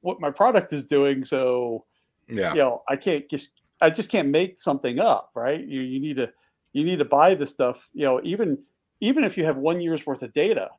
what 0.00 0.20
my 0.20 0.30
product 0.30 0.72
is 0.72 0.84
doing. 0.84 1.24
So, 1.24 1.84
yeah, 2.28 2.52
you 2.52 2.58
know, 2.58 2.82
I 2.88 2.96
can't 2.96 3.28
just 3.28 3.50
I 3.80 3.90
just 3.90 4.08
can't 4.08 4.28
make 4.28 4.58
something 4.58 4.98
up, 4.98 5.30
right? 5.34 5.60
You 5.60 5.80
you 5.80 6.00
need 6.00 6.16
to 6.16 6.30
you 6.72 6.84
need 6.84 6.98
to 6.98 7.04
buy 7.04 7.34
the 7.34 7.46
stuff. 7.46 7.88
You 7.92 8.04
know, 8.04 8.20
even 8.22 8.58
even 9.00 9.24
if 9.24 9.36
you 9.36 9.44
have 9.44 9.56
one 9.56 9.80
year's 9.80 10.06
worth 10.06 10.22
of 10.22 10.32
data, 10.32 10.70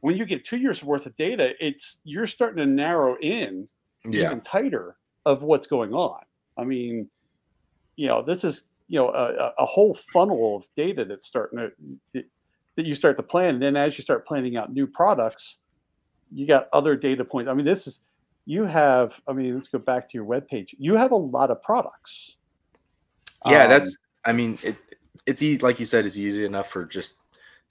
when 0.00 0.16
you 0.16 0.24
get 0.24 0.44
two 0.44 0.56
years 0.56 0.82
worth 0.82 1.06
of 1.06 1.16
data, 1.16 1.54
it's 1.64 1.98
you're 2.04 2.26
starting 2.26 2.58
to 2.58 2.66
narrow 2.66 3.16
in 3.20 3.68
yeah. 4.04 4.26
even 4.26 4.40
tighter 4.40 4.96
of 5.26 5.42
what's 5.42 5.66
going 5.66 5.92
on. 5.92 6.20
I 6.56 6.64
mean, 6.64 7.08
you 7.96 8.08
know, 8.08 8.22
this 8.22 8.44
is 8.44 8.64
you 8.88 8.98
know 8.98 9.08
a, 9.10 9.52
a 9.58 9.66
whole 9.66 9.94
funnel 10.12 10.56
of 10.56 10.68
data 10.74 11.04
that's 11.04 11.26
starting 11.26 11.70
to 12.12 12.24
that 12.76 12.86
you 12.86 12.94
start 12.94 13.16
to 13.16 13.22
plan. 13.22 13.54
And 13.54 13.62
then 13.62 13.76
as 13.76 13.98
you 13.98 14.02
start 14.02 14.26
planning 14.26 14.56
out 14.56 14.72
new 14.72 14.86
products, 14.86 15.58
you 16.32 16.46
got 16.46 16.68
other 16.72 16.96
data 16.96 17.24
points. 17.24 17.50
I 17.50 17.54
mean, 17.54 17.66
this 17.66 17.86
is 17.86 18.00
you 18.46 18.64
have. 18.64 19.20
I 19.28 19.32
mean, 19.32 19.54
let's 19.54 19.68
go 19.68 19.78
back 19.78 20.08
to 20.08 20.14
your 20.14 20.24
web 20.24 20.48
page. 20.48 20.74
You 20.78 20.96
have 20.96 21.12
a 21.12 21.16
lot 21.16 21.50
of 21.50 21.62
products. 21.62 22.36
Yeah, 23.46 23.64
um, 23.64 23.70
that's. 23.70 23.96
I 24.24 24.32
mean, 24.32 24.58
it 24.62 24.76
it's 25.30 25.42
easy, 25.42 25.58
like 25.58 25.78
you 25.80 25.86
said, 25.86 26.06
it's 26.06 26.18
easy 26.18 26.44
enough 26.44 26.68
for 26.68 26.84
just 26.84 27.16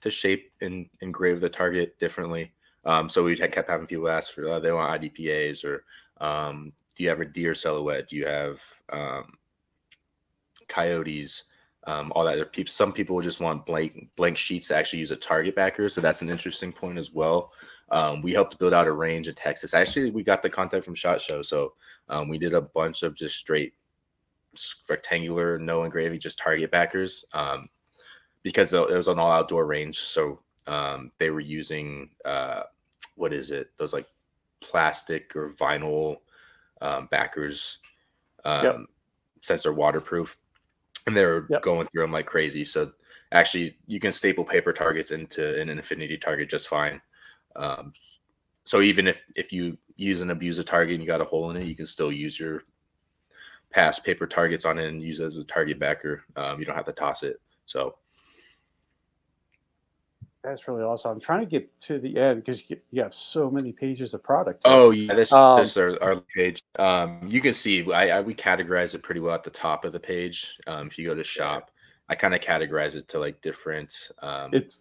to 0.00 0.10
shape 0.10 0.50
and 0.60 0.88
engrave 1.00 1.40
the 1.40 1.48
target 1.48 1.98
differently. 1.98 2.52
Um, 2.84 3.08
so 3.08 3.22
we 3.22 3.36
kept 3.36 3.68
having 3.68 3.86
people 3.86 4.08
ask 4.08 4.32
for 4.32 4.48
uh, 4.48 4.58
they 4.58 4.72
want 4.72 5.02
IDPA's 5.02 5.64
or 5.64 5.84
um, 6.20 6.72
do 6.96 7.02
you 7.04 7.10
have 7.10 7.20
a 7.20 7.26
deer 7.26 7.54
silhouette? 7.54 8.08
Do 8.08 8.16
you 8.16 8.26
have 8.26 8.60
um, 8.90 9.34
coyotes? 10.68 11.44
um, 11.84 12.12
all 12.14 12.24
that. 12.24 12.52
People, 12.52 12.72
some 12.72 12.92
people 12.92 13.20
just 13.20 13.40
want 13.40 13.64
blank 13.64 14.08
blank 14.16 14.36
sheets 14.36 14.68
to 14.68 14.76
actually 14.76 14.98
use 14.98 15.10
a 15.10 15.16
target 15.16 15.54
backer, 15.54 15.88
so 15.88 16.00
that's 16.00 16.22
an 16.22 16.30
interesting 16.30 16.72
point 16.72 16.98
as 16.98 17.12
well. 17.12 17.52
Um, 17.90 18.22
we 18.22 18.32
helped 18.32 18.58
build 18.58 18.74
out 18.74 18.86
a 18.86 18.92
range 18.92 19.28
in 19.28 19.34
Texas. 19.34 19.74
Actually, 19.74 20.10
we 20.10 20.22
got 20.22 20.42
the 20.42 20.50
content 20.50 20.84
from 20.84 20.94
Shot 20.94 21.20
Show, 21.20 21.42
so 21.42 21.72
um, 22.08 22.28
we 22.28 22.38
did 22.38 22.54
a 22.54 22.60
bunch 22.60 23.02
of 23.02 23.14
just 23.14 23.36
straight 23.36 23.74
rectangular, 24.88 25.58
no 25.58 25.84
engraving, 25.84 26.20
just 26.20 26.38
target 26.38 26.70
backers 26.70 27.24
um, 27.32 27.68
because 28.42 28.72
it 28.72 28.90
was 28.90 29.08
an 29.08 29.18
all 29.18 29.32
outdoor 29.32 29.66
range. 29.66 29.98
So 29.98 30.40
um, 30.66 31.10
they 31.18 31.30
were 31.30 31.40
using 31.40 32.10
uh, 32.24 32.62
what 33.16 33.32
is 33.32 33.50
it? 33.50 33.70
Those 33.78 33.92
like 33.92 34.06
plastic 34.60 35.34
or 35.36 35.50
vinyl 35.50 36.16
um, 36.80 37.08
backers. 37.10 37.78
Yep. 38.44 38.78
Since 39.42 39.62
they're 39.62 39.72
waterproof, 39.72 40.36
and 41.06 41.16
they're 41.16 41.46
yep. 41.48 41.62
going 41.62 41.86
through 41.86 42.02
them 42.02 42.12
like 42.12 42.26
crazy. 42.26 42.64
So 42.64 42.92
actually, 43.32 43.76
you 43.86 44.00
can 44.00 44.12
staple 44.12 44.44
paper 44.44 44.72
targets 44.72 45.10
into 45.10 45.60
an 45.60 45.68
infinity 45.68 46.16
target 46.16 46.50
just 46.50 46.68
fine. 46.68 47.00
Um, 47.56 47.92
so 48.64 48.80
even 48.80 49.06
if 49.06 49.20
if 49.36 49.52
you 49.52 49.76
use 49.96 50.20
and 50.20 50.30
abuse 50.30 50.58
a 50.58 50.64
target 50.64 50.94
and 50.94 51.02
you 51.02 51.06
got 51.06 51.20
a 51.20 51.24
hole 51.24 51.50
in 51.50 51.56
it, 51.56 51.66
you 51.66 51.74
can 51.74 51.86
still 51.86 52.12
use 52.12 52.38
your 52.38 52.62
past 53.70 54.04
paper 54.04 54.26
targets 54.26 54.64
on 54.64 54.78
it 54.78 54.88
and 54.88 55.02
use 55.02 55.20
it 55.20 55.26
as 55.26 55.36
a 55.36 55.44
target 55.44 55.78
backer. 55.78 56.24
Um, 56.36 56.58
you 56.58 56.64
don't 56.64 56.76
have 56.76 56.86
to 56.86 56.92
toss 56.92 57.22
it. 57.22 57.40
So 57.66 57.96
that's 60.42 60.66
really 60.66 60.82
awesome. 60.82 61.12
I'm 61.12 61.20
trying 61.20 61.40
to 61.40 61.46
get 61.46 61.78
to 61.80 61.98
the 61.98 62.16
end 62.16 62.44
because 62.44 62.62
you 62.68 63.02
have 63.02 63.14
so 63.14 63.50
many 63.50 63.72
pages 63.72 64.14
of 64.14 64.22
product. 64.22 64.62
Oh 64.64 64.90
yeah, 64.90 65.14
this 65.14 65.32
um, 65.32 65.60
this 65.60 65.72
is 65.72 65.76
our, 65.76 66.02
our 66.02 66.16
page. 66.34 66.62
Um, 66.78 67.20
you 67.26 67.40
can 67.40 67.52
see 67.52 67.90
I, 67.92 68.18
I, 68.18 68.20
we 68.22 68.34
categorize 68.34 68.94
it 68.94 69.02
pretty 69.02 69.20
well 69.20 69.34
at 69.34 69.44
the 69.44 69.50
top 69.50 69.84
of 69.84 69.92
the 69.92 70.00
page. 70.00 70.56
Um, 70.66 70.86
if 70.86 70.98
you 70.98 71.06
go 71.06 71.14
to 71.14 71.24
shop, 71.24 71.70
I 72.08 72.14
kind 72.14 72.34
of 72.34 72.40
categorize 72.40 72.96
it 72.96 73.06
to 73.08 73.18
like 73.18 73.42
different. 73.42 74.10
Um, 74.22 74.50
it's 74.54 74.80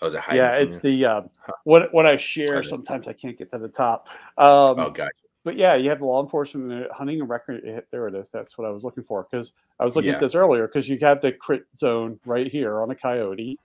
oh, 0.00 0.10
yeah, 0.32 0.52
it's 0.52 0.76
you? 0.76 0.80
the 0.80 1.04
um, 1.04 1.30
what 1.64 1.92
what 1.92 2.06
I 2.06 2.16
share. 2.16 2.62
Sometimes 2.62 3.06
I 3.06 3.12
can't 3.12 3.36
get 3.36 3.52
to 3.52 3.58
the 3.58 3.68
top. 3.68 4.08
Um, 4.38 4.80
oh, 4.80 4.90
gotcha. 4.90 5.12
But 5.44 5.56
yeah, 5.56 5.74
you 5.74 5.90
have 5.90 6.00
law 6.00 6.22
enforcement, 6.22 6.90
hunting, 6.90 7.20
and 7.20 7.28
record. 7.28 7.62
Eh, 7.66 7.80
there 7.90 8.08
it 8.08 8.14
is. 8.14 8.30
That's 8.30 8.56
what 8.56 8.66
I 8.66 8.70
was 8.70 8.82
looking 8.82 9.04
for 9.04 9.26
because 9.30 9.52
I 9.78 9.84
was 9.84 9.94
looking 9.94 10.08
yeah. 10.08 10.16
at 10.16 10.20
this 10.22 10.34
earlier 10.34 10.66
because 10.66 10.88
you 10.88 10.98
have 11.02 11.20
the 11.20 11.32
crit 11.32 11.66
zone 11.76 12.18
right 12.24 12.50
here 12.50 12.80
on 12.80 12.90
a 12.90 12.94
coyote 12.94 13.58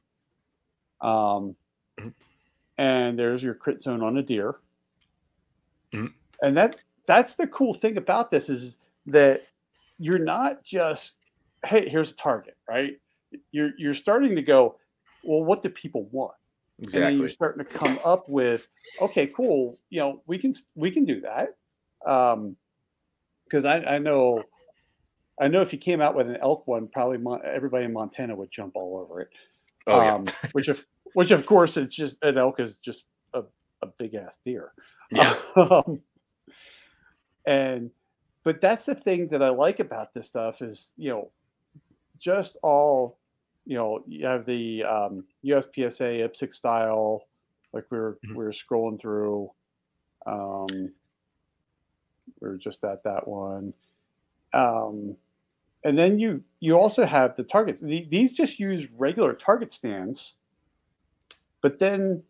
um, 1.01 1.55
mm-hmm. 1.99 2.09
And 2.77 3.19
there's 3.19 3.43
your 3.43 3.53
crit 3.53 3.81
zone 3.81 4.01
on 4.01 4.17
a 4.17 4.23
deer. 4.23 4.55
Mm-hmm. 5.93 6.07
And 6.41 6.57
that 6.57 6.77
that's 7.05 7.35
the 7.35 7.47
cool 7.47 7.73
thing 7.73 7.97
about 7.97 8.29
this 8.29 8.49
is 8.49 8.77
that 9.07 9.41
you're 9.97 10.19
not 10.19 10.63
just 10.63 11.17
hey 11.65 11.89
here's 11.89 12.11
a 12.11 12.15
target 12.15 12.55
right 12.69 12.97
you're 13.51 13.71
you're 13.77 13.93
starting 13.93 14.35
to 14.35 14.41
go 14.41 14.77
well 15.23 15.43
what 15.43 15.61
do 15.61 15.67
people 15.67 16.07
want 16.11 16.35
exactly 16.77 17.07
and 17.07 17.19
you're 17.19 17.27
starting 17.27 17.65
to 17.65 17.69
come 17.69 17.99
up 18.05 18.29
with 18.29 18.69
okay 19.01 19.27
cool 19.27 19.77
you 19.89 19.99
know 19.99 20.21
we 20.27 20.37
can 20.37 20.53
we 20.75 20.89
can 20.89 21.03
do 21.03 21.19
that 21.19 21.57
Um, 22.05 22.55
because 23.45 23.65
I, 23.65 23.77
I 23.79 23.97
know, 23.97 24.43
I 25.41 25.47
know 25.47 25.61
if 25.61 25.73
you 25.73 25.79
came 25.79 26.01
out 26.01 26.15
with 26.15 26.29
an 26.29 26.37
elk 26.37 26.67
one, 26.67 26.87
probably 26.87 27.17
Mon- 27.17 27.41
everybody 27.43 27.85
in 27.85 27.93
Montana 27.93 28.35
would 28.35 28.51
jump 28.51 28.73
all 28.75 28.97
over 28.97 29.21
it. 29.21 29.29
Oh 29.87 30.01
yeah, 30.01 30.15
um, 30.15 30.25
which 30.51 30.67
of 30.67 30.85
which 31.15 31.31
of 31.31 31.45
course 31.47 31.77
it's 31.77 31.95
just 31.95 32.23
an 32.23 32.37
elk 32.37 32.59
is 32.59 32.77
just 32.77 33.05
a, 33.33 33.41
a 33.81 33.87
big 33.97 34.13
ass 34.13 34.37
deer. 34.45 34.71
yeah, 35.11 35.35
Um, 35.55 36.01
and 37.45 37.91
but 38.43 38.61
that's 38.61 38.85
the 38.85 38.95
thing 38.95 39.27
that 39.29 39.41
I 39.41 39.49
like 39.49 39.79
about 39.79 40.13
this 40.13 40.27
stuff 40.27 40.61
is 40.61 40.93
you 40.97 41.09
know 41.09 41.31
just 42.19 42.57
all 42.61 43.17
you 43.65 43.75
know 43.77 44.03
you 44.07 44.27
have 44.27 44.45
the 44.45 44.83
um, 44.83 45.23
USPSA 45.45 46.29
IPSC 46.29 46.53
style 46.53 47.23
like 47.73 47.85
we 47.89 47.97
were 47.97 48.19
Mhm. 48.25 48.35
we 48.35 48.43
were 48.43 48.51
scrolling 48.51 48.99
through. 48.99 49.49
Um, 50.25 50.93
we 52.41 52.47
were 52.47 52.57
just 52.57 52.83
at 52.83 53.03
that 53.03 53.27
one. 53.27 53.73
Um, 54.53 55.15
and 55.83 55.97
then 55.97 56.19
you 56.19 56.43
you 56.59 56.77
also 56.77 57.05
have 57.05 57.35
the 57.37 57.43
targets. 57.43 57.79
The, 57.81 58.05
these 58.09 58.33
just 58.33 58.59
use 58.59 58.91
regular 58.91 59.33
target 59.33 59.71
stands, 59.71 60.35
but 61.61 61.79
then 61.79 62.21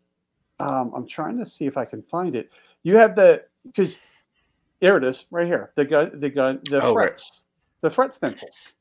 um, 0.60 0.92
I'm 0.94 1.06
trying 1.06 1.38
to 1.38 1.46
see 1.46 1.66
if 1.66 1.76
I 1.76 1.84
can 1.84 2.02
find 2.02 2.36
it. 2.36 2.50
You 2.82 2.96
have 2.96 3.16
the 3.16 3.44
because 3.64 4.00
there 4.80 4.96
it 4.96 5.04
is 5.04 5.26
right 5.30 5.46
here. 5.46 5.72
The 5.74 5.84
gun, 5.84 6.20
the 6.20 6.30
gun, 6.30 6.60
the 6.68 6.80
Oh, 6.82 6.94
right. 6.94 7.08
threats, 7.08 7.42
the 7.80 7.90
threat 7.90 8.14
stencils. 8.14 8.72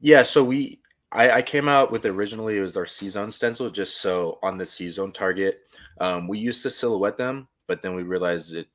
yeah. 0.00 0.22
So 0.22 0.42
we, 0.44 0.80
I, 1.12 1.30
I 1.30 1.42
came 1.42 1.68
out 1.68 1.92
with 1.92 2.04
originally 2.06 2.58
it 2.58 2.60
was 2.62 2.76
our 2.76 2.86
C 2.86 3.08
zone 3.08 3.30
stencil, 3.30 3.70
just 3.70 4.00
so 4.02 4.38
on 4.42 4.58
the 4.58 4.66
C 4.66 4.90
zone 4.90 5.12
target, 5.12 5.60
um, 6.00 6.26
we 6.28 6.38
used 6.38 6.62
to 6.64 6.70
silhouette 6.70 7.16
them, 7.18 7.46
but 7.66 7.82
then 7.82 7.94
we 7.94 8.02
realized 8.02 8.54
it 8.54 8.68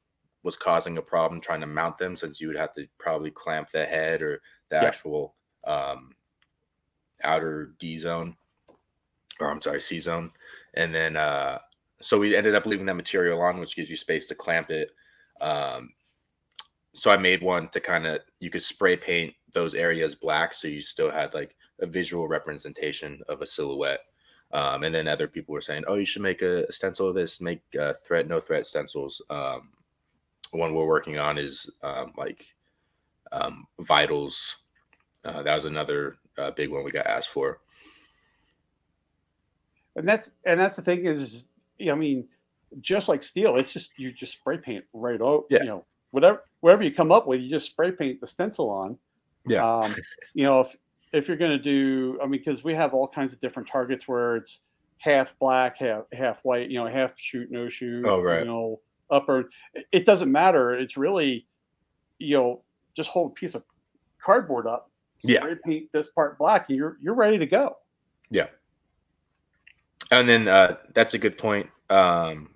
was 0.48 0.56
causing 0.56 0.98
a 0.98 1.02
problem 1.02 1.42
trying 1.42 1.60
to 1.60 1.68
mount 1.68 1.98
them 1.98 2.16
since 2.16 2.40
you 2.40 2.48
would 2.48 2.56
have 2.56 2.74
to 2.74 2.88
probably 2.98 3.30
clamp 3.30 3.70
the 3.74 3.86
head 3.86 4.22
or 4.22 4.42
the 4.70 4.78
Yeah. 4.78 4.86
actual 4.86 5.36
um, 5.66 6.16
outer 7.22 7.74
D 7.80 7.98
zone, 7.98 8.38
or 9.42 9.52
I'm 9.52 9.62
sorry, 9.62 9.82
C 9.82 10.00
zone, 10.00 10.32
and 10.74 10.96
then 10.96 11.18
uh, 11.18 11.60
so 12.02 12.18
we 12.18 12.34
ended 12.34 12.56
up 12.56 12.66
leaving 12.66 12.86
that 12.86 12.96
material 12.96 13.42
on, 13.42 13.60
which 13.60 13.76
gives 13.76 13.90
you 13.90 13.98
space 13.98 14.26
to 14.28 14.36
clamp 14.36 14.70
it. 14.72 14.92
Um, 15.42 15.90
so 16.94 17.12
I 17.12 17.18
made 17.18 17.42
one 17.42 17.68
to 17.72 17.82
kind 17.82 18.08
of 18.08 18.22
you 18.40 18.50
could 18.50 18.64
spray 18.64 18.96
paint 18.96 19.34
those 19.54 19.76
areas 19.76 20.16
black, 20.16 20.54
so 20.54 20.70
you 20.70 20.82
still 20.82 21.12
had 21.12 21.34
like 21.34 21.58
a 21.82 21.86
visual 21.86 22.30
representation 22.30 23.22
of 23.28 23.42
a 23.42 23.48
silhouette. 23.48 24.00
Um, 24.54 24.84
and 24.84 24.96
then 24.96 25.10
other 25.10 25.28
people 25.28 25.52
were 25.52 25.62
saying, 25.62 25.84
"Oh, 25.88 25.96
you 25.96 26.06
should 26.06 26.22
make 26.22 26.42
a, 26.42 26.72
stencil 26.72 27.10
of 27.10 27.16
this. 27.16 27.42
Make 27.42 27.64
uh, 27.78 27.96
threat 28.06 28.30
no 28.30 28.40
threat 28.40 28.66
stencils." 28.66 29.22
Um, 29.30 29.72
one 30.52 30.74
we're 30.74 30.86
working 30.86 31.18
on 31.20 31.38
is 31.38 31.70
um, 31.84 32.14
like 32.18 32.46
um, 33.32 33.68
vitals. 33.80 34.58
Uh, 35.26 35.44
that 35.44 35.56
was 35.56 35.66
another 35.66 36.18
uh, 36.38 36.52
big 36.52 36.70
one 36.70 36.84
we 36.84 36.92
got 36.92 37.06
asked 37.08 37.30
for. 37.30 37.60
and 39.96 40.08
that's 40.08 40.32
and 40.46 40.60
that's 40.60 40.76
the 40.76 40.82
thing 40.82 41.06
is 41.06 41.46
i 41.90 41.96
mean 41.96 42.28
just 42.82 43.08
like 43.10 43.24
steel 43.24 43.56
it's 43.58 43.72
just 43.74 43.98
you 43.98 44.12
just 44.12 44.34
spray 44.34 44.58
paint 44.58 44.84
right 44.94 45.22
out 45.22 45.46
Yeah. 45.50 45.60
you 45.60 45.66
know 45.66 45.86
whatever 46.12 46.44
whatever 46.60 46.84
you 46.84 46.92
come 46.92 47.12
up 47.12 47.28
with 47.28 47.42
you 47.42 47.50
just 47.50 47.66
spray 47.66 47.92
paint 47.92 48.22
the 48.22 48.28
stencil 48.28 48.70
on 48.70 48.98
Yeah. 49.48 49.66
um 49.68 49.96
you 50.34 50.44
know 50.44 50.62
if 50.62 50.76
if 51.14 51.28
you're 51.28 51.38
going 51.38 51.52
to 51.58 51.64
do 51.64 52.20
i 52.22 52.26
mean 52.26 52.40
because 52.40 52.64
we 52.64 52.74
have 52.76 52.94
all 52.94 53.08
kinds 53.08 53.34
of 53.34 53.40
different 53.42 53.68
targets 53.70 54.08
where 54.08 54.36
it's 54.36 54.60
half 55.00 55.34
black 55.40 55.78
half 55.80 56.04
half 56.14 56.40
white 56.44 56.70
you 56.70 56.78
know 56.80 56.88
half 56.88 57.18
shoot 57.18 57.50
no 57.52 57.68
shoot 57.70 58.06
Oh, 58.06 58.22
right. 58.22 58.40
you 58.42 58.46
know 58.46 58.80
upper 59.10 59.50
it- 59.92 60.06
doesn't 60.06 60.32
matter 60.32 60.74
it's 60.74 60.98
really 60.98 61.46
you 62.20 62.36
know 62.38 62.62
just 62.96 63.10
hold 63.10 63.32
a 63.32 63.34
piece 63.34 63.56
of 63.56 63.64
cardboard 64.20 64.68
up 64.68 64.90
Yeah. 65.24 65.40
spray 65.40 65.56
paint 65.66 65.90
this 65.94 66.10
part 66.10 66.38
black 66.38 66.70
and 66.70 66.78
you're 66.78 66.98
you're 67.02 67.14
ready 67.16 67.38
to 67.38 67.46
go 67.46 67.78
Yeah. 68.30 68.48
And 70.12 70.28
then 70.30 70.48
uh, 70.48 70.78
that's 70.94 71.14
a 71.16 71.18
good 71.18 71.38
point 71.38 71.68
um, 71.90 72.50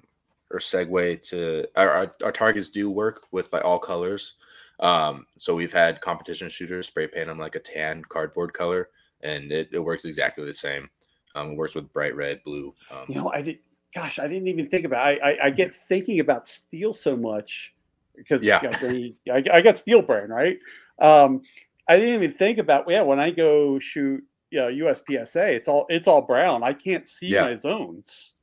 or 0.51 0.59
segue 0.59 1.21
to 1.29 1.65
our, 1.75 1.89
our, 1.89 2.11
our 2.23 2.31
targets 2.31 2.69
do 2.69 2.89
work 2.89 3.23
with 3.31 3.51
like 3.51 3.65
all 3.65 3.79
colors. 3.79 4.35
Um, 4.79 5.25
so 5.37 5.53
we've 5.53 5.73
had 5.73 5.99
competition 6.01 6.49
shooters 6.49 6.87
spray 6.87 7.07
paint 7.07 7.27
them 7.27 7.37
like 7.39 7.55
a 7.55 7.59
tan 7.59 8.03
cardboard 8.07 8.53
color, 8.53 8.89
and 9.21 9.51
it, 9.51 9.69
it 9.73 9.79
works 9.79 10.05
exactly 10.05 10.45
the 10.45 10.53
same. 10.53 10.89
Um, 11.35 11.51
it 11.51 11.57
works 11.57 11.75
with 11.75 11.91
bright 11.93 12.15
red, 12.15 12.41
blue. 12.45 12.73
Um, 12.89 13.05
You 13.09 13.15
know, 13.15 13.31
I 13.33 13.41
did. 13.41 13.59
Gosh, 13.93 14.19
I 14.19 14.27
didn't 14.27 14.47
even 14.47 14.67
think 14.67 14.85
about. 14.85 15.05
I 15.05 15.15
I, 15.17 15.45
I 15.45 15.49
get 15.49 15.75
thinking 15.75 16.19
about 16.19 16.47
steel 16.47 16.93
so 16.93 17.15
much 17.17 17.73
because 18.15 18.41
Yeah. 18.43 18.59
I, 18.63 19.43
I 19.51 19.61
got 19.61 19.77
steel 19.77 20.01
brain 20.01 20.29
right. 20.29 20.57
Um, 20.99 21.41
I 21.87 21.97
didn't 21.97 22.15
even 22.15 22.33
think 22.37 22.57
about. 22.57 22.85
Yeah, 22.89 23.01
when 23.01 23.19
I 23.19 23.31
go 23.31 23.79
shoot, 23.79 24.23
you 24.49 24.59
know, 24.59 24.67
USPSA, 24.67 25.49
it's 25.53 25.67
all 25.67 25.85
it's 25.89 26.07
all 26.07 26.21
brown. 26.21 26.63
I 26.63 26.73
can't 26.73 27.07
see 27.07 27.27
Yeah. 27.27 27.43
my 27.43 27.55
zones. 27.55 28.33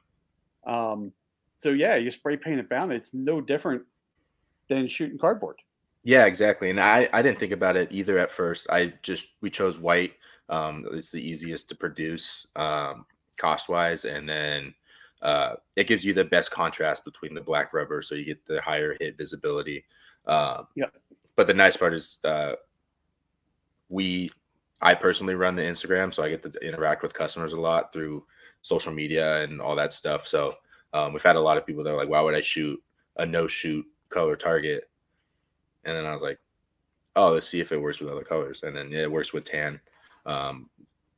Um, 0.67 1.13
so 1.57 1.71
yeah, 1.71 1.97
you 1.97 2.11
spray 2.11 2.37
paint 2.37 2.61
it 2.61 2.69
brown. 2.69 2.93
It's 2.93 3.15
no 3.15 3.41
different 3.41 3.83
than 4.69 4.87
shooting 4.87 5.19
cardboard. 5.19 5.57
Yeah, 6.05 6.27
exactly. 6.27 6.71
And 6.71 6.81
I, 6.81 7.09
I 7.13 7.23
didn't 7.23 7.39
think 7.39 7.53
about 7.53 7.77
it 7.77 7.89
either 7.91 8.19
at 8.19 8.31
first. 8.31 8.69
I 8.71 8.93
just 9.03 9.35
we 9.41 9.51
chose 9.51 9.79
white. 9.79 10.13
Um, 10.49 10.87
it's 10.93 11.11
the 11.11 11.21
easiest 11.21 11.69
to 11.71 11.75
produce 11.75 12.47
um, 12.57 13.05
cost 13.39 13.69
wise, 13.69 14.05
and 14.05 14.29
then 14.29 14.75
uh, 15.23 15.55
it 15.77 15.87
gives 15.87 16.05
you 16.05 16.13
the 16.13 16.25
best 16.25 16.51
contrast 16.51 17.05
between 17.05 17.35
the 17.35 17.41
black 17.41 17.75
rubber, 17.75 18.03
so 18.03 18.15
you 18.15 18.25
get 18.25 18.47
the 18.47 18.61
higher 18.61 18.97
hit 19.01 19.17
visibility. 19.17 19.85
Um, 20.27 20.69
Yeah. 20.75 20.87
But 21.37 21.47
the 21.47 21.55
nice 21.55 21.77
part 21.77 21.95
is 21.95 22.19
uh, 22.25 22.55
we 23.89 24.31
I 24.81 24.95
personally 24.95 25.35
run 25.35 25.57
the 25.57 25.63
Instagram, 25.63 26.15
so 26.15 26.23
I 26.23 26.29
get 26.29 26.43
to 26.43 26.67
interact 26.67 27.03
with 27.03 27.15
customers 27.15 27.53
a 27.53 27.61
lot 27.61 27.93
through 27.93 28.25
social 28.63 28.93
media 28.93 29.43
and 29.43 29.61
all 29.61 29.75
that 29.77 29.93
stuff. 29.93 30.27
So 30.27 30.55
um, 30.93 31.13
we've 31.13 31.23
had 31.23 31.37
a 31.37 31.41
lot 31.41 31.57
of 31.59 31.67
people 31.67 31.83
that 31.85 31.93
are 31.93 31.97
like, 31.97 32.09
"Why 32.09 32.21
would 32.21 32.35
I 32.35 32.41
shoot 32.41 32.83
a 33.17 33.27
no 33.27 33.47
shoot 33.47 33.85
color 34.09 34.37
target?" 34.37 34.89
And 35.85 35.97
then 35.97 36.07
I 36.07 36.13
was 36.13 36.23
like, 36.23 36.39
"Oh, 37.17 37.31
let's 37.31 37.49
see 37.49 37.61
if 37.61 37.73
it 37.73 37.81
works 37.81 38.01
with 38.01 38.11
other 38.11 38.25
colors." 38.25 38.63
And 38.63 38.77
then 38.77 38.91
yeah, 38.91 39.03
it 39.03 39.13
works 39.13 39.33
with 39.33 39.45
tan. 39.45 39.81
Um, 40.27 40.71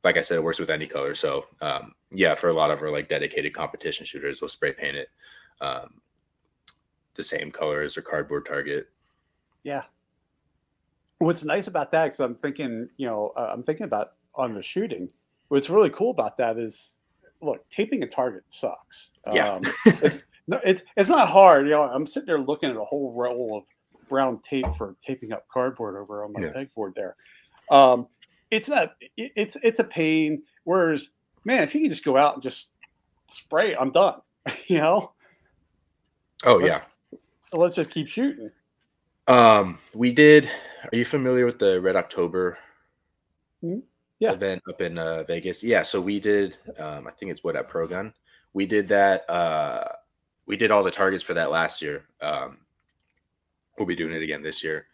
like 0.03 0.17
I 0.17 0.21
said, 0.21 0.37
it 0.37 0.43
works 0.43 0.59
with 0.59 0.69
any 0.69 0.87
color. 0.87 1.15
So 1.15 1.45
um, 1.61 1.93
yeah, 2.11 2.35
for 2.35 2.49
a 2.49 2.53
lot 2.53 2.71
of 2.71 2.81
our 2.81 2.91
like 2.91 3.09
dedicated 3.09 3.53
competition 3.53 4.05
shooters, 4.05 4.41
we'll 4.41 4.49
spray 4.49 4.73
paint 4.73 4.97
it 4.97 5.09
um, 5.61 6.01
the 7.15 7.23
same 7.23 7.51
color 7.51 7.81
as 7.81 7.95
their 7.95 8.03
cardboard 8.03 8.45
target. 8.45 8.89
Yeah. 9.63 9.83
What's 11.19 11.43
nice 11.43 11.67
about 11.67 11.91
that, 11.91 12.05
because 12.05 12.19
I'm 12.19 12.33
thinking, 12.33 12.89
you 12.97 13.05
know, 13.05 13.31
uh, 13.37 13.51
I'm 13.53 13.61
thinking 13.61 13.83
about 13.83 14.13
on 14.33 14.55
the 14.55 14.63
shooting. 14.63 15.07
What's 15.49 15.69
really 15.69 15.91
cool 15.91 16.09
about 16.09 16.35
that 16.37 16.57
is, 16.57 16.97
look, 17.41 17.67
taping 17.69 18.01
a 18.01 18.07
target 18.07 18.43
sucks. 18.47 19.11
Yeah. 19.31 19.53
Um, 19.53 19.61
it's, 19.85 20.17
no, 20.47 20.59
it's 20.63 20.81
it's 20.97 21.09
not 21.09 21.29
hard. 21.29 21.65
You 21.65 21.73
know, 21.73 21.83
I'm 21.83 22.07
sitting 22.07 22.25
there 22.25 22.39
looking 22.39 22.71
at 22.71 22.75
a 22.75 22.83
whole 22.83 23.13
roll 23.13 23.57
of 23.57 24.07
brown 24.09 24.39
tape 24.39 24.65
for 24.77 24.95
taping 25.05 25.31
up 25.31 25.45
cardboard 25.47 25.95
over 25.95 26.23
on 26.23 26.33
my 26.33 26.41
Yeah. 26.41 26.53
pegboard 26.53 26.95
there. 26.95 27.15
Um, 27.69 28.07
it's 28.51 28.69
not. 28.69 28.95
It's 29.17 29.57
it's 29.63 29.79
a 29.79 29.83
pain. 29.83 30.43
Whereas, 30.63 31.09
man, 31.45 31.63
if 31.63 31.73
you 31.73 31.81
can 31.81 31.89
just 31.89 32.05
go 32.05 32.17
out 32.17 32.35
and 32.35 32.43
just 32.43 32.69
spray, 33.29 33.75
I'm 33.75 33.91
done. 33.91 34.21
you 34.67 34.77
know, 34.77 35.11
Oh 36.43 36.55
Let's- 36.55 36.67
yeah. 37.11 37.17
let's 37.53 37.75
just 37.75 37.89
keep 37.89 38.07
shooting. 38.07 38.51
Um, 39.27 39.77
we 39.93 40.11
did. 40.13 40.45
Are 40.91 40.95
you 40.97 41.05
familiar 41.05 41.45
with 41.45 41.59
the 41.59 41.79
Red 41.79 41.95
October 41.95 42.57
Mhm. 43.63 43.83
Yeah. 44.19 44.33
event 44.33 44.63
up 44.67 44.81
in 44.81 44.97
uh, 44.97 45.23
Vegas? 45.23 45.63
Yeah. 45.63 45.83
So 45.83 46.01
we 46.01 46.19
did. 46.19 46.57
Um, 46.79 47.07
I 47.07 47.11
think 47.11 47.31
it's 47.31 47.43
what 47.43 47.55
at 47.55 47.69
Pro 47.69 47.87
Gun. 47.87 48.13
We 48.53 48.65
did 48.65 48.87
that. 48.89 49.29
Uh, 49.29 49.87
we 50.47 50.57
did 50.57 50.71
all 50.71 50.83
the 50.83 50.91
targets 50.91 51.23
for 51.23 51.35
that 51.35 51.51
last 51.51 51.81
year. 51.81 52.05
Um, 52.19 52.57
we'll 53.77 53.85
be 53.87 53.95
doing 53.95 54.13
it 54.13 54.23
again 54.23 54.41
this 54.41 54.63
year. 54.63 54.87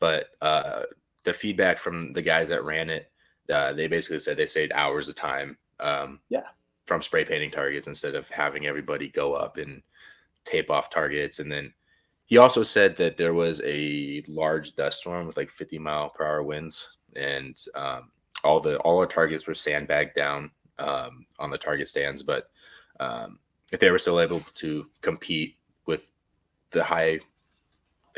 But 0.00 0.26
uh, 0.42 0.82
the 1.28 1.38
feedback 1.38 1.78
from 1.78 2.12
the 2.12 2.22
guys 2.22 2.48
that 2.48 2.64
ran 2.64 2.90
it, 2.90 3.10
uh, 3.52 3.72
they 3.72 3.86
basically 3.86 4.18
said 4.18 4.36
they 4.36 4.46
saved 4.46 4.72
hours 4.72 5.08
of 5.08 5.14
time. 5.14 5.56
Um, 5.80 6.20
Yeah. 6.28 6.44
From 6.86 7.02
spray 7.02 7.24
painting 7.24 7.50
targets 7.50 7.86
instead 7.86 8.14
of 8.14 8.28
having 8.30 8.66
everybody 8.66 9.08
go 9.08 9.34
up 9.34 9.58
and 9.58 9.82
tape 10.44 10.70
off 10.70 10.88
targets 10.88 11.38
and 11.38 11.52
then 11.52 11.72
he 12.28 12.36
also 12.36 12.62
said 12.62 12.94
that 12.98 13.16
there 13.16 13.32
was 13.32 13.62
a 13.64 14.22
large 14.28 14.76
dust 14.76 15.00
storm 15.00 15.26
with 15.26 15.38
like 15.38 15.50
50 15.50 15.78
mile 15.78 16.10
per 16.10 16.26
hour 16.26 16.42
winds, 16.42 16.98
and 17.16 17.58
um, 17.74 18.10
all 18.44 18.60
the 18.60 18.76
all 18.80 18.98
our 18.98 19.06
targets 19.06 19.46
were 19.46 19.54
sandbagged 19.54 20.14
down 20.14 20.50
um, 20.78 21.24
on 21.38 21.50
the 21.50 21.56
target 21.56 21.88
stands. 21.88 22.22
But 22.22 22.50
um, 23.00 23.38
if 23.72 23.80
they 23.80 23.90
were 23.90 23.98
still 23.98 24.20
able 24.20 24.40
to 24.56 24.84
compete 25.00 25.56
with 25.86 26.10
the 26.70 26.84
high, 26.84 27.20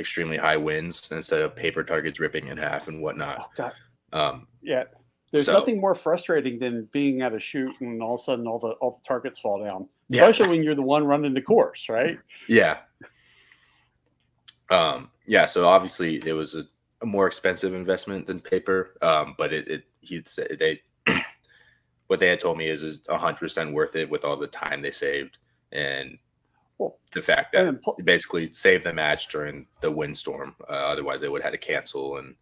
extremely 0.01 0.37
high 0.37 0.57
winds 0.57 1.09
instead 1.13 1.43
of 1.43 1.55
paper 1.55 1.85
targets 1.85 2.19
ripping 2.19 2.49
in 2.49 2.57
half 2.59 2.89
and 2.89 3.01
whatnot, 3.01 3.39
Oh 3.41 3.51
God, 3.57 3.73
um, 4.13 4.49
Yeah. 4.63 4.85
There's 5.33 5.45
So- 5.47 5.53
nothing 5.53 5.81
more 5.81 5.95
frustrating 5.95 6.59
than 6.59 6.87
being 6.87 7.23
at 7.23 7.33
a 7.33 7.39
shoot 7.39 7.73
and 7.81 8.03
all 8.03 8.17
of 8.17 8.21
a 8.21 8.25
sudden 8.25 8.49
all 8.49 8.59
the 8.59 8.71
all 8.81 8.91
the 9.01 9.07
targets 9.07 9.39
fall 9.39 9.63
down. 9.63 9.89
yeah, 10.09 10.23
Especially 10.27 10.57
when 10.57 10.65
you're 10.65 10.75
the 10.75 10.83
one 10.83 11.05
running 11.07 11.35
the 11.35 11.43
course, 11.43 11.89
right? 11.89 12.19
yeah. 12.49 12.79
Um, 14.71 15.11
yeah, 15.27 15.47
so 15.47 15.69
obviously 15.69 16.17
it 16.27 16.33
was 16.33 16.55
a, 16.57 16.65
a 17.03 17.07
more 17.07 17.27
expensive 17.27 17.75
investment 17.75 18.27
than 18.27 18.41
paper, 18.41 18.97
um, 19.03 19.35
but 19.39 19.53
it, 19.53 19.69
it 19.69 19.85
he'd 20.01 20.29
say 20.29 20.47
they 20.59 20.81
what 22.09 22.21
they 22.21 22.29
had 22.29 22.41
told 22.41 22.57
me 22.59 22.69
is 22.69 22.83
is 22.83 23.03
hundred 23.09 23.39
percent 23.39 23.73
worth 23.73 23.97
it 23.97 24.09
with 24.11 24.25
all 24.25 24.37
the 24.37 24.47
time 24.47 24.83
they 24.83 24.91
saved 24.91 25.39
and 25.73 26.19
Well, 26.81 26.99
the 27.13 27.21
fact 27.21 27.53
that 27.53 27.69
and 27.69 28.07
basically 28.07 28.51
saved 28.55 28.85
the 28.85 28.95
match 28.95 29.29
during 29.29 29.67
the 29.83 29.91
windstorm. 29.91 30.57
Uh, 30.63 30.73
otherwise, 30.73 31.21
they 31.21 31.29
would 31.29 31.43
have 31.43 31.53
had 31.53 31.61
to 31.61 31.67
cancel 31.67 32.17
and 32.17 32.35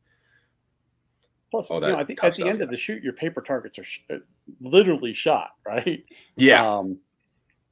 Plus, 1.51 1.71
you 1.71 1.81
know, 1.81 1.97
I 1.97 2.05
think 2.05 2.23
at 2.23 2.35
the 2.35 2.47
end 2.47 2.61
of 2.61 2.71
the 2.71 2.77
shoot, 2.77 3.03
your 3.03 3.15
paper 3.15 3.41
targets 3.41 3.79
are 3.79 3.85
sh- 3.85 4.01
uh, 4.11 4.19
literally 4.61 5.15
shot, 5.15 5.53
right? 5.67 6.05
yeah, 6.37 6.79
Um, 6.79 6.99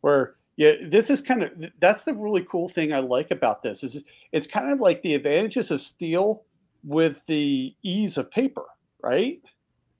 where 0.01 0.37
yeah, 0.57 0.73
this 0.83 1.09
is 1.09 1.21
kind 1.21 1.45
of 1.45 1.53
that's 1.79 2.03
the 2.03 2.15
really 2.15 2.45
cool 2.51 2.69
thing 2.69 2.93
I 2.93 2.99
like 2.99 3.31
about 3.31 3.63
this 3.63 3.85
is 3.85 4.03
it's 4.33 4.47
kind 4.47 4.73
of 4.73 4.81
like 4.81 5.03
the 5.03 5.15
advantages 5.15 5.71
of 5.71 5.81
steel 5.83 6.43
with 6.83 7.21
the 7.27 7.77
ease 7.83 8.17
of 8.17 8.31
paper, 8.31 8.65
right? 9.03 9.41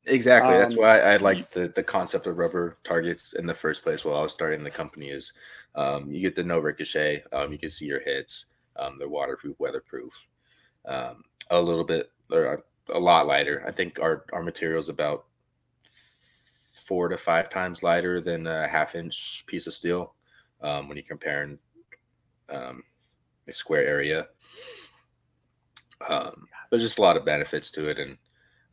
Exactly. 0.07 0.57
That's 0.57 0.75
um, 0.75 0.81
why 0.81 1.01
I 1.01 1.17
like 1.17 1.51
the 1.51 1.69
the 1.69 1.83
concept 1.83 2.27
of 2.27 2.39
rubber 2.39 2.79
targets 2.85 3.33
in 3.35 3.47
the 3.47 3.55
first 3.55 3.83
place. 3.83 4.05
While 4.05 4.17
I 4.17 4.23
was 4.23 4.33
starting 4.33 4.65
the 4.65 4.71
company, 4.71 5.11
is 5.11 5.33
um, 5.75 6.11
you 6.11 6.21
get 6.21 6.37
the 6.37 6.43
no 6.43 6.59
ricochet. 6.59 7.25
Um, 7.33 7.53
you 7.53 7.59
can 7.59 7.71
see 7.71 7.87
your 7.87 8.01
hits. 8.01 8.47
Um, 8.77 8.97
they're 8.99 9.09
waterproof, 9.09 9.59
weatherproof. 9.59 10.13
Um, 10.85 11.25
a 11.51 11.61
little 11.61 11.85
bit 11.85 12.11
or 12.31 12.65
a 12.93 12.99
lot 12.99 13.27
lighter. 13.27 13.65
I 13.67 13.73
think 13.73 13.99
our 14.01 14.25
our 14.33 14.43
material 14.43 14.81
is 14.81 14.89
about 14.89 15.27
four 16.85 17.09
to 17.09 17.17
five 17.17 17.51
times 17.51 17.83
lighter 17.83 18.21
than 18.21 18.47
a 18.47 18.69
half 18.69 18.95
inch 18.95 19.45
piece 19.47 19.67
of 19.67 19.75
steel 19.75 20.15
um, 20.61 20.89
when 20.89 20.97
you're 20.97 21.07
comparing 21.07 21.59
um, 22.49 22.83
a 23.49 23.53
square 23.53 23.85
area. 23.85 24.29
Um, 26.09 26.45
there's 26.71 26.83
just 26.83 26.99
a 26.99 27.03
lot 27.03 27.17
of 27.17 27.25
benefits 27.25 27.71
to 27.73 27.89
it, 27.89 27.99
and 27.99 28.17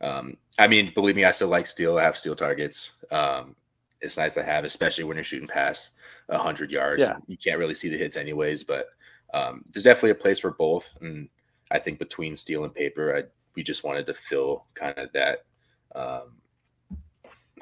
um, 0.04 0.36
I 0.58 0.68
mean, 0.68 0.92
believe 0.94 1.16
me, 1.16 1.24
I 1.24 1.30
still 1.30 1.48
like 1.48 1.66
steel. 1.66 1.98
I 1.98 2.02
have 2.02 2.16
steel 2.18 2.36
targets. 2.36 2.92
Um, 3.10 3.56
it's 4.00 4.18
nice 4.18 4.34
to 4.34 4.42
have, 4.42 4.64
especially 4.64 5.04
when 5.04 5.16
you're 5.16 5.24
shooting 5.24 5.48
past 5.48 5.92
hundred 6.30 6.70
yards. 6.70 7.00
Yeah. 7.00 7.16
You 7.26 7.38
can't 7.38 7.58
really 7.58 7.74
see 7.74 7.88
the 7.88 7.96
hits 7.96 8.16
anyways, 8.16 8.64
but 8.64 8.88
um, 9.32 9.64
there's 9.72 9.84
definitely 9.84 10.10
a 10.10 10.16
place 10.16 10.38
for 10.38 10.50
both. 10.50 10.90
And 11.00 11.28
I 11.70 11.78
think 11.78 11.98
between 11.98 12.36
steel 12.36 12.64
and 12.64 12.74
paper, 12.74 13.16
I, 13.16 13.22
we 13.56 13.62
just 13.62 13.82
wanted 13.82 14.06
to 14.06 14.14
fill 14.14 14.66
kind 14.74 14.98
of 14.98 15.10
that 15.12 15.46
um, 15.94 16.36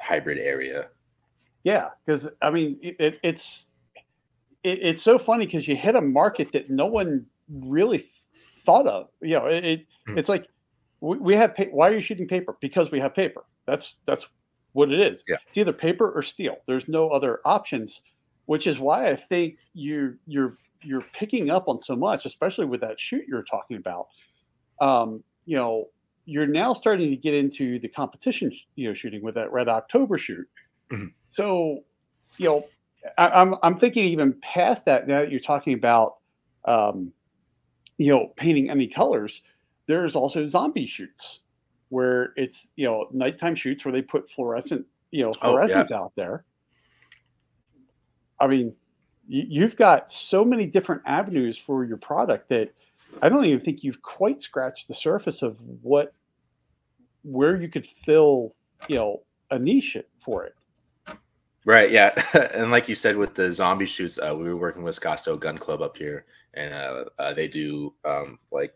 hybrid 0.01 0.37
area. 0.37 0.89
Yeah, 1.63 1.89
because 2.05 2.29
I 2.41 2.49
mean, 2.49 2.77
it, 2.81 2.97
it, 2.99 3.19
it's 3.23 3.67
it, 4.63 4.79
it's 4.81 5.01
so 5.01 5.17
funny 5.17 5.45
because 5.45 5.67
you 5.67 5.77
hit 5.77 5.95
a 5.95 6.01
market 6.01 6.51
that 6.51 6.69
no 6.69 6.87
one 6.87 7.25
really 7.49 8.03
thought 8.65 8.85
of. 8.85 9.07
You 9.21 9.39
know, 9.39 9.45
it, 9.45 9.63
it 9.63 9.85
Hmm. 10.07 10.17
it's 10.17 10.29
like 10.29 10.47
we, 11.03 11.17
we 11.17 11.35
have. 11.35 11.55
Pa- 11.55 11.65
why 11.71 11.89
are 11.89 11.93
you 11.93 11.99
shooting 11.99 12.27
paper? 12.27 12.55
Because 12.61 12.89
we 12.89 12.99
have 12.99 13.13
paper. 13.13 13.43
That's 13.65 13.97
that's 14.05 14.25
what 14.71 14.91
it 14.91 14.99
is. 14.99 15.23
Yeah. 15.27 15.35
It's 15.47 15.57
either 15.57 15.73
paper 15.73 16.09
or 16.11 16.21
steel. 16.21 16.57
There's 16.65 16.87
no 16.87 17.09
other 17.09 17.41
options, 17.45 18.01
which 18.45 18.67
is 18.67 18.79
why 18.79 19.09
I 19.09 19.15
think 19.15 19.57
you 19.73 20.17
you're 20.25 20.57
you're 20.81 21.05
picking 21.13 21.49
up 21.49 21.67
on 21.67 21.77
so 21.77 21.95
much, 21.95 22.25
especially 22.25 22.65
with 22.65 22.81
that 22.81 22.99
shoot 22.99 23.25
you're 23.27 23.43
talking 23.43 23.77
about. 23.77 24.07
Um, 24.79 25.23
you 25.45 25.57
know, 25.57 25.89
you're 26.25 26.47
now 26.47 26.71
starting 26.73 27.09
to 27.09 27.17
get 27.17 27.33
into 27.33 27.79
the 27.79 27.89
competition, 27.89 28.51
you 28.75 28.87
know, 28.87 28.93
shooting 28.93 29.21
with 29.21 29.35
that 29.35 29.51
Red 29.51 29.67
October 29.67 30.17
shoot. 30.17 30.47
Mhm. 30.89 31.11
So, 31.27 31.83
you 32.37 32.47
know, 32.47 32.65
I, 33.17 33.27
I'm 33.27 33.55
I'm 33.61 33.77
thinking 33.77 34.05
even 34.05 34.33
past 34.41 34.85
that. 34.85 35.05
Now 35.05 35.19
that 35.19 35.31
you're 35.31 35.41
talking 35.41 35.73
about, 35.73 36.15
um, 36.63 37.11
you 37.97 38.07
know, 38.07 38.27
painting 38.37 38.69
any 38.69 38.87
colors, 38.87 39.41
there's 39.87 40.15
also 40.15 40.45
zombie 40.47 40.85
shoots 40.85 41.41
where 41.89 42.33
it's 42.35 42.71
you 42.75 42.85
know 42.85 43.07
nighttime 43.11 43.55
shoots 43.55 43.85
where 43.85 43.91
they 43.91 44.01
put 44.01 44.29
fluorescent, 44.29 44.85
you 45.11 45.23
know, 45.23 45.33
Oh, 45.41 45.57
yeah. 45.57 45.65
fluorescents 45.67 45.91
out 45.91 46.13
there. 46.15 46.43
I 48.39 48.47
mean, 48.47 48.75
you, 49.27 49.45
you've 49.47 49.75
got 49.75 50.11
so 50.11 50.43
many 50.43 50.65
different 50.65 51.01
avenues 51.05 51.57
for 51.57 51.85
your 51.85 51.97
product 51.97 52.49
that 52.49 52.73
I 53.21 53.29
don't 53.29 53.45
even 53.45 53.59
think 53.63 53.83
you've 53.83 54.01
quite 54.01 54.41
scratched 54.41 54.87
the 54.87 54.93
surface 54.93 55.41
of 55.41 55.59
what 55.81 56.13
where 57.23 57.61
you 57.61 57.69
could 57.69 57.85
fill, 57.85 58.55
you 58.87 58.95
know, 58.95 59.21
a 59.51 59.59
niche 59.59 59.97
for 60.19 60.45
it. 60.45 60.55
Right. 61.65 61.91
Yeah. 61.91 62.11
and 62.53 62.71
like 62.71 62.89
you 62.89 62.95
said, 62.95 63.15
with 63.15 63.35
the 63.35 63.51
zombie 63.51 63.85
shoots, 63.85 64.19
uh, 64.19 64.35
we 64.35 64.43
were 64.45 64.57
working 64.57 64.83
with 64.83 64.99
Scottsdale 64.99 65.39
Gun 65.39 65.57
Club 65.57 65.81
up 65.81 65.95
here, 65.95 66.25
and 66.55 66.73
uh, 66.73 67.05
uh, 67.19 67.33
they 67.33 67.47
do 67.47 67.93
um, 68.03 68.37
like 68.51 68.73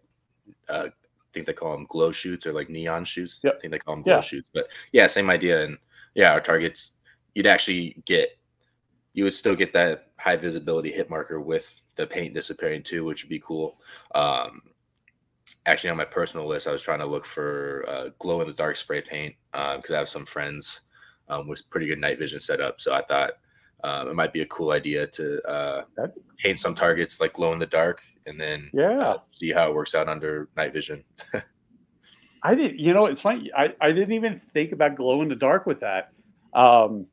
uh, 0.70 0.88
I 0.88 0.90
think 1.34 1.46
they 1.46 1.54
call 1.54 1.74
them 1.74 1.88
glow 1.90 2.12
shoots 2.12 2.46
or 2.46 2.54
like 2.54 2.70
neon 2.70 3.06
shoots. 3.06 3.42
Yep. 3.44 3.56
I 3.58 3.60
think 3.60 3.72
they 3.72 3.80
call 3.80 3.96
them 3.96 4.04
glow 4.04 4.16
Yeah. 4.16 4.22
shoots. 4.22 4.48
But 4.54 4.68
yeah, 4.92 5.08
same 5.08 5.30
idea. 5.30 5.64
And 5.64 5.78
yeah, 6.16 6.32
our 6.32 6.42
targets, 6.42 6.94
you'd 7.36 7.48
actually 7.48 8.02
get, 8.06 8.30
you 9.14 9.24
would 9.24 9.34
still 9.34 9.56
get 9.56 9.74
that 9.74 10.12
high 10.18 10.36
visibility 10.38 10.92
hit 10.92 11.10
marker 11.10 11.40
with 11.40 11.82
the 11.96 12.08
paint 12.08 12.34
disappearing 12.34 12.84
too, 12.84 13.04
which 13.06 13.24
would 13.24 13.30
be 13.30 13.40
cool. 13.40 13.80
Um, 14.16 14.62
actually, 15.66 15.90
on 15.90 15.98
my 15.98 16.06
personal 16.06 16.48
list, 16.48 16.68
I 16.68 16.72
was 16.72 16.82
trying 16.82 17.00
to 17.00 17.06
look 17.06 17.26
for 17.26 17.86
uh, 17.88 18.10
glow 18.20 18.42
in 18.42 18.48
the 18.48 18.54
dark 18.54 18.78
spray 18.78 19.02
paint 19.02 19.36
because 19.52 19.92
I 19.92 19.98
have 19.98 20.10
some 20.10 20.26
friends 20.26 20.82
um, 21.30 21.48
with 21.48 21.70
pretty 21.70 21.88
good 21.88 22.00
night 22.00 22.20
vision 22.20 22.40
setup. 22.40 22.80
So 22.80 22.94
I 22.94 23.04
thought 23.04 23.34
um, 23.84 24.08
it 24.08 24.16
might 24.16 24.34
be 24.34 24.42
a 24.42 24.46
cool 24.48 24.72
idea 24.72 25.08
to 25.08 25.42
uh, 25.48 25.82
paint 26.40 26.60
some 26.60 26.74
targets 26.76 27.20
like 27.20 27.34
glow 27.34 27.54
in 27.54 27.60
the 27.60 27.66
dark 27.66 28.02
and 28.28 28.40
then 28.40 28.70
Yeah. 28.74 29.00
uh, 29.00 29.18
see 29.32 29.52
how 29.52 29.70
it 29.70 29.76
works 29.76 29.96
out 29.96 30.08
under 30.08 30.50
night 30.56 30.74
vision. 30.74 31.04
I 32.44 32.54
didn't, 32.56 32.80
you 32.80 32.94
know, 32.94 33.08
it's 33.08 33.22
funny. 33.22 33.52
I, 33.58 33.74
I 33.82 33.92
didn't 33.92 34.14
even 34.14 34.42
think 34.54 34.72
about 34.72 34.96
glow 34.96 35.22
in 35.22 35.30
the 35.30 35.36
dark 35.36 35.66
with 35.66 35.80
that. 35.80 36.12
Um, 36.54 37.08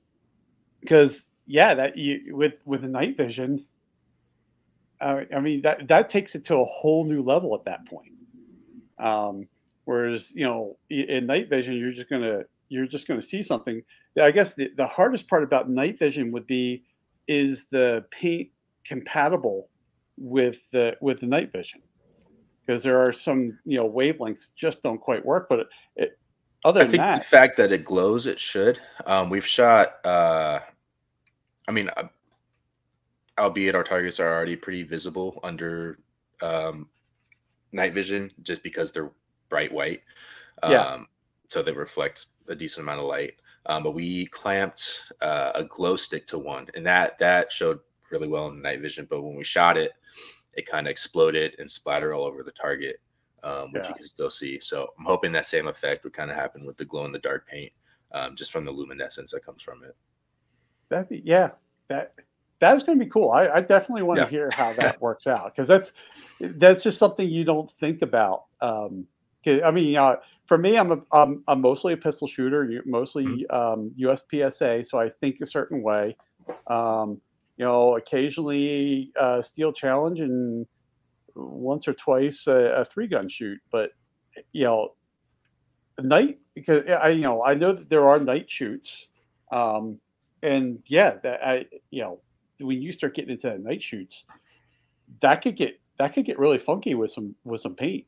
because 0.81 1.31
yeah, 1.47 1.75
that 1.75 1.97
you 1.97 2.37
with 2.37 2.55
with 2.67 2.83
the 2.83 2.89
night 2.89 3.17
vision, 3.17 3.65
uh, 5.01 5.25
I 5.35 5.41
mean 5.41 5.63
that 5.63 5.89
that 5.89 6.09
takes 6.11 6.35
it 6.35 6.45
to 6.47 6.57
a 6.57 6.65
whole 6.65 7.05
new 7.05 7.23
level 7.23 7.55
at 7.55 7.65
that 7.65 7.87
point. 7.87 8.13
Um, 8.99 9.49
whereas 9.87 10.33
you 10.35 10.45
know 10.45 10.77
in 10.91 11.27
night 11.27 11.49
vision, 11.49 11.75
you're 11.75 11.93
just 11.93 12.11
gonna 12.11 12.43
you're 12.69 12.87
just 12.87 13.09
gonna 13.09 13.23
see 13.23 13.43
something. 13.43 13.83
I 14.21 14.31
guess 14.31 14.55
the, 14.55 14.71
the 14.77 14.87
hardest 14.87 15.27
part 15.27 15.43
about 15.43 15.69
night 15.71 15.99
vision 15.99 16.31
would 16.33 16.47
be 16.47 16.85
is 17.27 17.67
the 17.69 18.05
paint 18.11 18.51
compatible 18.85 19.71
with 20.17 20.71
the 20.71 20.97
with 21.01 21.21
the 21.21 21.27
night 21.27 21.53
vision 21.53 21.81
because 22.65 22.83
there 22.83 23.01
are 23.01 23.13
some 23.13 23.59
you 23.65 23.77
know 23.77 23.91
wavelengths 23.91 24.49
just 24.57 24.83
don't 24.83 25.01
quite 25.01 25.25
work. 25.25 25.49
But 25.49 25.69
it, 25.97 26.19
other 26.65 26.81
I 26.81 26.85
than 26.85 26.91
think 26.93 27.03
that, 27.03 27.19
the 27.19 27.25
fact 27.25 27.57
that 27.59 27.73
it 27.73 27.85
glows, 27.85 28.27
it 28.27 28.41
should. 28.41 28.81
Um, 29.07 29.31
we've 29.31 29.47
shot. 29.47 30.05
Uh, 30.05 30.61
I 31.69 31.73
mean, 31.73 31.91
uh, 31.97 32.09
albeit 33.39 33.75
our 33.75 33.85
targets 33.85 34.21
are 34.21 34.33
already 34.33 34.57
pretty 34.57 34.83
visible 34.83 35.41
under 35.43 35.99
um, 36.43 36.89
night 37.73 37.95
vision, 37.95 38.31
just 38.43 38.63
because 38.63 38.93
they're 38.93 39.11
bright 39.49 39.73
white. 39.73 40.03
Um, 40.63 40.73
Yeah. 40.73 40.99
So 41.49 41.63
they 41.63 41.73
reflect 41.73 42.27
a 42.49 42.55
decent 42.55 42.85
amount 42.85 43.01
of 43.01 43.07
light. 43.07 43.35
Um, 43.67 43.83
but 43.83 43.93
we 43.93 44.27
clamped 44.27 45.03
uh, 45.21 45.53
a 45.55 45.65
glow 45.65 45.97
stick 45.97 46.27
to 46.29 46.39
one, 46.39 46.67
and 46.75 46.85
that 46.87 47.19
that 47.19 47.51
showed 47.51 47.81
really 48.11 48.29
well 48.29 48.49
in 48.49 48.61
night 48.63 48.81
vision. 48.81 49.07
But 49.09 49.23
when 49.23 49.37
we 49.37 49.45
shot 49.45 49.77
it, 49.77 49.93
it 50.55 50.67
kind 50.67 50.87
of 50.87 50.91
exploded 50.91 51.57
and 51.59 51.71
splattered 51.71 52.15
all 52.15 52.25
over 52.25 52.43
the 52.43 52.53
target, 52.53 52.97
um, 53.43 53.73
which 53.73 53.89
you 53.89 53.95
can 53.95 54.07
still 54.07 54.31
see. 54.31 54.61
So 54.61 54.89
I'm 54.99 55.05
hoping 55.05 55.33
that 55.33 55.47
same 55.47 55.67
effect 55.69 56.05
would 56.05 56.13
kind 56.13 56.31
of 56.31 56.37
happen 56.37 56.65
with 56.65 56.77
the 56.77 56.85
glow 56.85 57.05
in 57.07 57.13
the 57.13 57.19
dark 57.19 57.47
paint, 57.49 57.73
um, 58.13 58.37
just 58.37 58.53
from 58.53 58.65
the 58.65 58.71
luminescence 58.71 59.33
that 59.33 59.45
comes 59.45 59.63
from 59.63 59.83
it. 59.85 59.97
That'd 60.91 61.23
yeah. 61.25 61.51
That 61.89 62.15
that's 62.61 62.83
going 62.83 62.99
to 62.99 63.05
be 63.05 63.11
cool. 63.11 63.31
I, 63.31 63.49
I 63.49 63.61
definitely 63.61 64.05
want 64.05 64.21
to 64.21 64.25
Yeah. 64.25 64.31
hear 64.31 64.51
how 64.53 64.73
that 64.75 65.01
works 65.03 65.27
out 65.27 65.55
because 65.55 65.69
that's 65.69 65.93
that's 66.41 66.83
just 66.83 66.99
something 66.99 67.29
you 67.29 67.45
don't 67.45 67.71
think 67.81 68.03
about. 68.03 68.45
Um, 68.61 69.07
I 69.47 69.71
mean, 69.73 69.97
uh, 69.97 70.17
for 70.47 70.57
me, 70.57 70.79
I'm 70.79 70.93
a 70.93 71.03
I'm, 71.13 71.43
I'm 71.49 71.61
mostly 71.61 71.93
a 71.93 71.97
pistol 71.97 72.27
shooter, 72.29 72.83
mostly 72.87 73.25
Mm-hmm. 73.27 73.55
um, 73.55 73.93
USPSA, 74.01 74.87
so 74.87 74.99
I 74.99 75.11
think 75.11 75.41
a 75.43 75.47
certain 75.47 75.83
way. 75.83 76.17
Um, 76.67 77.21
you 77.57 77.65
know, 77.65 77.97
occasionally 77.97 79.13
uh, 79.19 79.43
steel 79.43 79.73
challenge 79.73 80.21
and 80.21 80.67
once 81.35 81.89
or 81.89 81.95
twice 81.95 82.47
a, 82.47 82.57
a 82.57 82.85
three 82.85 83.07
gun 83.07 83.29
shoot, 83.29 83.61
but 83.71 83.91
you 84.53 84.65
know, 84.65 84.95
night 86.01 86.39
because 86.55 86.85
I 86.89 87.11
you 87.11 87.23
know 87.23 87.45
I 87.45 87.55
know 87.55 87.73
that 87.73 87.89
there 87.89 88.09
are 88.09 88.19
night 88.19 88.51
shoots. 88.51 89.09
Um, 89.53 90.01
and 90.43 90.81
yeah, 90.87 91.17
that 91.23 91.47
I 91.47 91.67
you 91.91 92.03
know 92.03 92.21
when 92.61 92.81
you 92.83 92.93
start 92.93 93.15
getting 93.15 93.31
into 93.33 93.59
night 93.59 93.83
shoots, 93.83 94.27
that 95.21 95.43
could 95.43 95.57
get 95.57 95.81
that 95.99 96.15
could 96.15 96.25
get 96.25 96.39
really 96.39 96.59
funky 96.59 96.95
with 96.95 97.11
some 97.11 97.35
with 97.45 97.61
some 97.61 97.75
paint. 97.75 98.07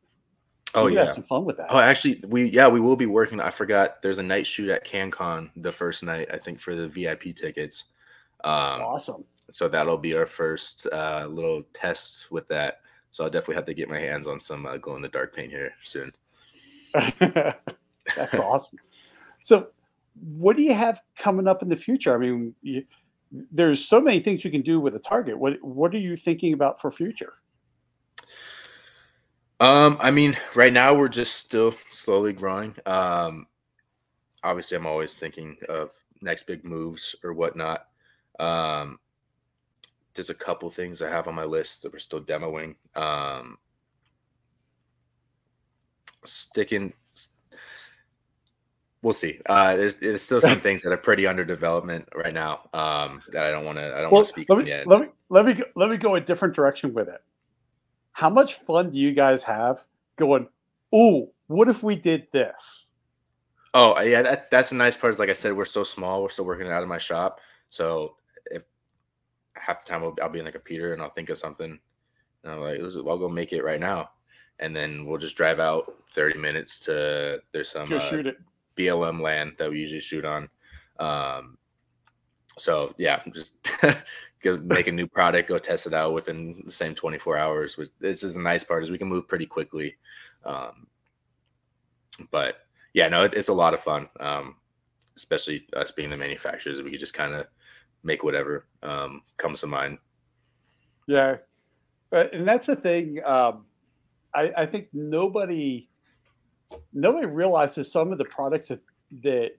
Oh 0.74 0.88
yeah. 0.88 1.04
have 1.04 1.14
some 1.14 1.22
fun 1.22 1.44
with 1.44 1.56
that. 1.58 1.68
Oh, 1.70 1.78
actually, 1.78 2.22
we 2.26 2.44
yeah 2.44 2.68
we 2.68 2.80
will 2.80 2.96
be 2.96 3.06
working. 3.06 3.40
I 3.40 3.50
forgot. 3.50 4.02
There's 4.02 4.18
a 4.18 4.22
night 4.22 4.46
shoot 4.46 4.68
at 4.70 4.86
CanCon 4.86 5.50
the 5.56 5.72
first 5.72 6.02
night. 6.02 6.28
I 6.32 6.38
think 6.38 6.60
for 6.60 6.74
the 6.74 6.88
VIP 6.88 7.34
tickets. 7.34 7.84
Um, 8.44 8.82
awesome. 8.82 9.24
So 9.50 9.68
that'll 9.68 9.98
be 9.98 10.14
our 10.14 10.26
first 10.26 10.86
uh, 10.92 11.26
little 11.28 11.62
test 11.72 12.30
with 12.30 12.48
that. 12.48 12.80
So 13.10 13.24
I'll 13.24 13.30
definitely 13.30 13.54
have 13.56 13.66
to 13.66 13.74
get 13.74 13.88
my 13.88 13.98
hands 13.98 14.26
on 14.26 14.40
some 14.40 14.66
uh, 14.66 14.76
glow 14.76 14.96
in 14.96 15.02
the 15.02 15.08
dark 15.08 15.34
paint 15.34 15.50
here 15.50 15.72
soon. 15.82 16.12
That's 16.94 18.38
awesome. 18.38 18.78
So, 19.42 19.68
what 20.36 20.56
do 20.56 20.62
you 20.62 20.74
have 20.74 21.00
coming 21.16 21.46
up 21.46 21.62
in 21.62 21.68
the 21.68 21.76
future? 21.76 22.14
I 22.14 22.18
mean, 22.18 22.54
you, 22.62 22.84
there's 23.30 23.84
so 23.84 24.00
many 24.00 24.20
things 24.20 24.44
you 24.44 24.50
can 24.50 24.62
do 24.62 24.80
with 24.80 24.96
a 24.96 24.98
target. 24.98 25.38
What 25.38 25.62
What 25.62 25.94
are 25.94 25.98
you 25.98 26.16
thinking 26.16 26.52
about 26.52 26.80
for 26.80 26.90
future? 26.90 27.34
Um, 29.58 29.96
I 30.00 30.10
mean, 30.10 30.36
right 30.54 30.72
now 30.72 30.94
we're 30.94 31.08
just 31.08 31.36
still 31.36 31.74
slowly 31.90 32.32
growing. 32.32 32.74
Um, 32.84 33.46
obviously, 34.42 34.76
I'm 34.76 34.86
always 34.86 35.14
thinking 35.14 35.56
of 35.68 35.92
next 36.20 36.46
big 36.46 36.64
moves 36.64 37.16
or 37.24 37.32
whatnot. 37.32 37.86
Um, 38.38 38.98
there's 40.16 40.30
a 40.30 40.34
couple 40.34 40.70
things 40.70 41.00
I 41.02 41.08
have 41.10 41.28
on 41.28 41.34
my 41.34 41.44
list 41.44 41.82
that 41.82 41.92
we're 41.92 41.98
still 41.98 42.20
demoing. 42.20 42.74
Um, 42.94 43.58
sticking, 46.24 46.92
we'll 49.02 49.14
see. 49.14 49.40
Uh, 49.46 49.76
there's 49.76 49.96
there's 49.96 50.22
still 50.22 50.40
some 50.40 50.60
things 50.62 50.82
that 50.82 50.92
are 50.92 50.96
pretty 50.98 51.26
under 51.26 51.44
development 51.44 52.08
right 52.14 52.34
now. 52.34 52.68
Um, 52.74 53.22
that 53.32 53.44
I 53.44 53.50
don't 53.50 53.64
want 53.64 53.78
to 53.78 53.84
I 53.84 54.00
don't 54.00 54.10
Well, 54.10 54.22
want 54.22 54.26
to 54.26 54.32
speak 54.32 54.50
let 54.50 54.58
on 54.58 54.64
me 54.64 54.70
yet. 54.70 54.86
let 54.86 55.00
me 55.00 55.08
let 55.28 55.46
me 55.46 55.54
go, 55.54 55.64
let 55.76 55.90
me 55.90 55.96
go 55.96 56.14
a 56.16 56.20
different 56.20 56.54
direction 56.54 56.92
with 56.94 57.08
it. 57.08 57.22
How 58.12 58.30
much 58.30 58.54
fun 58.60 58.90
do 58.90 58.98
you 58.98 59.12
guys 59.12 59.42
have 59.44 59.84
going? 60.16 60.48
Ooh, 60.94 61.28
what 61.48 61.68
if 61.68 61.82
we 61.82 61.96
did 61.96 62.26
this? 62.32 62.90
Oh 63.74 64.00
yeah, 64.00 64.22
that, 64.22 64.50
that's 64.50 64.70
the 64.70 64.76
nice 64.76 64.96
part. 64.96 65.12
Is 65.12 65.18
like 65.18 65.28
I 65.28 65.34
said, 65.34 65.54
we're 65.54 65.66
so 65.66 65.84
small. 65.84 66.22
We're 66.22 66.30
still 66.30 66.46
working 66.46 66.66
out 66.68 66.82
of 66.82 66.88
my 66.88 66.98
shop. 66.98 67.40
So 67.68 68.16
half 69.66 69.84
the 69.84 69.90
time 69.90 70.04
I'll, 70.04 70.14
I'll 70.22 70.28
be 70.28 70.38
in 70.38 70.44
the 70.44 70.52
computer 70.52 70.92
and 70.92 71.02
I'll 71.02 71.10
think 71.10 71.28
of 71.30 71.38
something, 71.38 71.78
and 72.44 72.52
I'm 72.52 72.60
like, 72.60 72.80
"Let's- 72.80 72.96
I'll 72.96 73.18
go 73.18 73.28
make 73.28 73.52
it 73.52 73.64
right 73.64 73.80
now, 73.80 74.10
and 74.60 74.74
then 74.74 75.04
we'll 75.04 75.18
just 75.18 75.36
drive 75.36 75.58
out 75.58 75.92
30 76.14 76.38
minutes 76.38 76.78
to 76.80 77.40
there's 77.52 77.70
some 77.70 77.92
uh, 77.92 78.00
shoot 78.00 78.26
it. 78.26 78.36
BLM 78.76 79.20
land 79.20 79.54
that 79.58 79.70
we 79.70 79.80
usually 79.80 80.00
shoot 80.00 80.24
on. 80.24 80.48
Um, 80.98 81.58
so 82.58 82.94
yeah, 82.98 83.22
just 83.34 83.52
go 84.42 84.56
make 84.58 84.86
a 84.86 84.92
new 84.92 85.06
product, 85.06 85.48
go 85.48 85.58
test 85.58 85.86
it 85.86 85.94
out 85.94 86.12
within 86.14 86.62
the 86.64 86.72
same 86.72 86.94
24 86.94 87.36
hours. 87.36 87.76
Which 87.76 87.90
this 87.98 88.22
is 88.22 88.34
the 88.34 88.40
nice 88.40 88.64
part 88.64 88.84
is 88.84 88.90
we 88.90 88.98
can 88.98 89.08
move 89.08 89.26
pretty 89.28 89.46
quickly. 89.46 89.96
Um, 90.44 90.86
but 92.30 92.58
yeah, 92.94 93.08
no, 93.08 93.24
it, 93.24 93.34
it's 93.34 93.48
a 93.48 93.52
lot 93.54 93.74
of 93.74 93.82
fun. 93.82 94.08
Um, 94.20 94.56
especially 95.16 95.66
us 95.74 95.90
being 95.90 96.10
the 96.10 96.16
manufacturers, 96.16 96.82
we 96.82 96.90
could 96.90 97.00
just 97.00 97.14
kind 97.14 97.34
of 97.34 97.46
make 98.06 98.22
whatever 98.22 98.66
um, 98.82 99.22
comes 99.36 99.60
to 99.60 99.66
mind. 99.66 99.98
Yeah, 101.06 101.38
but 102.10 102.32
and 102.32 102.46
that's 102.46 102.66
the 102.66 102.76
thing. 102.76 103.20
Um, 103.24 103.66
I, 104.34 104.52
I 104.56 104.66
think 104.66 104.88
nobody 104.92 105.88
nobody 106.92 107.26
realizes 107.26 107.90
some 107.90 108.12
of 108.12 108.18
the 108.18 108.24
products 108.24 108.68
that 108.68 108.80
that 109.22 109.50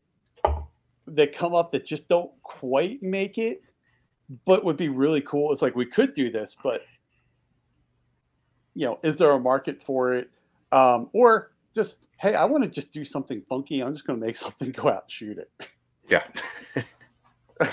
that 1.08 1.34
come 1.34 1.54
up 1.54 1.72
that 1.72 1.86
just 1.86 2.08
don't 2.08 2.32
quite 2.43 3.02
make 3.04 3.38
it, 3.38 3.62
but 4.45 4.64
would 4.66 4.78
be 4.78 4.89
really 4.89 5.22
cool. 5.22 5.52
It's 5.52 5.62
like 5.62 5.76
we 5.76 5.86
could 5.86 6.14
do 6.14 6.32
this, 6.32 6.56
but 6.62 6.84
you 8.76 8.86
know, 8.86 9.00
is 9.04 9.18
there 9.18 9.32
a 9.32 9.39
market 9.39 9.82
for 9.82 10.14
it? 10.14 10.30
Um, 10.72 11.10
or 11.14 11.52
just 11.74 11.98
hey, 12.18 12.36
I 12.36 12.45
want 12.45 12.64
to 12.64 12.70
just 12.70 12.91
do 12.91 13.04
something 13.04 13.41
funky. 13.48 13.82
I'm 13.82 13.93
just 13.93 14.06
going 14.06 14.20
to 14.20 14.26
make 14.26 14.36
something, 14.45 14.72
go 14.72 14.89
out 14.89 15.04
and 15.04 15.12
shoot 15.12 15.38
it. 15.38 15.52
Yeah. 16.10 16.24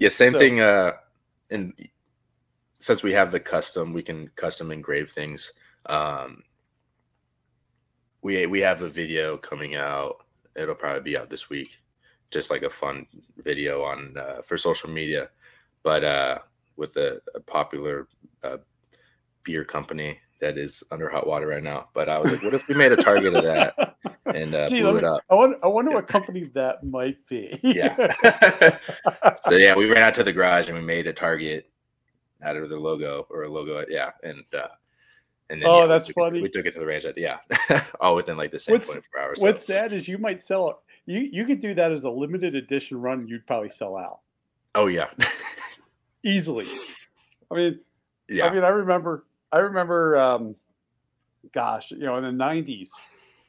yeah, 0.00 0.08
same 0.08 0.32
So- 0.32 0.38
thing. 0.40 0.60
Uh, 0.60 0.92
and 1.50 1.74
since 2.80 3.02
we 3.02 3.12
have 3.12 3.30
the 3.30 3.40
custom, 3.40 3.92
we 3.92 4.02
can 4.02 4.28
custom 4.36 4.70
engrave 4.72 5.10
things. 5.12 5.52
Um, 5.86 6.42
we 8.22 8.46
we 8.46 8.60
have 8.60 8.82
a 8.82 8.88
video 8.88 9.36
coming 9.36 9.76
out. 9.76 10.24
It'll 10.56 10.74
probably 10.74 11.02
be 11.02 11.16
out 11.16 11.30
this 11.30 11.48
week, 11.48 11.80
just 12.30 12.50
like 12.50 12.62
a 12.62 12.70
fun 12.70 13.06
video 13.36 13.82
on 13.82 14.16
uh, 14.16 14.42
for 14.42 14.56
social 14.56 14.90
media, 14.90 15.30
but 15.82 16.04
uh, 16.04 16.38
with 16.76 16.96
a, 16.96 17.20
a 17.34 17.40
popular 17.40 18.08
uh, 18.42 18.58
beer 19.44 19.64
company 19.64 20.18
that 20.40 20.56
is 20.58 20.82
under 20.90 21.08
hot 21.08 21.26
water 21.26 21.46
right 21.46 21.62
now. 21.62 21.88
But 21.94 22.08
I 22.08 22.18
was 22.18 22.32
like, 22.32 22.42
what 22.42 22.54
if 22.54 22.66
we 22.68 22.74
made 22.74 22.92
a 22.92 22.96
target 22.96 23.34
of 23.34 23.44
that 23.44 23.74
and 24.26 24.54
uh, 24.54 24.68
Gee, 24.68 24.80
blew 24.80 24.92
let 24.92 24.96
it 24.96 25.02
me- 25.02 25.08
up? 25.08 25.22
I 25.30 25.34
wonder, 25.34 25.58
I 25.64 25.66
wonder 25.68 25.90
what 25.92 26.06
company 26.08 26.50
that 26.54 26.84
might 26.84 27.18
be. 27.28 27.58
Yeah. 27.62 28.78
so 29.42 29.56
yeah, 29.56 29.74
we 29.74 29.90
ran 29.90 30.02
out 30.02 30.14
to 30.16 30.24
the 30.24 30.32
garage 30.32 30.68
and 30.68 30.76
we 30.78 30.82
made 30.84 31.06
a 31.06 31.12
target 31.12 31.70
out 32.42 32.56
of 32.56 32.68
the 32.70 32.76
logo 32.78 33.26
or 33.30 33.42
a 33.44 33.48
logo. 33.50 33.84
Yeah, 33.88 34.10
and 34.22 34.42
uh, 34.54 34.68
and 35.50 35.60
then 35.60 35.68
Oh, 35.68 35.78
yeah, 35.78 35.82
we 35.82 35.88
that's 35.88 36.08
it- 36.08 36.14
funny. 36.14 36.40
we 36.40 36.48
took 36.48 36.66
it 36.66 36.72
to 36.74 36.80
the 36.80 36.86
range. 36.86 37.04
At, 37.04 37.18
yeah, 37.18 37.38
all 38.00 38.14
within 38.14 38.36
like 38.36 38.50
the 38.52 38.58
same 38.58 38.74
What's- 38.74 38.88
24 38.90 39.20
hours. 39.20 39.38
What's 39.40 39.66
so. 39.66 39.72
sad 39.74 39.92
is 39.92 40.08
you 40.08 40.18
might 40.18 40.40
sell 40.40 40.70
it. 40.70 40.76
You 41.06 41.20
you 41.32 41.44
could 41.44 41.60
do 41.60 41.74
that 41.74 41.90
as 41.92 42.04
a 42.04 42.10
limited 42.10 42.54
edition 42.54 43.00
run. 43.00 43.26
You'd 43.26 43.46
probably 43.46 43.68
sell 43.70 43.96
out 43.96 44.20
Oh 44.74 44.86
yeah, 44.86 45.08
easily. 46.22 46.66
I 47.50 47.54
mean, 47.56 47.80
yeah. 48.28 48.46
I 48.46 48.54
mean, 48.54 48.62
I 48.62 48.68
remember, 48.68 49.24
I 49.50 49.58
remember, 49.58 50.16
um, 50.16 50.54
gosh, 51.52 51.90
you 51.90 51.98
know, 51.98 52.16
in 52.18 52.24
the 52.24 52.30
'90s, 52.44 52.90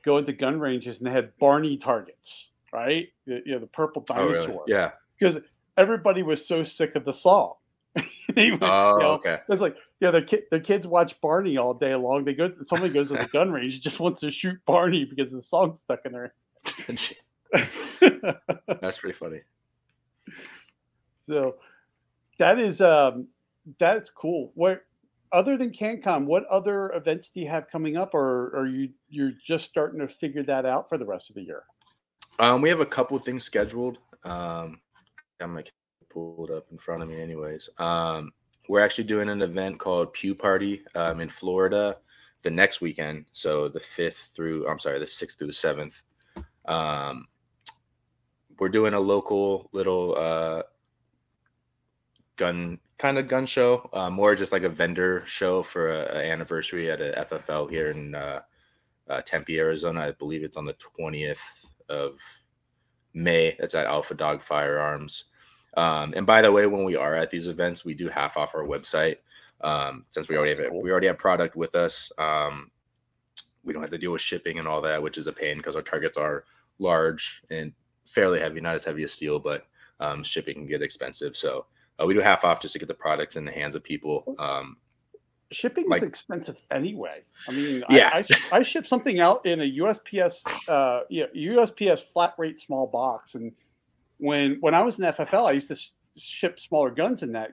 going 0.03 0.19
into 0.19 0.33
gun 0.33 0.59
ranges 0.59 0.99
and 0.99 1.07
they 1.07 1.11
had 1.11 1.37
Barney 1.39 1.77
targets, 1.77 2.49
right? 2.73 3.09
The, 3.25 3.41
you 3.45 3.53
know, 3.53 3.59
the 3.59 3.67
purple 3.67 4.05
oh 4.09 4.15
really? 4.15 4.33
dinosaur. 4.33 4.63
Yeah. 4.67 4.91
Because 5.19 5.39
everybody 5.77 6.23
was 6.23 6.45
so 6.45 6.63
sick 6.63 6.95
of 6.95 7.05
the 7.05 7.13
song. 7.13 7.55
Oh 8.33 8.41
you 8.41 8.57
know, 8.59 9.11
okay. 9.15 9.39
It's 9.49 9.61
like, 9.61 9.75
yeah, 9.99 10.11
the 10.11 10.43
the 10.51 10.61
kids 10.61 10.87
watch 10.87 11.19
Barney 11.19 11.57
all 11.57 11.73
day 11.73 11.93
long. 11.95 12.23
They 12.23 12.33
go, 12.33 12.49
somebody 12.61 12.93
goes 12.93 13.09
to 13.09 13.15
the 13.15 13.25
gun 13.25 13.51
range, 13.51 13.81
just 13.81 13.99
wants 13.99 14.21
to 14.21 14.31
shoot 14.31 14.57
Barney 14.65 15.03
because 15.03 15.33
the 15.33 15.41
song's 15.41 15.81
stuck 15.81 16.05
in 16.05 16.13
there. 16.13 16.33
That's 18.81 18.99
pretty 18.99 19.17
funny. 19.17 19.41
so 21.27 21.55
that 22.39 22.57
is 22.57 22.79
um 22.79 23.27
that's 23.79 24.09
cool. 24.09 24.53
What 24.55 24.85
other 25.31 25.57
than 25.57 25.71
CanCon, 25.71 26.25
what 26.25 26.45
other 26.45 26.91
events 26.93 27.29
do 27.29 27.39
you 27.39 27.47
have 27.49 27.69
coming 27.69 27.97
up, 27.97 28.13
or 28.13 28.55
are 28.55 28.67
you 28.67 28.89
you're 29.09 29.33
just 29.43 29.65
starting 29.65 29.99
to 29.99 30.07
figure 30.07 30.43
that 30.43 30.65
out 30.65 30.89
for 30.89 30.97
the 30.97 31.05
rest 31.05 31.29
of 31.29 31.35
the 31.35 31.43
year? 31.43 31.63
Um, 32.39 32.61
we 32.61 32.69
have 32.69 32.79
a 32.79 32.85
couple 32.85 33.17
things 33.19 33.43
scheduled. 33.43 33.97
Um, 34.23 34.79
I'm 35.39 35.55
like 35.55 35.71
pulled 36.09 36.51
up 36.51 36.67
in 36.71 36.77
front 36.77 37.03
of 37.03 37.09
me, 37.09 37.21
anyways. 37.21 37.69
Um, 37.77 38.31
we're 38.67 38.81
actually 38.81 39.05
doing 39.05 39.29
an 39.29 39.41
event 39.41 39.79
called 39.79 40.13
Pew 40.13 40.35
Party 40.35 40.83
um, 40.95 41.19
in 41.19 41.29
Florida 41.29 41.97
the 42.43 42.51
next 42.51 42.81
weekend. 42.81 43.25
So 43.33 43.67
the 43.67 43.79
fifth 43.79 44.31
through, 44.35 44.67
I'm 44.67 44.79
sorry, 44.79 44.99
the 44.99 45.07
sixth 45.07 45.37
through 45.37 45.47
the 45.47 45.53
seventh. 45.53 46.01
Um, 46.65 47.27
we're 48.59 48.69
doing 48.69 48.93
a 48.93 48.99
local 48.99 49.69
little 49.71 50.15
uh, 50.17 50.63
gun 52.37 52.79
kind 53.01 53.17
of 53.17 53.27
gun 53.27 53.47
show, 53.47 53.89
uh, 53.93 54.11
more 54.11 54.35
just 54.35 54.51
like 54.51 54.61
a 54.61 54.69
vendor 54.69 55.23
show 55.25 55.63
for 55.63 55.89
a, 55.89 56.17
a 56.17 56.31
anniversary 56.31 56.91
at 56.91 57.01
a 57.01 57.25
FFL 57.31 57.67
here 57.67 57.89
in 57.89 58.13
uh, 58.13 58.41
uh, 59.09 59.21
Tempe, 59.21 59.59
Arizona. 59.59 60.01
I 60.01 60.11
believe 60.11 60.43
it's 60.43 60.55
on 60.55 60.65
the 60.65 60.75
20th 60.99 61.39
of 61.89 62.19
May. 63.15 63.57
That's 63.59 63.73
at 63.73 63.87
Alpha 63.87 64.13
Dog 64.13 64.43
Firearms. 64.43 65.25
Um, 65.75 66.13
and 66.15 66.27
by 66.27 66.43
the 66.43 66.51
way, 66.51 66.67
when 66.67 66.83
we 66.83 66.95
are 66.95 67.15
at 67.15 67.31
these 67.31 67.47
events, 67.47 67.83
we 67.83 67.95
do 67.95 68.07
half 68.07 68.37
off 68.37 68.53
our 68.53 68.65
website. 68.65 69.17
Um, 69.61 70.05
since 70.11 70.29
we 70.29 70.37
already 70.37 70.51
have 70.51 70.59
it, 70.59 70.71
we 70.71 70.91
already 70.91 71.07
have 71.07 71.17
product 71.17 71.55
with 71.55 71.73
us. 71.73 72.11
Um, 72.19 72.69
we 73.63 73.73
don't 73.73 73.81
have 73.81 73.91
to 73.91 73.97
deal 73.97 74.11
with 74.11 74.21
shipping 74.21 74.59
and 74.59 74.67
all 74.67 74.81
that, 74.81 75.01
which 75.01 75.17
is 75.17 75.25
a 75.25 75.33
pain 75.33 75.57
because 75.57 75.75
our 75.75 75.81
targets 75.81 76.19
are 76.19 76.43
large 76.77 77.41
and 77.49 77.73
fairly 78.05 78.39
heavy, 78.39 78.61
not 78.61 78.75
as 78.75 78.83
heavy 78.83 79.03
as 79.03 79.11
steel, 79.11 79.39
but 79.39 79.65
um, 79.99 80.23
shipping 80.23 80.53
can 80.53 80.67
get 80.67 80.83
expensive. 80.83 81.35
So 81.35 81.65
uh, 82.01 82.05
we 82.05 82.13
do 82.13 82.19
half 82.19 82.43
off 82.43 82.59
just 82.61 82.73
to 82.73 82.79
get 82.79 82.87
the 82.87 82.93
products 82.93 83.35
in 83.35 83.45
the 83.45 83.51
hands 83.51 83.75
of 83.75 83.83
people. 83.83 84.35
Um, 84.39 84.77
Shipping 85.51 85.89
Like- 85.89 86.01
is 86.01 86.07
expensive 86.07 86.61
anyway. 86.71 87.23
I 87.47 87.51
mean, 87.51 87.83
Yeah. 87.89 88.09
I, 88.13 88.19
I, 88.53 88.59
I 88.59 88.63
ship 88.63 88.87
something 88.87 89.19
out 89.19 89.45
in 89.45 89.59
a 89.61 89.77
USPS, 89.79 90.43
uh, 90.69 91.01
yeah, 91.09 91.25
USPS 91.35 92.01
flat 92.13 92.33
rate 92.37 92.57
small 92.57 92.87
box, 92.87 93.35
and 93.35 93.51
when 94.17 94.57
when 94.61 94.73
I 94.73 94.81
was 94.81 94.97
in 94.99 95.05
FFL, 95.05 95.47
I 95.47 95.51
used 95.51 95.67
to 95.67 95.75
sh- 95.75 95.89
ship 96.15 96.59
smaller 96.59 96.89
guns 96.91 97.21
in 97.21 97.33
that, 97.33 97.51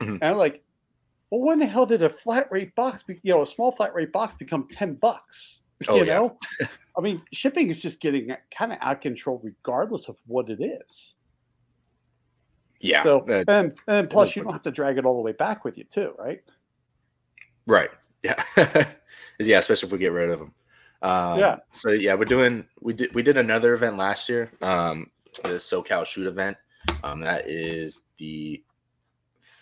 Mhm. 0.00 0.14
and 0.14 0.24
I'm 0.24 0.36
like, 0.36 0.64
well, 1.30 1.42
when 1.42 1.60
the 1.60 1.66
hell 1.66 1.86
did 1.86 2.02
a 2.02 2.10
flat 2.10 2.48
rate 2.50 2.74
box, 2.74 3.02
be, 3.04 3.20
you 3.22 3.32
know, 3.34 3.42
a 3.42 3.46
small 3.46 3.70
flat 3.70 3.94
rate 3.94 4.10
box 4.12 4.34
become 4.34 4.66
ten 4.68 4.94
bucks? 4.94 5.60
Oh, 5.86 5.94
you 5.98 6.06
yeah. 6.06 6.14
know, 6.18 6.38
I 6.98 7.00
mean, 7.00 7.22
shipping 7.32 7.68
is 7.70 7.80
just 7.80 8.00
getting 8.00 8.32
kind 8.50 8.72
of 8.72 8.78
out 8.80 8.96
of 8.96 9.00
control, 9.00 9.40
regardless 9.44 10.08
of 10.08 10.18
what 10.26 10.50
it 10.50 10.60
is. 10.60 11.14
Yeah. 12.80 13.02
So, 13.02 13.20
uh, 13.28 13.44
and 13.48 13.78
and 13.86 14.08
plus, 14.08 14.36
you 14.36 14.42
don't 14.42 14.52
have 14.52 14.62
to 14.62 14.70
drag 14.70 14.98
it 14.98 15.04
all 15.04 15.16
the 15.16 15.22
way 15.22 15.32
back 15.32 15.64
with 15.64 15.76
you, 15.78 15.84
too, 15.84 16.14
right? 16.18 16.40
Right. 17.66 17.90
Yeah. 18.22 18.42
yeah, 19.38 19.58
especially 19.58 19.86
if 19.86 19.92
we 19.92 19.98
get 19.98 20.12
rid 20.12 20.30
of 20.30 20.38
them. 20.38 20.54
Um, 21.02 21.38
Yeah. 21.38 21.56
So 21.72 21.90
yeah, 21.90 22.14
we're 22.14 22.24
doing 22.24 22.64
we 22.80 22.92
did 22.92 23.14
we 23.14 23.22
did 23.22 23.36
another 23.36 23.74
event 23.74 23.96
last 23.96 24.28
year. 24.28 24.50
Um, 24.62 25.10
the 25.42 25.50
SoCal 25.50 26.04
Shoot 26.04 26.26
event. 26.26 26.56
Um, 27.04 27.20
that 27.20 27.48
is 27.48 27.98
the 28.18 28.62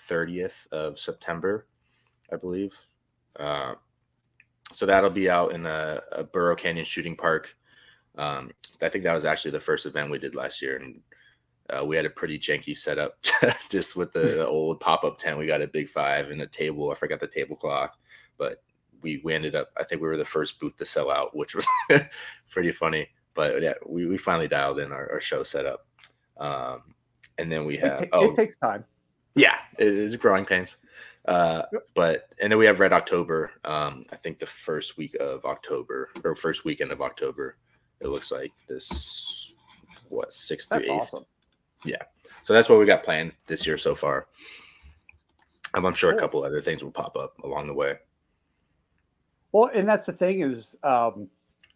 30th 0.09 0.67
of 0.73 0.99
September. 0.99 1.67
I 2.33 2.37
believe. 2.37 2.75
Uh, 3.39 3.75
so 4.73 4.87
that'll 4.87 5.11
be 5.11 5.31
out 5.31 5.53
in 5.53 5.67
a, 5.67 6.01
a 6.13 6.25
Burro 6.25 6.57
Canyon 6.57 6.85
Shooting 6.85 7.17
Park. 7.17 7.55
Um, 8.19 8.51
I 8.83 8.89
think 8.89 9.05
that 9.05 9.15
was 9.15 9.25
actually 9.25 9.53
the 9.53 9.61
first 9.61 9.87
event 9.87 10.11
we 10.11 10.19
did 10.19 10.35
last 10.35 10.61
year, 10.61 10.77
and 10.77 11.01
uh, 11.71 11.85
we 11.85 11.97
had 11.97 12.05
a 12.05 12.11
pretty 12.11 12.39
janky 12.39 12.77
setup 12.77 13.19
just 13.69 13.97
with 13.97 14.13
the 14.13 14.47
old 14.47 14.81
pop 14.81 15.05
up 15.05 15.19
tent. 15.19 15.39
We 15.39 15.47
got 15.47 15.63
a 15.63 15.67
big 15.67 15.89
five 15.89 16.31
and 16.31 16.41
a 16.43 16.47
table. 16.47 16.91
I 16.91 16.95
forgot 16.95 17.21
the 17.21 17.27
tablecloth, 17.27 17.97
but 18.39 18.63
we, 19.03 19.21
we 19.25 19.35
ended 19.35 19.55
up, 19.55 19.71
I 19.77 19.85
think 19.85 20.01
we 20.01 20.09
were 20.09 20.17
the 20.17 20.25
first 20.25 20.61
booth 20.61 20.77
to 20.77 20.87
sell 20.87 21.11
out, 21.11 21.37
which 21.37 21.55
was 21.55 21.67
pretty 22.51 22.73
funny. 22.73 23.09
But 23.35 23.63
yeah, 23.63 23.75
we, 23.87 24.07
we 24.07 24.17
finally 24.17 24.49
dialed 24.49 24.79
in 24.79 24.93
our, 24.93 25.13
our 25.13 25.21
show 25.21 25.43
setup. 25.43 25.87
Um, 26.39 26.95
and 27.39 27.51
then 27.51 27.65
we 27.65 27.77
have, 27.79 28.03
it, 28.03 28.11
oh, 28.13 28.31
it 28.31 28.37
takes 28.37 28.57
time. 28.57 28.85
Yeah, 29.35 29.57
it 29.79 29.89
is 29.89 30.17
growing 30.17 30.47
pains. 30.47 30.77
Uh, 31.27 31.63
but 31.95 32.29
and 32.41 32.53
then 32.53 32.59
we 32.59 32.67
have 32.67 32.81
Red 32.81 32.93
October. 32.93 33.51
Um, 33.65 34.05
I 34.13 34.17
think 34.17 34.39
the 34.39 34.47
first 34.47 34.97
week 34.97 35.15
of 35.17 35.45
October 35.45 36.11
or 36.25 36.37
first 36.37 36.65
weekend 36.65 36.93
of 36.93 37.03
October. 37.03 37.57
It 38.01 38.09
looks 38.09 38.31
like 38.31 38.53
this 38.69 39.53
what 40.09 40.33
sixth 40.33 40.69
through 40.69 40.81
That's 40.81 40.91
eighth. 40.91 41.03
awesome. 41.03 41.27
Yeah. 41.87 42.03
So 42.43 42.53
that's 42.53 42.69
what 42.69 42.79
we 42.79 42.87
got 42.87 43.03
planned 43.03 43.33
this 43.47 43.67
year 43.67 43.79
so 43.79 43.95
far. 43.95 44.27
Um, 45.75 45.85
I'm 45.85 45.95
sure 45.95 46.11
a 46.11 46.19
couple 46.19 46.45
other 46.45 46.61
things 46.61 46.83
will 46.83 46.91
pop 46.91 47.17
up 47.17 47.39
along 47.43 47.67
the 47.67 47.75
way. 47.75 47.97
Well, 49.53 49.71
and 49.75 49.89
that's 49.89 50.07
the 50.07 50.13
thing 50.13 50.41
is, 50.43 50.77
um, 50.83 51.29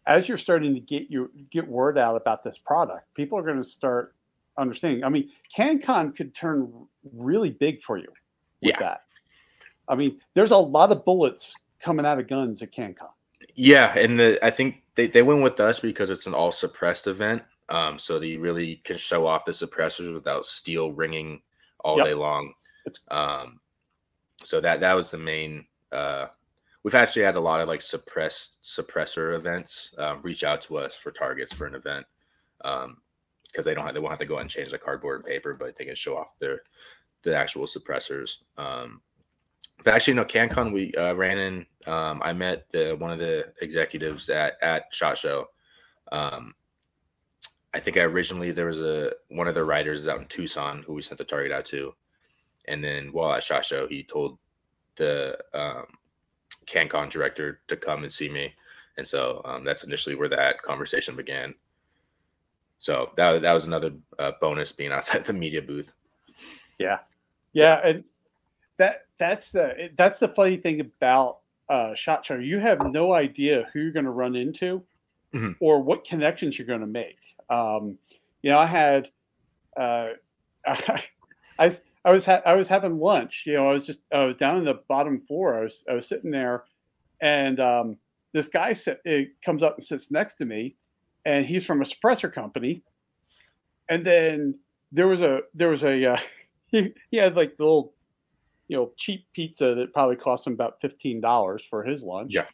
as 0.07 0.27
you're 0.27 0.37
starting 0.37 0.73
to 0.73 0.79
get 0.79 1.09
your 1.09 1.29
get 1.49 1.67
word 1.67 1.97
out 1.97 2.15
about 2.15 2.43
this 2.43 2.57
product, 2.57 3.13
people 3.15 3.37
are 3.37 3.43
going 3.43 3.61
to 3.61 3.67
start 3.67 4.15
understanding. 4.57 5.03
I 5.03 5.09
mean, 5.09 5.29
CanCon 5.55 6.15
could 6.15 6.33
turn 6.33 6.71
really 7.13 7.51
big 7.51 7.81
for 7.81 7.97
you 7.97 8.07
with 8.61 8.71
Yeah. 8.71 8.79
that. 8.79 9.01
I 9.87 9.95
mean, 9.95 10.19
there's 10.33 10.51
a 10.51 10.57
lot 10.57 10.91
of 10.91 11.05
bullets 11.05 11.55
coming 11.79 12.05
out 12.05 12.19
of 12.19 12.27
guns 12.27 12.61
at 12.61 12.71
CanCon. 12.71 13.09
Yeah, 13.55 13.97
and 13.97 14.19
the 14.19 14.39
I 14.45 14.49
think 14.49 14.83
they, 14.95 15.07
they 15.07 15.21
went 15.21 15.41
with 15.41 15.59
us 15.59 15.79
because 15.79 16.09
it's 16.09 16.27
an 16.27 16.33
all 16.33 16.51
suppressed 16.51 17.07
event. 17.07 17.43
Um, 17.71 17.97
so 17.97 18.19
they 18.19 18.35
really 18.35 18.75
can 18.83 18.97
show 18.97 19.25
off 19.25 19.45
the 19.45 19.51
suppressors 19.53 20.13
without 20.13 20.45
steel 20.45 20.91
ringing 20.91 21.41
all 21.79 21.97
Yep. 21.97 22.05
day 22.05 22.13
long. 22.13 22.53
Um, 23.09 23.61
so 24.43 24.59
that 24.59 24.81
that 24.81 24.93
was 24.93 25.09
the 25.09 25.17
main. 25.17 25.65
Uh, 25.91 26.27
we've 26.83 26.95
actually 26.95 27.23
had 27.23 27.35
a 27.35 27.39
lot 27.39 27.61
of 27.61 27.67
like 27.67 27.81
suppressed 27.81 28.57
suppressor 28.63 29.35
events 29.35 29.95
um, 29.97 30.21
reach 30.21 30.43
out 30.43 30.61
to 30.63 30.77
us 30.77 30.95
for 30.95 31.11
targets 31.11 31.53
for 31.53 31.65
an 31.65 31.75
event 31.75 32.05
because 32.57 33.65
they 33.65 33.73
don't 33.73 33.85
have, 33.85 33.93
they 33.93 33.99
won't 33.99 34.11
have 34.11 34.19
to 34.19 34.25
go 34.25 34.37
and 34.37 34.49
change 34.49 34.71
the 34.71 34.77
cardboard 34.77 35.17
and 35.19 35.25
paper, 35.25 35.53
but 35.53 35.75
they 35.75 35.85
can 35.85 35.95
show 35.95 36.17
off 36.17 36.37
their 36.39 36.63
the 37.23 37.35
actual 37.35 37.65
suppressors. 37.67 38.37
Um, 38.57 39.01
but 39.83 39.93
actually, 39.93 40.15
no, 40.15 40.25
CanCon 40.25 40.73
we 40.73 40.93
uh, 40.93 41.13
ran 41.13 41.37
in. 41.37 41.65
Um, 41.87 42.21
I 42.23 42.33
met 42.33 42.69
the 42.69 42.95
one 42.97 43.11
of 43.11 43.19
the 43.19 43.53
executives 43.61 44.29
at 44.29 44.57
at 44.61 44.85
Shot 44.91 45.17
Show. 45.17 45.47
I 47.73 47.79
think 47.79 47.97
I 47.97 48.01
originally 48.01 48.51
there 48.51 48.65
was 48.65 48.81
a 48.81 49.13
one 49.29 49.47
of 49.47 49.55
the 49.55 49.63
writers 49.63 50.07
out 50.07 50.19
in 50.19 50.25
Tucson 50.27 50.83
who 50.85 50.93
we 50.93 51.01
sent 51.01 51.17
the 51.17 51.23
target 51.23 51.51
out 51.51 51.65
to, 51.65 51.93
and 52.67 52.83
then 52.83 53.11
while 53.11 53.33
at 53.33 53.43
Shot 53.43 53.65
Show, 53.65 53.87
he 53.87 54.03
told 54.03 54.37
the 54.97 55.37
um, 55.53 55.85
CanCon 56.65 57.09
director 57.09 57.61
to 57.69 57.77
come 57.77 58.03
and 58.03 58.11
see 58.11 58.29
me, 58.29 58.53
and 58.97 59.07
so 59.07 59.41
um, 59.45 59.63
that's 59.63 59.83
initially 59.83 60.15
where 60.15 60.29
that 60.29 60.61
conversation 60.61 61.15
began. 61.15 61.55
So 62.79 63.11
that 63.15 63.41
that 63.41 63.53
was 63.53 63.65
another 63.65 63.93
uh, 64.19 64.31
bonus 64.41 64.71
being 64.71 64.91
outside 64.91 65.23
the 65.25 65.33
media 65.33 65.61
booth. 65.61 65.93
Yeah, 66.77 66.99
yeah, 67.53 67.79
and 67.85 68.03
that 68.77 69.05
that's 69.17 69.51
the 69.51 69.91
that's 69.97 70.19
the 70.19 70.27
funny 70.27 70.57
thing 70.57 70.81
about 70.81 71.39
uh, 71.69 71.95
shot 71.95 72.25
show. 72.25 72.35
You 72.35 72.59
have 72.59 72.85
no 72.91 73.13
idea 73.13 73.69
who 73.71 73.79
you're 73.79 73.91
going 73.91 74.05
to 74.05 74.11
run 74.11 74.35
into 74.35 74.83
Mhm. 75.33 75.55
or 75.61 75.81
what 75.81 76.03
connections 76.03 76.59
you're 76.59 76.67
going 76.67 76.81
to 76.81 76.85
make. 76.87 77.17
Um, 77.51 77.97
you 78.41 78.49
know, 78.49 78.57
I 78.57 78.65
had 78.65 79.09
uh, 79.77 80.09
I, 80.65 81.03
I 81.59 81.71
I 82.03 82.11
was 82.11 82.25
ha- 82.25 82.41
I 82.45 82.53
was 82.53 82.67
having 82.67 82.97
lunch. 82.97 83.43
You 83.45 83.53
know, 83.53 83.69
I 83.69 83.73
was 83.73 83.85
just 83.85 84.01
I 84.11 84.25
was 84.25 84.35
down 84.35 84.57
in 84.57 84.65
the 84.65 84.81
bottom 84.87 85.21
floor. 85.21 85.57
I 85.57 85.61
was 85.61 85.83
I 85.89 85.93
was 85.93 86.07
sitting 86.07 86.31
there, 86.31 86.63
and 87.21 87.59
um, 87.59 87.97
this 88.33 88.47
guy 88.47 88.73
sit, 88.73 89.01
it 89.05 89.33
comes 89.43 89.61
up 89.61 89.75
and 89.75 89.83
sits 89.83 90.09
next 90.09 90.35
to 90.35 90.45
me, 90.45 90.75
and 91.25 91.45
he's 91.45 91.65
from 91.65 91.81
a 91.81 91.85
suppressor 91.85 92.33
company. 92.33 92.83
And 93.89 94.05
then 94.05 94.59
there 94.91 95.07
was 95.07 95.21
a 95.21 95.41
there 95.53 95.69
was 95.69 95.83
a 95.83 96.13
uh, 96.13 96.19
he, 96.67 96.93
he 97.11 97.17
had 97.17 97.35
like 97.35 97.57
the 97.57 97.63
little 97.63 97.93
you 98.67 98.77
know 98.77 98.91
cheap 98.97 99.25
pizza 99.33 99.75
that 99.75 99.93
probably 99.93 100.15
cost 100.15 100.47
him 100.47 100.53
about 100.53 100.81
fifteen 100.81 101.21
dollars 101.21 101.63
for 101.63 101.83
his 101.83 102.03
lunch. 102.03 102.33
Yeah. 102.33 102.45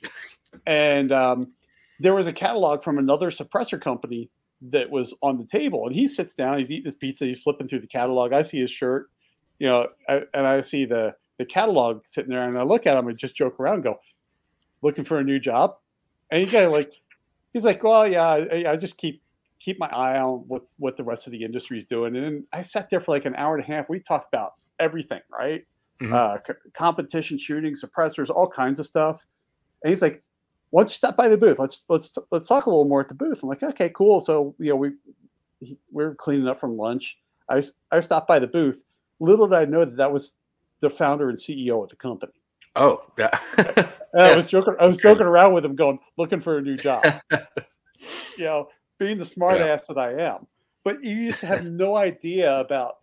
and 0.66 1.12
um, 1.12 1.54
there 2.00 2.14
was 2.14 2.28
a 2.28 2.34
catalog 2.34 2.84
from 2.84 2.98
another 2.98 3.32
suppressor 3.32 3.80
company 3.80 4.30
that 4.62 4.89
was 4.89 5.14
on 5.22 5.38
the 5.38 5.45
table, 5.45 5.86
and 5.86 5.95
he 5.95 6.08
sits 6.08 6.34
down, 6.34 6.58
he's 6.58 6.72
eating 6.72 6.86
his 6.86 6.95
pizza, 6.95 7.26
he's 7.26 7.41
flipping 7.41 7.68
through 7.68 7.82
the 7.82 7.88
catalog. 7.88 8.34
I 8.34 8.43
see 8.43 8.60
his 8.60 8.72
shirt, 8.72 9.10
you 9.60 9.68
know, 9.68 9.88
I, 10.10 10.24
and 10.34 10.47
I 10.47 10.62
see 10.62 10.86
the 10.86 11.16
the 11.38 11.45
catalog 11.45 12.08
sitting 12.08 12.32
there, 12.32 12.43
and 12.43 12.58
I 12.58 12.64
look 12.64 12.88
at 12.88 12.97
him 12.97 13.08
and 13.08 13.18
just 13.18 13.36
joke 13.36 13.60
around, 13.60 13.76
and 13.76 13.84
go, 13.84 13.99
looking 14.82 15.03
for 15.03 15.20
a 15.20 15.24
new 15.24 15.39
job, 15.39 15.78
and 16.32 16.41
he 16.41 16.51
kind 16.51 16.66
of 16.66 16.74
like, 16.74 16.91
he's 17.53 17.64
like, 17.64 17.84
well, 17.84 18.08
yeah, 18.08 18.28
I, 18.28 18.72
I 18.72 18.76
just 18.76 18.97
keep 18.97 19.22
keep 19.60 19.80
my 19.80 19.88
eye 19.88 20.20
on 20.20 20.43
what's 20.47 20.76
what 20.78 20.97
the 20.97 21.03
rest 21.03 21.26
of 21.28 21.32
the 21.32 21.43
industry 21.43 21.80
is 21.80 21.86
doing. 21.86 22.16
And 22.16 22.24
then 22.24 22.47
I 22.53 22.62
sat 22.64 22.89
there 22.89 23.01
for 23.01 23.12
like 23.12 23.26
an 23.26 23.36
hour 23.36 23.55
and 23.55 23.64
a 23.64 23.68
half. 23.68 23.89
We 23.89 23.99
talked 23.99 24.34
about 24.34 24.53
everything, 24.80 25.22
right? 25.32 25.66
Mhm. 26.01 26.14
Uh, 26.14 26.38
c- 26.45 26.53
competition 26.74 27.39
shooting, 27.39 27.74
suppressors, 27.76 28.30
all 28.30 28.47
kinds 28.47 28.80
of 28.80 28.86
stuff. 28.86 29.26
And 29.84 29.89
he's 29.89 30.01
like, 30.01 30.24
"Why 30.70 30.82
don't 30.82 30.89
you 30.89 30.95
stop 30.95 31.15
by 31.18 31.30
the 31.30 31.38
booth? 31.38 31.59
Let's 31.59 31.86
let's 31.89 32.18
let's 32.32 32.47
talk 32.47 32.65
a 32.65 32.70
little 32.70 32.86
more 32.86 33.01
at 33.01 33.07
the 33.07 33.13
booth." 33.15 33.41
I'm 33.43 33.49
like, 33.49 33.63
"Okay, 33.63 33.89
cool." 33.89 34.20
So 34.22 34.55
you 34.59 34.70
know, 34.70 34.76
we 34.76 34.91
he- 35.59 35.80
we're 35.91 36.15
cleaning 36.15 36.47
up 36.47 36.59
from 36.59 36.78
lunch. 36.78 37.18
I 37.49 37.63
I 37.91 37.99
stopped 38.01 38.28
by 38.28 38.39
the 38.39 38.47
booth. 38.47 38.84
Little 39.20 39.47
did 39.47 39.57
I 39.57 39.65
know 39.65 39.86
that 39.86 39.97
that 39.97 40.11
was 40.11 40.34
the 40.82 40.89
founder 40.89 41.30
and 41.30 41.38
CEO 41.38 41.84
of 41.84 41.89
the 41.89 41.95
company. 41.95 42.34
Oh, 42.76 43.01
yeah. 43.18 43.32
I 44.15 44.36
was 44.36 44.45
joking. 44.45 44.76
I 44.80 44.86
was 44.86 44.97
joking 44.97 45.26
around 45.26 45.53
with 45.53 45.65
him, 45.65 45.76
going, 45.76 45.97
"Looking 46.18 46.41
for 46.41 46.57
a 46.59 46.61
new 46.61 46.78
job." 46.78 47.03
you 48.38 48.43
know, 48.43 48.70
being 48.99 49.18
the 49.18 49.26
smart 49.26 49.57
Yeah. 49.57 49.68
ass 49.68 49.88
that 49.88 49.97
I 49.97 50.13
am. 50.22 50.45
But 50.84 51.03
you 51.03 51.28
just 51.30 51.41
have 51.41 51.65
no 51.65 51.95
idea 51.95 52.59
about 52.59 52.97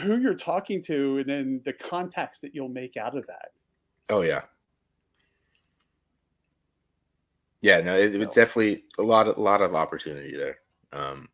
who 0.00 0.18
you're 0.18 0.34
talking 0.34 0.82
to 0.84 1.18
and 1.18 1.28
then 1.28 1.60
the 1.64 1.72
contacts 1.72 2.40
that 2.40 2.54
you'll 2.54 2.68
make 2.70 2.96
out 2.96 3.16
of 3.16 3.26
that. 3.26 3.50
Oh 4.08 4.22
yeah. 4.22 4.42
Yeah, 7.60 7.80
no, 7.80 7.96
it, 7.98 8.14
it's 8.14 8.34
So- 8.34 8.40
definitely 8.40 8.84
a 8.98 9.02
lot 9.02 9.26
of 9.28 9.36
a 9.36 9.40
lot 9.40 9.60
of 9.62 9.74
opportunity 9.74 10.36
there. 10.36 10.58
Um, 10.92 11.28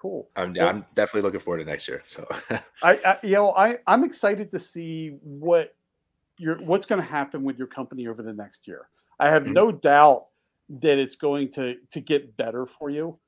Cool. 0.00 0.28
I'm 0.36 0.52
Well- 0.52 0.68
I'm 0.68 0.84
definitely 0.94 1.22
looking 1.22 1.40
forward 1.40 1.58
to 1.58 1.64
next 1.64 1.88
year. 1.88 2.02
So 2.06 2.26
I, 2.82 2.92
I 3.04 3.18
you 3.22 3.32
know, 3.32 3.52
I 3.52 3.78
I'm 3.86 4.04
excited 4.04 4.50
to 4.52 4.58
see 4.58 5.16
what 5.22 5.74
your 6.38 6.56
what's 6.58 6.84
going 6.86 7.00
to 7.00 7.06
happen 7.06 7.42
with 7.42 7.56
your 7.58 7.66
company 7.66 8.06
over 8.06 8.22
the 8.22 8.32
next 8.32 8.68
year. 8.68 8.88
I 9.18 9.30
have 9.30 9.44
Mhm. 9.44 9.54
no 9.54 9.72
doubt 9.72 10.26
that 10.68 10.98
it's 10.98 11.16
going 11.16 11.50
to 11.52 11.76
to 11.90 12.00
get 12.00 12.36
better 12.36 12.66
for 12.66 12.90
you. 12.90 13.18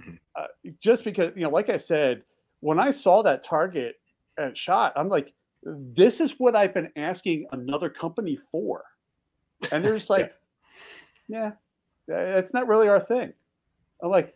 Mhm. 0.00 0.18
Uh, 0.36 0.46
just 0.78 1.02
because 1.02 1.36
you 1.36 1.42
know, 1.42 1.50
like 1.50 1.68
I 1.68 1.76
said, 1.76 2.22
when 2.60 2.78
I 2.78 2.92
saw 2.92 3.22
that 3.24 3.42
target 3.42 3.96
at 4.38 4.56
shot, 4.56 4.92
I'm 4.94 5.08
like, 5.08 5.34
this 5.64 6.20
is 6.20 6.38
what 6.38 6.54
I've 6.54 6.72
been 6.72 6.90
asking 6.96 7.46
another 7.50 7.90
company 7.90 8.36
for, 8.36 8.84
and 9.72 9.84
they're 9.84 9.94
just 9.96 10.08
like, 10.16 10.32
yeah, 11.32 11.52
it's 12.08 12.54
not 12.54 12.68
really 12.68 12.88
our 12.88 13.00
thing. 13.00 13.32
I'm 14.02 14.10
like, 14.10 14.34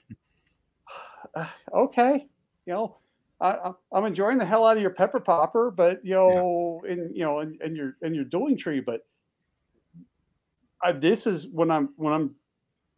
okay, 1.74 2.28
you 2.66 2.72
know, 2.72 2.96
I, 3.40 3.72
I'm 3.92 4.04
enjoying 4.06 4.38
the 4.38 4.46
hell 4.46 4.66
out 4.66 4.76
of 4.76 4.82
your 4.82 4.90
pepper 4.92 5.20
popper, 5.20 5.70
but 5.70 6.04
you 6.04 6.14
know, 6.14 6.82
in 6.88 7.12
you 7.14 7.24
know, 7.24 7.40
and, 7.40 7.60
and 7.60 7.76
your 7.76 7.96
and 8.02 8.14
your 8.14 8.24
dueling 8.24 8.56
tree, 8.56 8.80
but 8.80 9.06
I, 10.82 10.92
this 10.92 11.26
is 11.26 11.48
when 11.48 11.70
I'm 11.70 11.90
when 11.96 12.12
I'm 12.12 12.34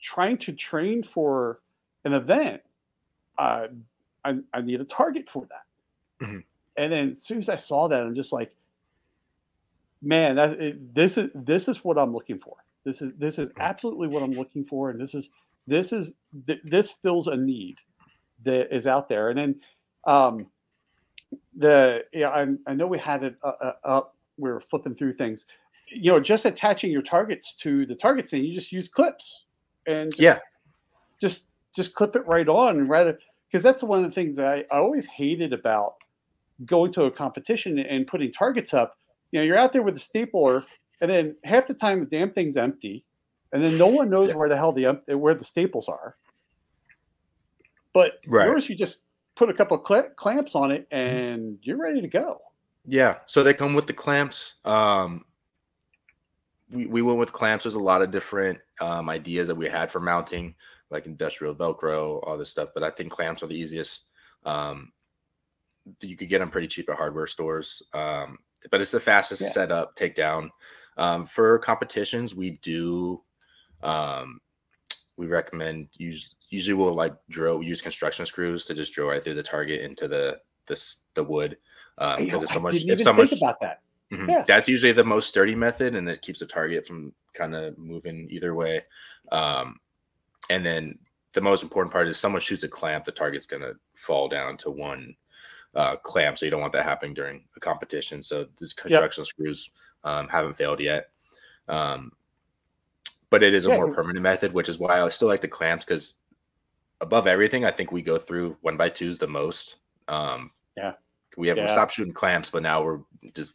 trying 0.01 0.39
to 0.39 0.53
train 0.53 1.03
for 1.03 1.61
an 2.05 2.13
event. 2.13 2.63
Uh, 3.37 3.69
I 4.25 4.39
I 4.53 4.61
need 4.61 4.81
a 4.81 4.85
target 4.85 5.29
for 5.29 5.47
that, 5.47 6.27
Mhm. 6.27 6.45
and 6.77 6.93
then 6.93 7.11
as 7.11 7.23
soon 7.23 7.39
as 7.39 7.49
I 7.49 7.57
saw 7.57 7.89
that, 7.89 8.05
I'm 8.05 8.15
just 8.15 8.33
like, 8.33 8.55
man, 10.03 10.37
that 10.37 10.61
it, 10.61 10.95
this 10.95 11.17
is 11.19 11.31
this 11.35 11.69
is 11.69 11.85
what 11.85 11.99
I'm 11.99 12.13
looking 12.13 12.39
for. 12.39 12.57
This 12.89 13.03
is 13.03 13.13
this 13.19 13.39
is 13.39 13.51
absolutely 13.59 14.09
what 14.09 14.23
I'm 14.23 14.33
looking 14.33 14.65
for, 14.65 14.89
and 14.89 14.99
this 14.99 15.15
is 15.15 15.29
this 15.67 15.93
is 15.93 16.15
th- 16.47 16.63
this 16.65 16.91
fills 16.91 17.29
a 17.29 17.37
need 17.37 17.77
that 18.45 18.75
is 18.75 18.87
out 18.87 19.11
there. 19.11 19.29
And 19.29 19.39
then 19.39 19.61
um, 20.07 20.47
the 21.55 22.07
yeah, 22.15 22.31
I, 22.31 22.47
I 22.67 22.73
know 22.73 22.87
we 22.87 22.99
had 22.99 23.25
it 23.25 23.37
uh, 23.43 23.53
uh, 23.61 23.73
up. 23.85 24.17
We 24.39 24.51
were 24.51 24.61
flipping 24.61 24.95
through 24.95 25.13
things. 25.13 25.45
You 25.91 26.13
know, 26.13 26.21
just 26.21 26.47
attaching 26.47 26.91
your 26.91 27.03
targets 27.03 27.55
to 27.57 27.85
the 27.85 27.95
target 27.95 28.27
scene. 28.27 28.45
You 28.45 28.55
just 28.55 28.73
use 28.73 28.89
clips, 28.89 29.45
and 29.87 30.11
just, 30.11 30.23
Yeah. 30.23 30.39
just 31.21 31.47
just 31.77 31.93
clip 31.93 32.17
it 32.17 32.27
right 32.27 32.49
on, 32.49 32.89
rather 32.89 33.19
because 33.51 33.63
that's 33.63 33.83
one 33.83 34.03
of 34.03 34.11
the 34.11 34.15
things 34.15 34.37
that 34.37 34.47
I, 34.47 34.65
I 34.75 34.79
always 34.79 35.05
hated 35.05 35.53
about 35.53 35.97
going 36.65 36.91
to 36.93 37.05
a 37.05 37.11
competition 37.11 37.79
and 37.79 38.07
putting 38.07 38.33
targets 38.33 38.73
up 38.73 38.97
you 39.31 39.41
know, 39.41 39.45
you're 39.45 39.59
out 39.59 39.73
there 39.73 39.83
with 39.83 39.97
a 39.97 40.01
stapler, 40.01 40.65
and 41.01 41.11
then 41.11 41.37
half 41.45 41.67
the 41.67 41.75
time 41.75 42.01
the 42.01 42.07
damn 42.07 42.31
thing's 42.33 42.57
empty, 42.57 43.05
and 43.53 43.63
then 43.63 43.79
no 43.79 43.87
one 43.87 44.11
knows 44.11 44.31
Yeah. 44.31 44.37
where 44.37 44.49
the 44.49 44.57
hell 44.57 44.73
the 44.73 45.01
where 45.17 45.35
the 45.35 45.45
staples 45.45 45.89
are. 45.89 46.17
But 47.93 48.19
Right. 48.27 48.47
yours, 48.47 48.69
you 48.69 48.77
just 48.77 49.01
put 49.35 49.49
a 49.51 49.55
couple 49.55 49.77
of 49.79 49.87
cl- 49.87 50.11
clamps 50.17 50.55
on 50.55 50.71
it, 50.71 50.87
and 50.91 51.59
you're 51.63 51.77
ready 51.79 52.01
to 52.01 52.09
go. 52.09 52.41
Yeah, 52.85 53.19
so 53.27 53.43
they 53.43 53.55
come 53.55 53.75
with 53.75 53.87
the 53.87 53.93
clamps. 53.93 54.55
Um, 54.65 55.25
we, 56.71 56.87
we 56.87 57.03
went 57.03 57.19
with 57.19 57.33
clamps. 57.33 57.65
There's 57.65 57.75
a 57.75 57.79
lot 57.81 58.03
of 58.03 58.11
different 58.11 58.59
um, 58.81 59.09
ideas 59.09 59.49
that 59.49 59.55
we 59.55 59.69
had 59.69 59.91
for 59.91 60.01
mounting, 60.01 60.55
like 60.91 61.07
industrial 61.07 61.55
Velcro, 61.55 62.21
all 62.27 62.37
this 62.39 62.51
stuff. 62.51 62.71
But 62.75 62.83
I 62.83 62.91
think 62.91 63.11
clamps 63.11 63.43
are 63.43 63.47
the 63.47 63.57
easiest. 63.57 64.05
Um, 64.45 64.93
you 66.01 66.17
could 66.17 66.29
get 66.29 66.39
them 66.41 66.51
pretty 66.51 66.69
cheap 66.69 66.89
at 66.91 66.97
hardware 66.97 67.27
stores, 67.27 67.83
um, 67.95 68.39
but 68.71 68.81
it's 68.81 68.91
the 68.91 69.01
fastest 69.01 69.43
Yeah. 69.43 69.51
setup, 69.51 69.97
takedown. 69.97 70.51
Um, 70.99 71.27
for 71.27 71.59
competitions, 71.61 72.35
we 72.35 72.59
do. 72.63 73.23
Um, 73.83 74.41
we 75.17 75.27
recommend 75.27 75.89
use. 75.97 76.35
Usually, 76.51 76.75
we'll 76.75 76.95
like 76.95 77.15
drill 77.31 77.63
use 77.63 77.81
construction 77.81 78.27
screws 78.27 78.65
to 78.67 78.75
just 78.75 78.93
drill 78.93 79.09
right 79.09 79.23
through 79.23 79.35
the 79.35 79.43
target 79.43 79.83
into 79.83 80.09
the 80.09 80.41
the 80.67 80.75
the 81.15 81.25
wood 81.25 81.57
um, 81.99 82.19
You 82.21 82.25
because 82.27 82.41
know, 82.41 82.43
it's 82.45 82.53
so 82.53 82.61
much. 82.61 82.73
didn't 82.75 82.91
It's 82.91 83.01
even 83.01 83.05
so 83.05 83.13
much. 83.13 83.29
think 83.31 83.41
about 83.41 83.61
that. 83.61 83.81
Mhm. 84.13 84.29
Yeah. 84.29 84.45
That's 84.47 84.69
usually 84.69 84.93
the 84.93 85.05
most 85.05 85.29
sturdy 85.29 85.55
method, 85.55 85.95
and 85.95 86.09
it 86.09 86.23
keeps 86.23 86.41
the 86.41 86.47
target 86.47 86.87
from 86.87 87.13
kind 87.35 87.55
of 87.55 87.77
moving 87.79 88.27
either 88.31 88.55
way. 88.55 88.85
Um, 89.31 89.79
and 90.51 90.65
then 90.65 90.99
the 91.35 91.41
most 91.43 91.63
important 91.63 91.93
part 91.93 92.09
is 92.09 92.19
someone 92.19 92.41
shoots 92.41 92.65
a 92.65 92.69
clamp, 92.69 93.05
the 93.05 93.13
target's 93.13 93.47
going 93.47 93.63
to 93.63 93.75
fall 93.95 94.29
down 94.29 94.57
to 94.59 94.71
one 94.71 95.15
uh, 95.75 95.97
clamp. 95.97 96.39
So 96.39 96.47
you 96.47 96.51
don't 96.51 96.63
want 96.63 96.73
that 96.73 96.85
happening 96.85 97.13
during 97.13 97.45
a 97.57 97.61
competition. 97.61 98.23
So 98.23 98.47
these 98.57 98.73
construction 98.73 99.25
screws 99.27 99.71
um, 100.09 100.29
haven't 100.29 100.57
failed 100.57 100.81
yet. 100.81 101.11
Um, 101.69 102.13
but 103.31 103.43
it 103.43 103.53
is 103.53 103.67
a 103.67 103.69
Yeah, 103.69 103.77
more 103.77 103.93
permanent 103.93 104.23
method, 104.23 104.53
which 104.55 104.69
is 104.71 104.79
why 104.79 105.03
I 105.03 105.09
still 105.11 105.29
like 105.29 105.43
the 105.43 105.49
clamps 105.49 105.85
because 105.85 106.17
above 107.01 107.27
everything, 107.27 107.65
I 107.65 107.71
think 107.71 107.93
we 107.93 108.01
go 108.03 108.19
through 108.19 108.57
one 108.63 108.77
by 108.79 108.89
twos 108.89 109.19
the 109.19 109.27
most. 109.29 109.77
Um, 110.09 110.51
Yeah. 110.77 110.95
we 111.37 111.49
have 111.49 111.59
Yeah. 111.59 111.67
stopped 111.67 111.93
shooting 111.93 112.15
clamps, 112.15 112.49
but 112.49 112.63
now 112.63 112.83
we're 112.83 113.01
just 113.35 113.53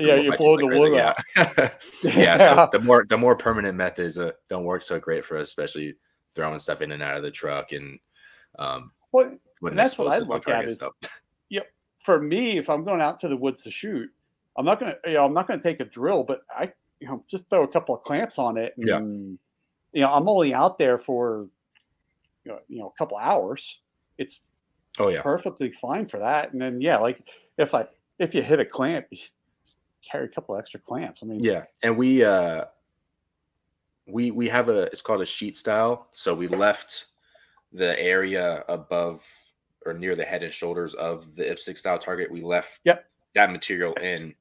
yeah, 0.00 0.16
you're 0.16 0.30
by 0.32 0.36
twos 0.36 0.38
blowing 0.38 0.60
like 0.60 0.72
the 0.72 0.78
wood 0.78 0.92
Yeah. 0.94 1.70
yeah. 2.02 2.36
So 2.38 2.68
the 2.72 2.78
more 2.78 3.04
the 3.08 3.18
more 3.18 3.34
permanent 3.36 3.76
methods 3.76 4.16
uh, 4.16 4.32
don't 4.48 4.64
work 4.64 4.82
so 4.82 5.00
great 5.00 5.24
for 5.24 5.36
us, 5.36 5.48
especially 5.48 5.96
throwing 6.34 6.58
stuff 6.60 6.82
in 6.82 6.92
and 6.92 7.02
out 7.02 7.16
of 7.16 7.22
the 7.24 7.30
truck 7.32 7.72
and 7.72 7.98
um, 8.58 8.92
Well, 9.12 9.36
And 9.62 9.78
that's 9.78 9.98
what 9.98 10.12
I 10.12 10.18
look 10.18 10.48
at 10.48 10.64
is- 10.66 10.76
stuff. 10.76 10.92
for 12.00 12.20
me, 12.20 12.58
if 12.58 12.68
I'm 12.68 12.84
going 12.84 13.00
out 13.00 13.18
to 13.20 13.28
the 13.28 13.36
woods 13.36 13.62
to 13.62 13.70
shoot, 13.70 14.10
I'm 14.56 14.64
not 14.64 14.80
gonna, 14.80 14.96
you 15.06 15.14
know, 15.14 15.24
I'm 15.24 15.34
not 15.34 15.48
gonna 15.48 15.62
take 15.62 15.80
a 15.80 15.84
drill, 15.84 16.24
but 16.24 16.42
I, 16.50 16.72
you 17.00 17.08
know, 17.08 17.24
just 17.28 17.48
throw 17.50 17.64
a 17.64 17.68
couple 17.68 17.94
of 17.94 18.02
clamps 18.04 18.38
on 18.38 18.56
it. 18.56 18.74
And, 18.76 18.88
Yeah. 18.88 19.00
You 19.92 20.02
know, 20.02 20.12
I'm 20.12 20.28
only 20.28 20.54
out 20.54 20.78
there 20.78 20.98
for, 20.98 21.48
you 22.44 22.52
know, 22.52 22.60
you 22.68 22.78
know, 22.80 22.88
a 22.88 22.98
couple 22.98 23.16
hours. 23.18 23.80
It's 24.18 24.40
Oh 24.98 25.08
yeah, 25.08 25.24
perfectly 25.24 25.72
fine 25.72 26.06
for 26.06 26.18
that. 26.20 26.52
And 26.52 26.62
then, 26.62 26.80
yeah, 26.80 26.98
like 26.98 27.28
if 27.58 27.74
I 27.74 27.88
if 28.18 28.34
you 28.34 28.42
hit 28.42 28.60
a 28.60 28.66
clamp, 28.66 29.06
carry 30.02 30.26
a 30.26 30.28
couple 30.28 30.56
extra 30.56 30.80
clamps. 30.80 31.22
I 31.22 31.26
mean, 31.26 31.40
yeah. 31.40 31.64
And 31.82 31.96
we 31.96 32.22
uh, 32.24 32.66
we 34.06 34.30
we 34.30 34.48
have 34.48 34.68
a 34.68 34.82
it's 34.84 35.02
called 35.02 35.22
a 35.22 35.26
sheet 35.26 35.56
style. 35.56 36.08
So 36.12 36.34
we 36.34 36.48
left 36.48 37.06
the 37.72 38.00
area 38.00 38.64
above 38.68 39.26
or 39.86 39.94
near 39.94 40.16
the 40.16 40.24
head 40.24 40.42
and 40.42 40.54
shoulders 40.54 40.94
of 40.94 41.36
the 41.36 41.44
IPSC 41.44 41.78
style 41.78 41.98
target. 41.98 42.30
We 42.30 42.42
left 42.42 42.80
Yep. 42.84 43.10
that 43.34 43.50
material 43.52 43.96
Yes. 43.96 44.24
in, 44.24 44.34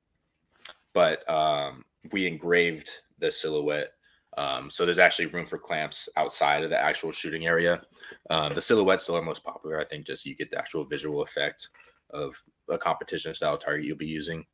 but 0.93 1.27
um, 1.29 1.83
we 2.11 2.27
engraved 2.27 2.89
the 3.19 3.31
silhouette. 3.31 3.91
Um, 4.37 4.69
so 4.69 4.85
there's 4.85 4.99
actually 4.99 5.27
room 5.27 5.45
for 5.45 5.59
clamps 5.59 6.09
outside 6.17 6.63
of 6.63 6.69
the 6.69 6.79
actual 6.79 7.11
shooting 7.11 7.45
area. 7.45 7.81
Um, 8.29 8.53
the 8.55 8.61
silhouette's 8.61 9.03
still 9.03 9.15
our 9.15 9.21
most 9.21 9.43
popular. 9.43 9.79
I 9.79 9.85
think 9.85 10.07
just 10.07 10.23
so 10.23 10.29
you 10.29 10.35
get 10.35 10.49
the 10.49 10.57
actual 10.57 10.85
visual 10.85 11.21
effect 11.21 11.69
of 12.09 12.35
a 12.69 12.77
competition 12.77 13.33
style 13.33 13.57
target 13.57 13.85
you'll 13.85 13.97
be 13.97 14.05
using. 14.05 14.45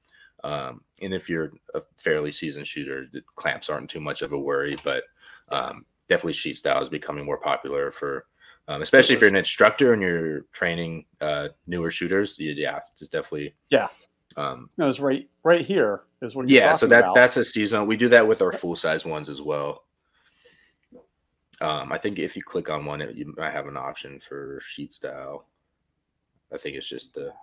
Um, 0.43 0.81
and 1.01 1.13
if 1.13 1.29
you're 1.29 1.51
a 1.75 1.81
fairly 1.97 2.31
seasoned 2.31 2.67
shooter, 2.67 3.07
the 3.11 3.21
clamps 3.35 3.69
aren't 3.69 3.89
too 3.89 3.99
much 3.99 4.21
of 4.21 4.31
a 4.33 4.39
worry, 4.39 4.77
but 4.83 5.03
um, 5.49 5.85
definitely 6.07 6.33
sheet 6.33 6.57
style 6.57 6.81
is 6.81 6.89
becoming 6.89 7.25
more 7.25 7.39
popular 7.39 7.91
for, 7.91 8.25
um, 8.67 8.81
especially 8.81 9.15
if 9.15 9.21
you're 9.21 9.29
an 9.29 9.35
instructor 9.35 9.93
and 9.93 10.01
you're 10.01 10.41
training 10.51 11.05
uh, 11.21 11.49
newer 11.67 11.91
shooters. 11.91 12.37
Yeah, 12.39 12.79
it's 12.99 13.09
definitely 13.09 13.55
Yeah. 13.69 13.87
Um, 14.37 14.69
no, 14.77 14.87
it's 14.87 14.99
right 14.99 15.27
right 15.43 15.65
here 15.65 16.03
is 16.21 16.35
what. 16.35 16.47
You're 16.47 16.61
yeah, 16.61 16.73
so 16.73 16.87
that 16.87 16.99
about. 16.99 17.15
that's 17.15 17.37
a 17.37 17.43
season. 17.43 17.85
We 17.87 17.97
do 17.97 18.09
that 18.09 18.27
with 18.27 18.41
our 18.41 18.51
full 18.51 18.75
size 18.75 19.05
ones 19.05 19.27
as 19.29 19.41
well. 19.41 19.83
Um, 21.61 21.91
I 21.91 21.97
think 21.97 22.19
if 22.19 22.35
you 22.35 22.41
click 22.41 22.69
on 22.69 22.85
one, 22.85 23.01
it, 23.01 23.15
you 23.15 23.33
might 23.37 23.51
have 23.51 23.67
an 23.67 23.75
option 23.75 24.19
for 24.19 24.61
sheet 24.65 24.93
style. 24.93 25.45
I 26.53 26.57
think 26.57 26.77
it's 26.77 26.87
just 26.87 27.13
the 27.15 27.33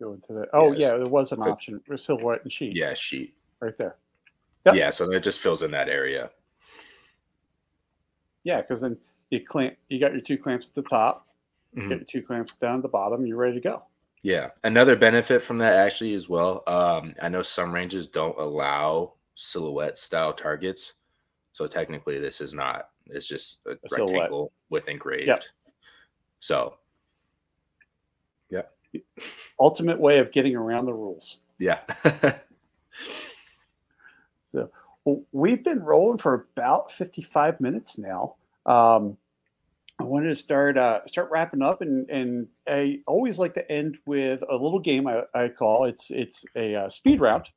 go 0.00 0.14
into 0.14 0.32
the. 0.32 0.46
Oh 0.52 0.72
Yes. 0.72 0.80
yeah, 0.80 0.96
there 0.96 1.06
was 1.06 1.30
an 1.32 1.38
Click- 1.38 1.52
option 1.52 1.80
for 1.86 1.96
silhouette 1.96 2.42
and 2.42 2.52
sheet. 2.52 2.74
yeah 2.76 2.94
sheet. 2.94 3.34
right 3.60 3.76
there. 3.78 3.96
Yep. 4.64 4.74
Yeah, 4.74 4.90
so 4.90 5.10
it 5.12 5.20
just 5.22 5.40
fills 5.40 5.62
in 5.62 5.70
that 5.72 5.88
area. 5.88 6.30
Yeah, 8.42 8.60
because 8.60 8.80
then 8.80 8.96
you 9.30 9.40
clamp. 9.44 9.76
You 9.88 10.00
got 10.00 10.12
your 10.12 10.20
two 10.20 10.38
clamps 10.38 10.68
at 10.68 10.74
the 10.74 10.82
top. 10.82 11.28
Mhm. 11.76 11.88
Get 11.90 11.98
your 11.98 12.06
two 12.06 12.22
clamps 12.26 12.54
down 12.56 12.76
at 12.76 12.82
the 12.82 12.88
bottom. 12.88 13.26
You're 13.26 13.36
ready 13.36 13.54
to 13.54 13.60
go. 13.60 13.82
Yeah. 14.26 14.48
Another 14.64 14.96
benefit 14.96 15.40
from 15.40 15.56
that 15.58 15.74
actually 15.74 16.14
as 16.14 16.28
well. 16.28 16.64
Um, 16.66 17.14
I 17.22 17.28
know 17.28 17.42
some 17.42 17.72
ranges 17.72 18.08
don't 18.08 18.36
allow 18.36 19.12
silhouette 19.36 19.98
style 19.98 20.32
targets. 20.32 20.94
So 21.52 21.68
technically 21.68 22.18
this 22.18 22.40
is 22.40 22.52
not, 22.52 22.88
it's 23.06 23.28
just 23.28 23.60
a, 23.68 23.76
A 23.84 23.88
silhouette. 23.88 24.14
rectangle 24.22 24.52
with 24.68 24.88
engraved. 24.88 25.50
So 26.40 26.74
yeah. 28.50 28.62
Ultimate 29.60 30.00
way 30.00 30.18
of 30.18 30.32
getting 30.32 30.56
around 30.56 30.86
the 30.86 30.94
rules. 30.94 31.38
yeah. 31.60 31.82
So 34.50 34.70
well, 35.04 35.22
we've 35.32 35.62
been 35.62 35.82
rolling 35.84 36.18
for 36.18 36.46
about 36.56 36.90
55 36.90 37.60
minutes 37.60 37.98
now. 37.98 38.36
Um, 38.64 39.16
I 39.98 40.04
wanted 40.04 40.28
to 40.28 40.34
start 40.34 40.76
uh, 40.76 41.06
start 41.06 41.30
wrapping 41.30 41.62
up, 41.62 41.80
and 41.80 42.08
and 42.10 42.48
I 42.68 43.00
always 43.06 43.38
like 43.38 43.54
to 43.54 43.72
end 43.72 43.98
with 44.06 44.42
a 44.48 44.54
little 44.54 44.78
game 44.78 45.06
I, 45.06 45.22
I 45.34 45.48
call 45.48 45.84
it's 45.84 46.10
it's 46.10 46.44
a 46.54 46.74
uh, 46.74 46.88
speed 46.88 47.20
round. 47.20 47.48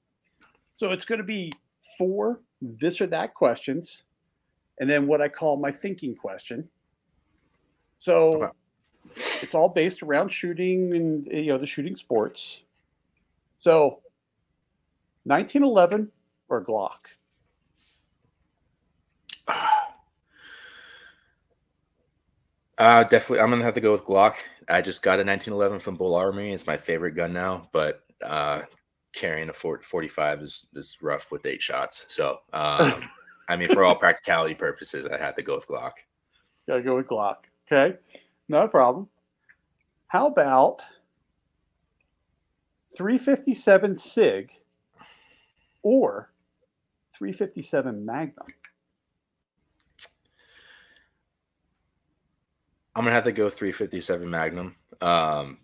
So 0.73 0.91
it's 0.91 1.05
going 1.05 1.19
to 1.19 1.25
be 1.25 1.51
four 1.97 2.39
this 2.61 3.01
or 3.01 3.07
that 3.07 3.33
questions, 3.33 4.03
and 4.79 4.89
then 4.89 5.07
what 5.07 5.21
I 5.21 5.27
call 5.27 5.57
my 5.57 5.71
thinking 5.71 6.15
question. 6.15 6.69
So 7.97 8.43
Okay. 8.43 8.53
it's 9.41 9.53
all 9.53 9.69
based 9.69 10.01
around 10.01 10.29
shooting 10.31 10.95
and 10.95 11.27
you 11.27 11.47
know 11.47 11.57
the 11.57 11.67
shooting 11.67 11.97
sports. 11.97 12.61
So 13.57 14.01
1911 15.25 16.11
or 16.47 16.63
Glock. 16.63 17.18
Uh, 22.79 23.03
definitely, 23.03 23.41
I'm 23.41 23.49
gonna 23.49 23.65
have 23.65 23.75
to 23.75 23.81
go 23.81 23.91
with 23.91 24.05
Glock. 24.05 24.35
I 24.69 24.81
just 24.81 25.01
got 25.01 25.19
a 25.19 25.25
1911 25.25 25.81
from 25.81 25.95
Bul 25.95 26.15
Armory. 26.15 26.53
It's 26.53 26.65
my 26.65 26.77
favorite 26.77 27.11
gun 27.11 27.33
now, 27.33 27.67
but 27.73 28.03
uh, 28.23 28.61
carrying 29.13 29.49
a 29.49 29.53
40, 29.53 29.83
45 29.83 30.41
is 30.41 30.65
is 30.75 30.97
rough 31.01 31.29
with 31.29 31.45
eight 31.45 31.61
shots. 31.61 32.05
So, 32.07 32.39
um, 32.53 33.09
I 33.49 33.57
mean, 33.57 33.67
for 33.73 33.83
all 33.83 33.95
practicality 33.95 34.55
purposes, 34.55 35.05
I 35.05 35.17
had 35.17 35.35
to 35.35 35.43
go 35.43 35.55
with 35.55 35.67
Glock. 35.67 35.91
Gotta 36.67 36.81
go 36.81 36.95
with 36.95 37.07
Glock. 37.07 37.35
Okay, 37.69 37.97
no 38.47 38.65
problem. 38.69 39.09
How 40.07 40.27
about 40.27 40.81
357 42.95 43.97
Sig 43.97 44.51
or 45.83 46.31
357 47.17 48.05
Magnum? 48.05 48.47
I'm 52.99 53.05
gonna 53.05 53.15
have 53.15 53.23
to 53.23 53.31
go 53.31 53.49
357 53.49 54.29
Magnum. 54.29 54.75
Um, 54.99 55.59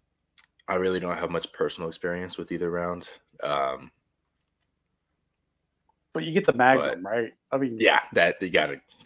I 0.69 0.75
really 0.75 1.01
don't 1.01 1.17
have 1.17 1.29
much 1.29 1.51
personal 1.51 1.89
experience 1.89 2.37
with 2.37 2.49
either 2.49 2.71
round. 2.71 3.09
Um, 3.43 3.91
But 6.13 6.23
you 6.23 6.31
get 6.31 6.45
the 6.45 6.53
Magnum, 6.53 7.05
right? 7.05 7.33
I 7.51 7.57
mean, 7.57 7.75
yeah, 7.77 7.99
that 8.13 8.41
you 8.41 8.49
gotta, 8.49 8.79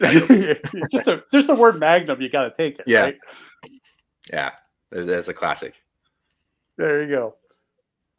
just 0.92 1.08
a 1.08 1.24
just 1.32 1.48
the 1.48 1.56
word 1.56 1.80
Magnum, 1.80 2.22
you 2.22 2.28
got 2.30 2.44
to 2.44 2.50
take 2.56 2.78
it. 2.78 2.84
Yeah. 2.86 3.00
right? 3.00 3.18
yeah, 4.32 4.52
that- 4.90 5.06
that's 5.06 5.26
a 5.26 5.34
classic. 5.34 5.82
There 6.76 7.02
you 7.02 7.08
go. 7.08 7.34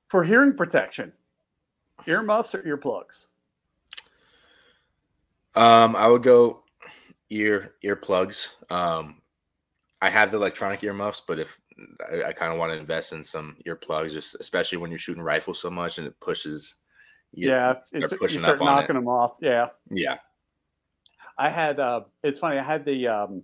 For 0.09 0.26
hearing 0.26 0.57
protection, 0.57 1.14
earmuffs 2.05 2.53
or 2.53 2.64
earplugs? 2.64 3.28
Um, 5.55 5.95
I 5.95 6.07
would 6.09 6.22
go 6.24 6.64
ear 7.30 7.76
earplugs. 7.82 8.49
Um, 8.70 9.20
I 10.02 10.10
have 10.10 10.32
the 10.32 10.38
electronic 10.38 10.84
earmuffs, 10.84 11.22
but 11.26 11.39
if 11.39 11.60
I, 12.12 12.30
I 12.30 12.34
kind 12.34 12.52
of 12.52 12.58
want 12.58 12.72
to 12.72 12.78
invest 12.78 13.14
in 13.14 13.24
some 13.24 13.56
earplugs, 13.68 14.12
just 14.12 14.36
especially 14.39 14.80
when 14.80 14.89
you're 14.89 14.99
shooting 14.99 15.22
rifles 15.22 15.62
so 15.62 15.70
much 15.70 15.97
and 15.97 16.08
it 16.08 16.20
pushes. 16.20 16.76
You 17.34 17.49
yeah, 17.49 17.82
start 17.84 18.04
it's, 18.04 18.14
pushing 18.14 18.39
you 18.39 18.43
start 18.43 18.60
knocking 18.60 18.95
them 18.95 19.08
off. 19.08 19.36
Yeah, 19.39 19.70
yeah. 19.89 20.18
I 21.38 21.49
had. 21.49 21.80
Uh, 21.80 22.02
it's 22.24 22.39
funny. 22.39 22.58
I 22.58 22.64
had 22.64 22.84
the 22.84 23.08
um, 23.08 23.43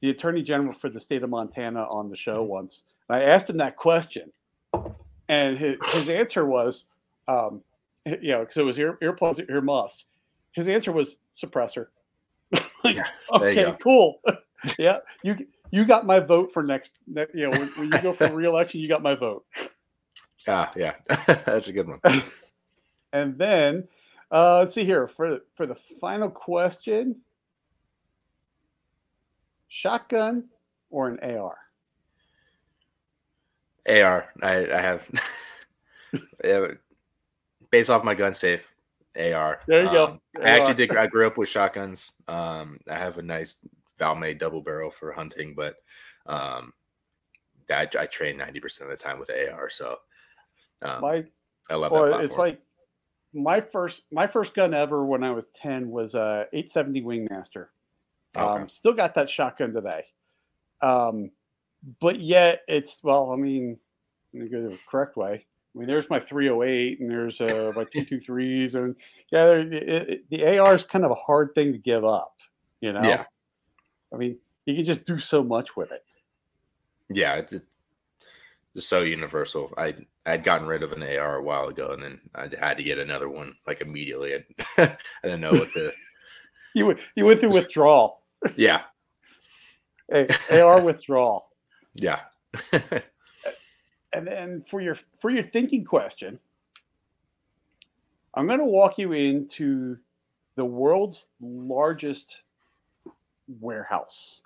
the 0.00 0.10
attorney 0.10 0.42
general 0.42 0.72
for 0.72 0.88
the 0.88 0.98
state 0.98 1.22
of 1.22 1.30
Montana 1.30 1.84
on 1.84 2.10
the 2.10 2.16
show 2.16 2.40
mm-hmm. 2.40 2.50
once. 2.50 2.82
I 3.08 3.22
asked 3.22 3.50
him 3.50 3.56
that 3.58 3.76
question, 3.76 4.32
and 5.28 5.58
his, 5.58 5.76
his 5.92 6.08
answer 6.08 6.46
was, 6.46 6.86
um, 7.28 7.62
you 8.06 8.30
know, 8.30 8.40
because 8.40 8.56
it 8.56 8.64
was 8.64 8.78
ear 8.78 8.98
earplugs, 9.02 9.38
ear 9.48 9.60
muffs. 9.60 10.06
His 10.52 10.66
answer 10.66 10.92
was 10.92 11.16
suppressor. 11.34 11.86
like, 12.84 12.96
yeah, 12.96 13.06
okay, 13.32 13.76
cool. 13.80 14.20
yeah, 14.78 14.98
you 15.22 15.36
you 15.70 15.84
got 15.84 16.06
my 16.06 16.20
vote 16.20 16.52
for 16.52 16.62
next. 16.62 16.98
You 17.06 17.26
know, 17.34 17.50
when, 17.50 17.68
when 17.68 17.92
you 17.92 18.02
go 18.02 18.12
for 18.12 18.30
reelection, 18.32 18.80
you 18.80 18.88
got 18.88 19.02
my 19.02 19.14
vote. 19.14 19.44
Ah, 20.48 20.70
yeah, 20.76 20.94
that's 21.26 21.68
a 21.68 21.72
good 21.72 21.88
one. 21.88 22.00
and 23.12 23.36
then 23.38 23.86
uh, 24.30 24.60
let's 24.60 24.74
see 24.74 24.84
here 24.84 25.06
for 25.06 25.40
for 25.54 25.66
the 25.66 25.76
final 26.00 26.30
question: 26.30 27.16
shotgun 29.68 30.44
or 30.90 31.08
an 31.08 31.18
AR? 31.20 31.56
AR. 33.88 34.28
I, 34.42 34.72
I 34.72 34.80
have. 34.80 35.06
yeah, 36.44 36.66
based 37.70 37.90
off 37.90 38.04
my 38.04 38.14
gun 38.14 38.34
safe, 38.34 38.72
AR. 39.16 39.60
There 39.66 39.82
you 39.82 39.88
um, 39.88 39.94
go. 39.94 40.42
I 40.42 40.50
actually 40.50 40.74
did. 40.74 40.96
I 40.96 41.06
grew 41.06 41.26
up 41.26 41.38
with 41.38 41.48
shotguns. 41.48 42.12
Um, 42.28 42.78
I 42.88 42.96
have 42.96 43.18
a 43.18 43.22
nice 43.22 43.56
Valmet 44.00 44.38
double 44.38 44.62
barrel 44.62 44.90
for 44.90 45.12
hunting, 45.12 45.54
but 45.54 45.76
um, 46.26 46.72
that 47.68 47.94
I 47.98 48.06
train 48.06 48.36
ninety 48.36 48.60
percent 48.60 48.90
of 48.90 48.98
the 48.98 49.02
time 49.02 49.18
with 49.18 49.30
AR. 49.30 49.70
So 49.70 49.96
um, 50.82 51.00
my, 51.00 51.24
I 51.70 51.74
love 51.74 51.92
well, 51.92 52.10
that. 52.10 52.24
It's 52.24 52.36
like 52.36 52.60
my 53.32 53.60
first 53.60 54.02
my 54.10 54.26
first 54.26 54.54
gun 54.54 54.74
ever 54.74 55.04
when 55.04 55.22
I 55.22 55.30
was 55.30 55.46
ten 55.54 55.90
was 55.90 56.14
a 56.14 56.46
eight 56.52 56.70
seventy 56.70 57.02
Wingmaster. 57.02 57.66
Okay. 58.36 58.62
Um, 58.62 58.68
still 58.68 58.92
got 58.92 59.14
that 59.16 59.28
shotgun 59.28 59.72
today. 59.72 60.04
Um, 60.82 61.30
but 62.00 62.20
yet 62.20 62.62
it's 62.68 63.00
well, 63.02 63.32
I 63.32 63.36
mean, 63.36 63.78
let 64.32 64.42
me 64.42 64.48
go 64.48 64.60
the 64.62 64.78
correct 64.88 65.16
way. 65.16 65.46
I 65.74 65.78
mean, 65.78 65.86
there's 65.86 66.10
my 66.10 66.18
308 66.18 67.00
and 67.00 67.08
there's 67.08 67.40
uh, 67.40 67.72
my 67.76 67.84
223s, 67.94 68.74
and 68.74 68.96
yeah, 69.30 69.52
it, 69.52 69.72
it, 69.72 70.30
the 70.30 70.58
AR 70.58 70.74
is 70.74 70.82
kind 70.82 71.04
of 71.04 71.12
a 71.12 71.16
hard 71.16 71.54
thing 71.54 71.72
to 71.72 71.78
give 71.78 72.04
up, 72.04 72.34
you 72.80 72.92
know. 72.92 73.02
Yeah. 73.02 73.24
I 74.12 74.16
mean, 74.16 74.38
you 74.66 74.74
can 74.74 74.84
just 74.84 75.04
do 75.04 75.18
so 75.18 75.42
much 75.42 75.76
with 75.76 75.92
it. 75.92 76.04
Yeah, 77.08 77.36
it's, 77.36 77.54
it's 78.74 78.86
so 78.86 79.00
universal. 79.02 79.72
I 79.76 79.94
I'd 80.26 80.44
gotten 80.44 80.66
rid 80.66 80.82
of 80.82 80.92
an 80.92 81.02
AR 81.02 81.36
a 81.36 81.42
while 81.42 81.68
ago, 81.68 81.92
and 81.92 82.02
then 82.02 82.20
I 82.34 82.48
had 82.60 82.76
to 82.76 82.84
get 82.84 82.98
another 82.98 83.28
one 83.28 83.56
like 83.66 83.80
immediately. 83.80 84.34
I, 84.34 84.44
I 84.78 84.96
didn't 85.24 85.40
know 85.40 85.52
what 85.52 85.72
to. 85.72 85.92
you 86.74 86.86
went 86.86 87.00
you 87.16 87.24
went 87.24 87.40
through 87.40 87.52
withdrawal. 87.52 88.18
Yeah. 88.56 88.84
hey, 90.10 90.26
AR 90.50 90.80
withdrawal. 90.80 91.50
Yeah. 91.92 92.20
and 92.72 94.26
then 94.26 94.64
for 94.66 94.80
your 94.80 94.96
for 95.18 95.28
your 95.28 95.42
thinking 95.42 95.84
question, 95.84 96.38
I'm 98.32 98.46
going 98.46 98.60
to 98.60 98.64
walk 98.64 98.96
you 98.96 99.12
into 99.12 99.98
the 100.56 100.64
world's 100.64 101.26
largest 101.38 102.40
warehouse. 103.60 104.42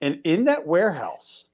And 0.00 0.20
in 0.24 0.44
that 0.44 0.66
warehouse 0.66 1.46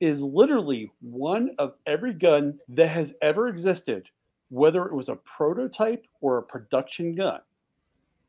is 0.00 0.22
literally 0.22 0.92
one 1.00 1.50
of 1.58 1.74
every 1.86 2.12
gun 2.12 2.58
that 2.68 2.88
has 2.88 3.14
ever 3.22 3.48
existed, 3.48 4.10
whether 4.50 4.84
it 4.86 4.94
was 4.94 5.08
a 5.08 5.16
prototype 5.16 6.06
or 6.20 6.38
a 6.38 6.42
production 6.42 7.14
gun, 7.14 7.40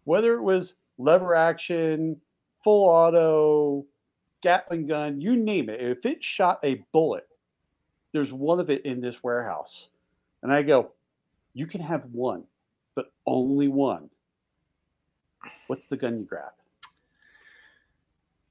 whether 0.06 0.36
it 0.36 0.42
was 0.42 0.76
lever 0.98 1.36
action, 1.36 2.20
full 2.64 2.90
auto, 2.90 3.86
Gatling 4.46 4.86
gun, 4.86 5.20
you 5.20 5.36
name 5.36 5.70
it. 5.70 5.82
If 5.82 6.06
it 6.06 6.24
shot 6.24 6.60
a 6.64 6.86
bullet, 6.92 7.28
there's 8.14 8.32
one 8.32 8.60
of 8.60 8.70
it 8.70 8.86
in 8.86 9.02
this 9.02 9.24
warehouse. 9.24 9.88
And 10.44 10.54
I 10.54 10.62
go, 10.62 10.92
you 11.56 11.66
can 11.66 11.82
have 11.82 12.04
one, 12.12 12.44
but 12.94 13.12
only 13.26 13.68
one. 13.68 14.08
What's 15.66 15.88
the 15.88 15.98
gun 15.98 16.20
you 16.20 16.26
grab? 16.26 16.52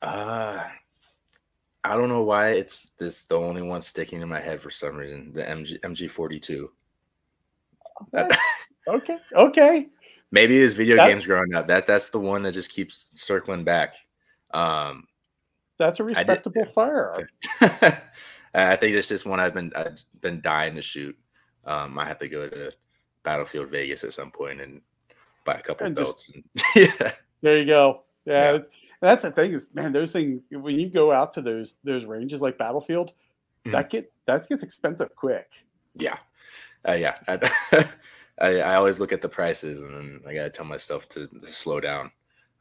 Uh, 0.04 0.62
I 1.82 1.96
don't 1.96 2.08
know 2.08 2.22
why 2.22 2.50
it's 2.50 2.90
this 2.98 3.24
the 3.24 3.36
only 3.36 3.62
one 3.62 3.82
sticking 3.82 4.20
in 4.20 4.28
my 4.28 4.40
head 4.40 4.60
for 4.60 4.70
some 4.70 4.96
reason. 4.96 5.32
The 5.34 5.42
MG 5.42 5.80
MG 5.80 6.10
forty 6.10 6.40
two. 6.40 6.70
Okay. 8.86 9.16
okay. 9.34 9.88
Maybe 10.30 10.58
his 10.58 10.74
video 10.74 10.96
that, 10.96 11.08
games 11.08 11.24
growing 11.24 11.54
up. 11.54 11.66
That's 11.66 11.86
that's 11.86 12.10
the 12.10 12.18
one 12.18 12.42
that 12.42 12.52
just 12.52 12.70
keeps 12.70 13.10
circling 13.14 13.64
back. 13.64 13.94
Um, 14.52 15.06
that's 15.78 16.00
a 16.00 16.04
respectable 16.04 16.64
firearm. 16.74 17.26
I 17.62 18.76
think 18.76 18.94
it's 18.94 19.08
just 19.08 19.24
one 19.24 19.40
I've 19.40 19.54
been 19.54 19.72
I've 19.74 20.04
been 20.20 20.42
dying 20.42 20.74
to 20.74 20.82
shoot. 20.82 21.16
Um, 21.64 21.98
I 21.98 22.04
have 22.04 22.18
to 22.18 22.28
go 22.28 22.46
to 22.46 22.72
Battlefield 23.22 23.70
Vegas 23.70 24.04
at 24.04 24.12
some 24.12 24.30
point 24.30 24.60
and 24.60 24.82
buy 25.46 25.54
a 25.54 25.62
couple 25.62 25.86
and 25.86 25.96
belts. 25.96 26.26
Just, 26.26 26.36
and, 26.36 26.44
yeah, 27.00 27.12
there 27.40 27.58
you 27.58 27.64
go. 27.64 28.02
Yeah, 28.26 28.52
yeah. 28.52 28.58
That's 29.00 29.22
the 29.22 29.30
thing 29.30 29.52
is, 29.52 29.68
man, 29.74 29.92
those 29.92 30.12
things 30.12 30.42
when 30.50 30.78
you 30.78 30.88
go 30.88 31.12
out 31.12 31.32
to 31.34 31.42
those 31.42 31.76
those 31.84 32.04
ranges 32.04 32.40
like 32.40 32.58
Battlefield, 32.58 33.10
mm-hmm. 33.10 33.72
that 33.72 33.90
get 33.90 34.12
that 34.26 34.48
gets 34.48 34.62
expensive 34.62 35.14
quick. 35.14 35.50
Yeah, 35.96 36.18
uh, 36.88 36.92
yeah. 36.92 37.16
I, 37.28 37.88
I, 38.40 38.60
I, 38.60 38.74
always 38.74 38.98
look 38.98 39.12
at 39.12 39.22
the 39.22 39.28
prices 39.28 39.80
and 39.80 39.94
then 39.94 40.20
I 40.26 40.34
gotta 40.34 40.50
tell 40.50 40.64
myself 40.64 41.08
to, 41.10 41.26
to 41.26 41.46
slow 41.46 41.80
down 41.80 42.10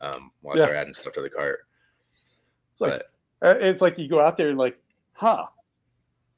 um, 0.02 0.32
while 0.42 0.56
yeah. 0.56 0.64
I 0.64 0.66
start 0.66 0.78
adding 0.78 0.94
stuff 0.94 1.14
to 1.14 1.22
the 1.22 1.30
cart. 1.30 1.62
It's 2.72 2.82
like 2.82 3.04
but, 3.40 3.48
uh, 3.48 3.60
it's 3.60 3.82
like 3.82 3.98
you 3.98 4.08
go 4.08 4.22
out 4.22 4.38
there 4.38 4.50
and 4.50 4.58
like, 4.58 4.78
huh, 5.14 5.48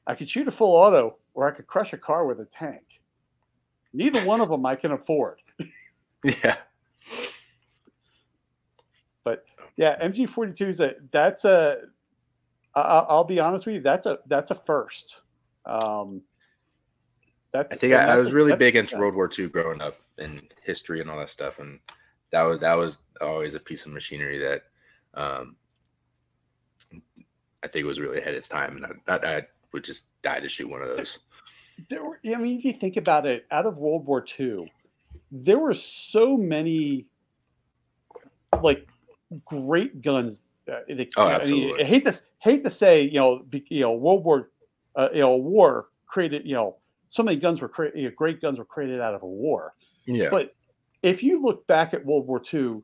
I 0.08 0.16
could 0.16 0.30
shoot 0.30 0.48
a 0.48 0.52
full 0.52 0.76
auto 0.76 1.18
or 1.34 1.48
I 1.48 1.52
could 1.52 1.68
crush 1.68 1.94
a 1.94 1.98
car 1.98 2.26
with 2.26 2.40
a 2.40 2.46
tank. 2.46 3.02
Neither 3.94 4.26
one 4.26 4.42
of 4.42 4.50
them 4.50 4.66
I 4.66 4.76
can 4.76 4.92
afford. 4.92 5.40
yeah. 6.24 6.58
But 9.24 9.46
yeah, 9.78 10.02
MG 10.06 10.28
forty 10.28 10.54
two 10.54 10.68
is 10.68 10.80
a 10.80 10.96
that's 11.12 11.46
a. 11.46 11.78
I'll 12.78 13.24
be 13.24 13.40
honest 13.40 13.66
with 13.66 13.76
you, 13.76 13.82
that's 13.82 14.06
a 14.06 14.20
that's 14.28 14.52
a 14.52 14.56
first. 14.56 15.22
Um, 15.66 16.22
that's, 17.54 17.72
I 17.72 17.78
think 17.78 17.94
I, 17.94 18.04
I 18.04 18.18
was 18.18 18.28
a, 18.28 18.32
really 18.32 18.56
big 18.56 18.76
into 18.76 18.98
World 18.98 19.16
War 19.16 19.30
II 19.38 19.48
growing 19.48 19.82
up 19.82 19.96
and 20.18 20.44
history 20.62 21.00
and 21.00 21.10
all 21.10 21.18
that 21.20 21.30
stuff, 21.30 21.60
and 21.60 21.80
that 22.32 22.44
was 22.44 22.60
that 22.60 22.74
was 22.74 23.00
always 23.22 23.56
a 23.56 23.60
piece 23.60 23.86
of 23.86 23.94
machinery 23.94 24.38
that 24.40 24.64
um, 25.14 25.56
I 27.64 27.68
think 27.68 27.86
was 27.86 28.00
really 28.00 28.18
ahead 28.18 28.34
of 28.34 28.38
its 28.38 28.50
time, 28.50 28.76
and 28.76 28.86
I, 29.08 29.14
I, 29.14 29.38
I 29.38 29.42
would 29.72 29.84
just 29.84 30.08
die 30.22 30.40
to 30.40 30.50
shoot 30.50 30.70
one 30.70 30.82
of 30.82 30.90
those. 30.90 31.20
There 31.90 32.04
were, 32.04 32.20
I 32.26 32.36
mean, 32.36 32.60
if 32.60 32.66
you 32.66 32.74
think 32.74 32.98
about 32.98 33.26
it, 33.26 33.46
out 33.52 33.66
of 33.66 33.78
World 33.78 34.06
War 34.06 34.26
II, 34.40 34.72
there 35.32 35.60
were 35.60 35.74
so 35.74 36.38
many 36.38 37.08
like 38.62 38.88
great 39.46 40.02
guns. 40.02 40.48
Uh, 40.68 40.80
oh, 41.18 41.30
absolutely. 41.30 41.74
I, 41.74 41.78
mean, 41.78 41.86
I 41.86 41.90
hate 41.90 42.04
this. 42.04 42.24
Hate 42.40 42.64
to 42.64 42.70
say, 42.70 43.02
you 43.04 43.20
know, 43.20 43.40
be, 43.50 43.66
you 43.70 43.82
know, 43.82 43.94
World 43.94 44.24
War, 44.24 44.50
uh, 44.96 45.10
you 45.14 45.22
know, 45.22 45.36
war 45.36 45.88
created, 46.08 46.46
you 46.46 46.56
know, 46.56 46.78
so 47.10 47.24
many 47.24 47.38
guns 47.38 47.62
were 47.62 47.70
created. 47.70 48.00
You 48.00 48.10
know, 48.10 48.16
great 48.16 48.42
guns 48.42 48.58
were 48.58 48.66
created 48.66 49.02
out 49.02 49.14
of 49.14 49.24
a 49.24 49.28
war. 49.28 49.74
Yeah. 50.06 50.30
But 50.30 50.56
if 51.04 51.24
you 51.24 51.42
look 51.42 51.66
back 51.68 51.94
at 51.94 52.06
World 52.06 52.28
War 52.28 52.42
II, 52.54 52.82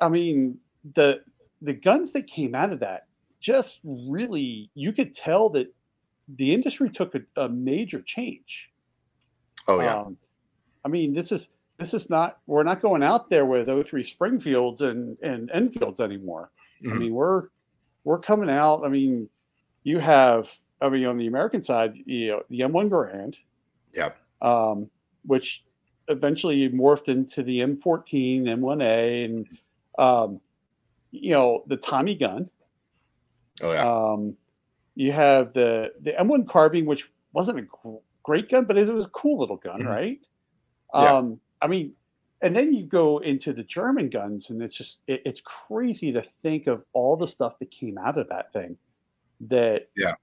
I 0.00 0.08
mean, 0.08 0.58
the 0.94 1.22
the 1.62 1.74
guns 1.74 2.12
that 2.12 2.26
came 2.26 2.54
out 2.54 2.72
of 2.72 2.80
that 2.80 3.06
just 3.40 3.80
really 3.84 4.70
you 4.74 4.92
could 4.92 5.14
tell 5.14 5.48
that 5.50 5.72
the 6.36 6.54
industry 6.54 6.90
took 6.90 7.14
a, 7.14 7.20
a 7.36 7.48
major 7.48 8.00
change. 8.00 8.70
Oh 9.66 9.80
yeah. 9.80 10.00
Um, 10.00 10.16
I 10.84 10.88
mean, 10.88 11.12
this 11.12 11.32
is 11.32 11.48
this 11.80 11.94
is 11.94 12.10
not 12.10 12.38
we're 12.46 12.62
not 12.62 12.82
going 12.82 13.02
out 13.02 13.30
there 13.30 13.46
with 13.46 13.66
O3 13.66 14.06
Springfields 14.06 14.82
and 14.82 15.16
and 15.22 15.50
Enfields 15.52 15.98
anymore. 15.98 16.50
Mm-hmm. 16.84 16.92
I 16.92 16.98
mean, 16.98 17.14
we're 17.14 17.48
we're 18.04 18.18
coming 18.18 18.50
out. 18.50 18.84
I 18.84 18.88
mean, 18.88 19.28
you 19.82 19.98
have 19.98 20.52
I 20.80 20.90
mean 20.90 21.06
on 21.06 21.16
the 21.16 21.26
American 21.26 21.62
side, 21.62 21.96
you 22.04 22.28
know, 22.28 22.42
the 22.50 22.60
M1 22.60 22.90
Garand. 22.90 23.36
Yep. 23.94 24.16
Um, 24.42 24.90
which 25.24 25.64
eventually 26.08 26.68
morphed 26.68 27.08
into 27.08 27.42
the 27.42 27.58
M14, 27.60 28.42
M1A, 28.42 29.24
and 29.24 29.48
um, 29.98 30.40
you 31.10 31.30
know 31.30 31.64
the 31.66 31.76
Tommy 31.76 32.14
gun. 32.14 32.50
Oh 33.62 33.72
yeah. 33.72 33.90
Um, 33.90 34.36
you 34.96 35.12
have 35.12 35.54
the 35.54 35.92
the 36.00 36.12
M1 36.12 36.46
carbine, 36.46 36.84
which 36.84 37.10
wasn't 37.32 37.58
a 37.58 37.66
great 38.22 38.50
gun, 38.50 38.66
but 38.66 38.76
it 38.76 38.92
was 38.92 39.06
a 39.06 39.08
cool 39.08 39.38
little 39.38 39.56
gun, 39.56 39.80
mm-hmm. 39.80 39.88
right? 39.88 40.20
Yeah. 40.94 41.16
Um, 41.16 41.40
I 41.62 41.66
mean, 41.66 41.92
and 42.42 42.56
then 42.56 42.72
you 42.72 42.84
go 42.84 43.18
into 43.18 43.52
the 43.52 43.62
German 43.64 44.08
guns, 44.08 44.50
and 44.50 44.62
it's 44.62 44.74
just 44.74 45.00
it, 45.06 45.22
it's 45.26 45.40
crazy 45.42 46.10
to 46.12 46.22
think 46.42 46.66
of 46.66 46.82
all 46.92 47.16
the 47.16 47.26
stuff 47.28 47.58
that 47.58 47.70
came 47.70 47.98
out 47.98 48.18
of 48.18 48.28
that 48.30 48.52
thing. 48.52 48.76
that 49.42 49.88
Yeah. 49.96 50.14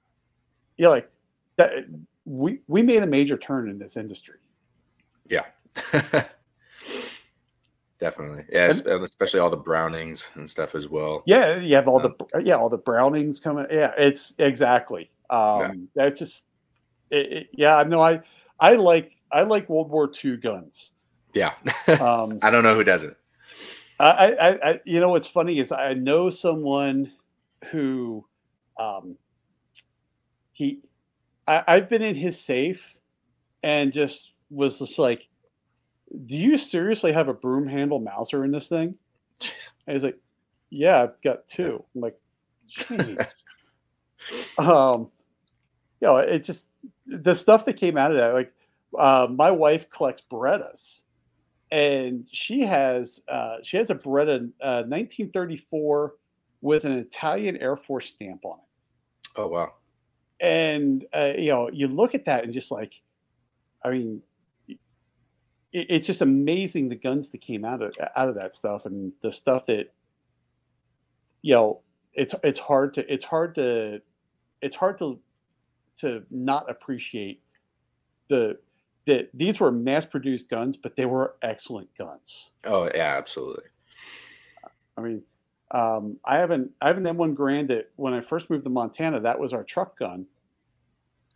you 0.77 0.85
know, 0.85 0.91
like 0.91 1.09
that 1.57 1.85
we 2.25 2.59
we 2.67 2.81
made 2.81 3.03
a 3.03 3.07
major 3.07 3.37
turn 3.37 3.69
in 3.69 3.77
this 3.79 3.97
industry. 3.97 4.39
Yeah. 5.27 5.45
Definitely. 7.99 8.45
Yeah, 8.51 8.67
es- 8.67 8.85
especially 8.85 9.39
all 9.39 9.49
the 9.49 9.57
brownings 9.57 10.29
and 10.35 10.47
stuff 10.47 10.75
as 10.75 10.87
well. 10.87 11.23
Yeah, 11.25 11.57
you 11.57 11.75
have 11.75 11.87
all 11.87 12.05
Um, 12.05 12.13
the 12.31 12.43
yeah 12.43 12.55
all 12.55 12.69
the 12.69 12.77
Brownings 12.77 13.39
coming. 13.39 13.65
Yeah, 13.71 13.91
it's 13.97 14.35
exactly. 14.37 15.09
Um, 15.31 15.89
That's 15.95 16.19
just 16.19 16.45
it, 17.09 17.31
it, 17.33 17.47
yeah. 17.53 17.83
No, 17.87 17.99
I 18.01 18.21
I 18.59 18.73
like 18.73 19.13
I 19.31 19.41
like 19.41 19.67
World 19.67 19.89
War 19.89 20.11
II 20.23 20.37
guns. 20.37 20.91
Yeah. 21.33 21.53
Um, 22.01 22.39
I 22.41 22.49
don't 22.49 22.63
know 22.63 22.75
who 22.75 22.83
doesn't. 22.83 23.15
I, 23.99 24.33
I, 24.33 24.69
I, 24.69 24.81
you 24.85 24.99
know, 24.99 25.09
what's 25.09 25.27
funny 25.27 25.59
is 25.59 25.71
I 25.71 25.93
know 25.93 26.29
someone 26.29 27.11
who, 27.71 28.25
um, 28.77 29.17
he, 30.51 30.81
I, 31.47 31.63
I've 31.67 31.89
been 31.89 32.01
in 32.01 32.15
his 32.15 32.39
safe, 32.39 32.95
and 33.63 33.91
just 33.91 34.33
was 34.49 34.79
just 34.79 34.99
like, 34.99 35.27
"Do 36.25 36.35
you 36.35 36.57
seriously 36.57 37.11
have 37.11 37.27
a 37.27 37.33
broom 37.33 37.67
handle 37.67 37.99
Mauser 37.99 38.43
in 38.43 38.51
this 38.51 38.67
thing?" 38.67 38.95
And 39.87 39.95
he's 39.95 40.03
like, 40.03 40.19
"Yeah, 40.69 41.03
I've 41.03 41.21
got 41.21 41.47
two. 41.47 41.83
I'm 41.95 42.01
like, 42.01 42.19
"Jeez." 42.69 43.31
um, 44.59 45.09
you 46.01 46.07
know, 46.07 46.17
it 46.17 46.43
just 46.43 46.67
the 47.07 47.33
stuff 47.33 47.65
that 47.65 47.77
came 47.77 47.97
out 47.97 48.11
of 48.11 48.17
that. 48.17 48.33
Like, 48.33 48.53
uh, 48.97 49.27
my 49.29 49.49
wife 49.49 49.89
collects 49.89 50.21
Berettas 50.29 51.01
and 51.71 52.25
she 52.31 52.61
has 52.61 53.21
uh, 53.27 53.57
she 53.63 53.77
has 53.77 53.89
a 53.89 53.95
Beretta 53.95 54.49
uh, 54.61 54.83
1934 54.87 56.13
with 56.61 56.85
an 56.85 56.93
Italian 56.93 57.57
Air 57.57 57.75
Force 57.75 58.07
stamp 58.07 58.45
on 58.45 58.57
it. 58.59 59.29
Oh 59.35 59.47
wow. 59.47 59.73
And 60.39 61.05
uh, 61.13 61.33
you 61.37 61.49
know, 61.49 61.69
you 61.71 61.87
look 61.87 62.15
at 62.15 62.25
that 62.25 62.43
and 62.43 62.53
just 62.53 62.71
like, 62.71 62.93
I 63.83 63.91
mean, 63.91 64.21
it, 64.67 64.77
it's 65.71 66.05
just 66.07 66.21
amazing 66.21 66.89
the 66.89 66.95
guns 66.95 67.29
that 67.29 67.41
came 67.41 67.65
out 67.65 67.81
of 67.81 67.95
out 68.15 68.29
of 68.29 68.35
that 68.35 68.53
stuff 68.53 68.85
and 68.85 69.11
the 69.21 69.31
stuff 69.31 69.65
that 69.65 69.93
you 71.41 71.53
know, 71.53 71.81
it's 72.13 72.33
it's 72.43 72.59
hard 72.59 72.93
to 72.95 73.13
it's 73.13 73.25
hard 73.25 73.55
to 73.55 74.01
it's 74.61 74.75
hard 74.75 74.99
to 74.99 75.19
to 75.99 76.23
not 76.31 76.69
appreciate 76.69 77.41
the 78.29 78.57
that 79.07 79.29
these 79.33 79.59
were 79.59 79.71
mass 79.71 80.05
produced 80.05 80.49
guns, 80.49 80.77
but 80.77 80.95
they 80.95 81.05
were 81.05 81.35
excellent 81.41 81.89
guns. 81.97 82.51
Oh 82.63 82.89
yeah, 82.93 83.15
absolutely. 83.17 83.65
I 84.97 85.01
mean, 85.01 85.23
um, 85.71 86.17
I 86.23 86.37
haven't 86.37 86.71
I 86.81 86.87
have 86.87 86.97
an 86.97 87.03
M1 87.03 87.35
Garand 87.35 87.67
that 87.69 87.89
when 87.95 88.13
I 88.13 88.21
first 88.21 88.49
moved 88.49 88.65
to 88.65 88.69
Montana, 88.69 89.19
that 89.21 89.39
was 89.39 89.53
our 89.53 89.63
truck 89.63 89.97
gun. 89.97 90.27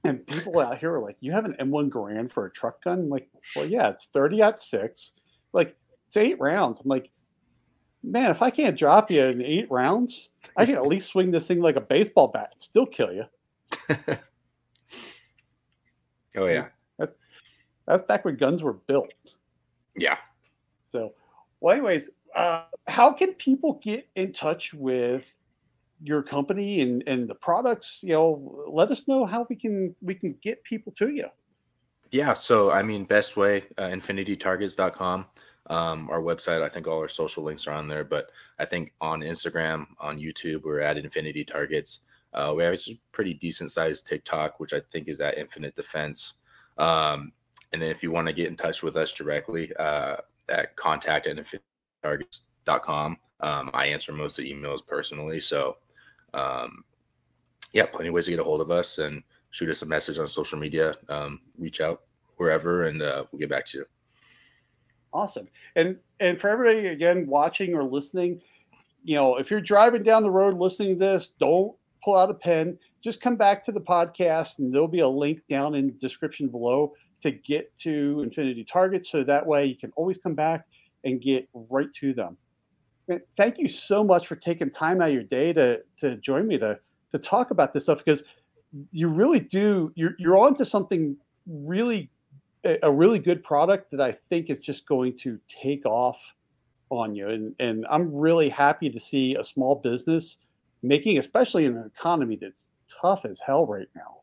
And 0.03 0.25
people 0.25 0.57
aught 0.59 0.79
here 0.79 0.93
are 0.95 1.01
like, 1.01 1.17
"You 1.19 1.31
have 1.31 1.45
an 1.45 1.55
M1 1.59 1.89
Garand 1.89 2.31
for 2.31 2.45
a 2.45 2.51
truck 2.51 2.83
gun?" 2.83 2.99
I'm 2.99 3.09
like, 3.09 3.29
well, 3.55 3.65
yeah, 3.65 3.89
it's 3.89 4.05
30 4.05 4.41
out 4.41 4.59
six, 4.59 5.11
like 5.53 5.75
it's 6.07 6.17
eight 6.17 6.39
rounds. 6.39 6.81
I'm 6.81 6.89
like, 6.89 7.11
man, 8.03 8.31
if 8.31 8.41
I 8.41 8.49
can't 8.49 8.77
drop 8.77 9.11
you 9.11 9.23
in 9.23 9.41
eight 9.41 9.69
rounds, 9.69 10.29
I 10.57 10.65
can 10.65 10.75
at 10.75 10.87
least 10.87 11.09
swing 11.09 11.31
this 11.31 11.47
thing 11.47 11.61
like 11.61 11.75
a 11.75 11.81
baseball 11.81 12.29
bat 12.29 12.49
and 12.53 12.61
still 12.61 12.85
kill 12.85 13.11
you. 13.13 13.25
Oh 16.37 16.47
yeah. 16.47 16.67
That's 17.91 18.03
back 18.03 18.23
when 18.23 18.37
guns 18.37 18.63
were 18.63 18.73
built. 18.73 19.13
Yeah. 19.97 20.15
So, 20.85 21.13
well, 21.59 21.75
anyways, 21.75 22.09
uh, 22.33 22.63
how 22.87 23.11
can 23.11 23.33
people 23.33 23.81
get 23.83 24.07
in 24.15 24.31
touch 24.31 24.73
with 24.73 25.25
your 26.01 26.23
company 26.23 26.79
and 26.79 27.03
and 27.05 27.27
the 27.27 27.35
products? 27.35 27.99
You 28.01 28.13
know, 28.13 28.65
let 28.69 28.91
us 28.91 29.09
know 29.09 29.25
how 29.25 29.45
we 29.49 29.57
can 29.57 29.93
we 30.01 30.15
can 30.15 30.37
get 30.41 30.63
people 30.63 30.93
to 30.93 31.09
you. 31.09 31.27
Yeah. 32.11 32.33
So 32.33 32.71
I 32.71 32.81
mean, 32.81 33.03
best 33.03 33.35
way, 33.35 33.65
uh, 33.77 33.89
infinitytargets.com. 33.89 35.25
Um, 35.67 36.09
our 36.09 36.21
website, 36.21 36.63
I 36.63 36.69
think 36.69 36.87
all 36.87 36.99
our 36.99 37.09
social 37.09 37.43
links 37.43 37.67
are 37.67 37.73
on 37.73 37.89
there, 37.89 38.05
but 38.05 38.31
I 38.57 38.63
think 38.63 38.93
on 39.01 39.19
Instagram, 39.19 39.85
on 39.99 40.17
YouTube, 40.17 40.63
we're 40.63 40.79
at 40.79 40.97
Infinity 40.97 41.43
Targets. 41.43 41.99
Uh, 42.33 42.53
we 42.55 42.63
have 42.63 42.73
a 42.73 42.99
pretty 43.11 43.33
decent 43.33 43.69
sized 43.69 44.07
TikTok, 44.07 44.61
which 44.61 44.71
I 44.71 44.81
think 44.93 45.09
is 45.09 45.19
at 45.19 45.37
Infinite 45.37 45.75
Defense. 45.75 46.35
Um, 46.77 47.33
and 47.73 47.81
then 47.81 47.89
if 47.89 48.03
you 48.03 48.11
want 48.11 48.27
to 48.27 48.33
get 48.33 48.47
in 48.47 48.55
touch 48.55 48.83
with 48.83 48.97
us 48.97 49.11
directly, 49.11 49.71
uh, 49.77 50.17
at 50.51 50.75
contact 50.75 51.27
at 51.27 51.37
infinitytargets.com. 51.37 53.17
Um, 53.39 53.71
I 53.73 53.87
answer 53.87 54.13
most 54.13 54.37
of 54.37 54.43
the 54.43 54.53
emails 54.53 54.85
personally. 54.85 55.39
So, 55.39 55.77
um, 56.33 56.83
yeah, 57.73 57.85
plenty 57.85 58.09
of 58.09 58.13
ways 58.13 58.25
to 58.25 58.31
get 58.31 58.39
a 58.39 58.43
hold 58.43 58.61
of 58.61 58.69
us 58.69 58.97
and 58.99 59.23
shoot 59.49 59.69
us 59.69 59.81
a 59.81 59.85
message 59.85 60.19
on 60.19 60.27
social 60.27 60.59
media. 60.59 60.93
Um, 61.09 61.39
reach 61.57 61.81
out 61.81 62.01
wherever, 62.37 62.83
and 62.83 63.01
uh, 63.01 63.23
we'll 63.31 63.39
get 63.39 63.49
back 63.49 63.65
to 63.67 63.79
you. 63.79 63.85
Awesome. 65.13 65.47
And 65.75 65.97
and 66.19 66.39
for 66.39 66.49
everybody 66.49 66.87
again 66.87 67.25
watching 67.27 67.73
or 67.73 67.83
listening, 67.83 68.41
you 69.03 69.15
know, 69.15 69.37
if 69.37 69.49
you're 69.49 69.61
driving 69.61 70.03
down 70.03 70.23
the 70.23 70.31
road 70.31 70.57
listening 70.57 70.99
to 70.99 71.05
this, 71.05 71.29
don't 71.39 71.75
pull 72.03 72.15
out 72.15 72.29
a 72.29 72.33
pen. 72.33 72.77
Just 73.01 73.19
come 73.19 73.35
back 73.35 73.63
to 73.65 73.71
the 73.71 73.81
podcast, 73.81 74.59
and 74.59 74.73
there'll 74.73 74.87
be 74.87 74.99
a 74.99 75.07
link 75.07 75.41
down 75.49 75.75
in 75.75 75.87
the 75.87 75.93
description 75.93 76.47
below 76.47 76.93
to 77.21 77.31
get 77.31 77.75
to 77.79 78.21
Infinity 78.23 78.63
Targets. 78.63 79.09
So 79.09 79.23
that 79.23 79.45
way 79.45 79.65
you 79.65 79.75
can 79.75 79.91
always 79.95 80.17
come 80.17 80.35
back 80.35 80.65
and 81.03 81.21
get 81.21 81.47
right 81.53 81.91
to 81.95 82.13
them. 82.13 82.37
Thank 83.35 83.57
you 83.57 83.67
so 83.67 84.03
much 84.03 84.27
for 84.27 84.35
taking 84.35 84.69
time 84.69 85.01
out 85.01 85.09
of 85.09 85.13
your 85.13 85.23
day 85.23 85.51
to 85.53 85.81
to 85.97 86.15
join 86.17 86.47
me 86.47 86.57
to 86.59 86.79
to 87.11 87.19
talk 87.19 87.51
about 87.51 87.73
this 87.73 87.83
stuff 87.83 88.03
because 88.03 88.23
you 88.91 89.09
really 89.09 89.39
do 89.39 89.91
you're 89.95 90.15
you're 90.17 90.37
onto 90.37 90.63
something 90.63 91.17
really 91.45 92.09
a 92.63 92.91
really 92.91 93.19
good 93.19 93.43
product 93.43 93.89
that 93.91 93.99
I 93.99 94.15
think 94.29 94.49
is 94.49 94.59
just 94.59 94.87
going 94.87 95.17
to 95.17 95.39
take 95.49 95.85
off 95.85 96.19
on 96.89 97.15
you. 97.15 97.29
And 97.29 97.55
and 97.59 97.85
I'm 97.89 98.13
really 98.13 98.49
happy 98.49 98.89
to 98.89 98.99
see 98.99 99.35
a 99.35 99.43
small 99.43 99.75
business 99.75 100.37
making, 100.83 101.17
especially 101.17 101.65
in 101.65 101.75
an 101.75 101.91
economy 101.97 102.37
that's 102.39 102.69
tough 103.01 103.25
as 103.25 103.39
hell 103.39 103.65
right 103.65 103.89
now. 103.95 104.20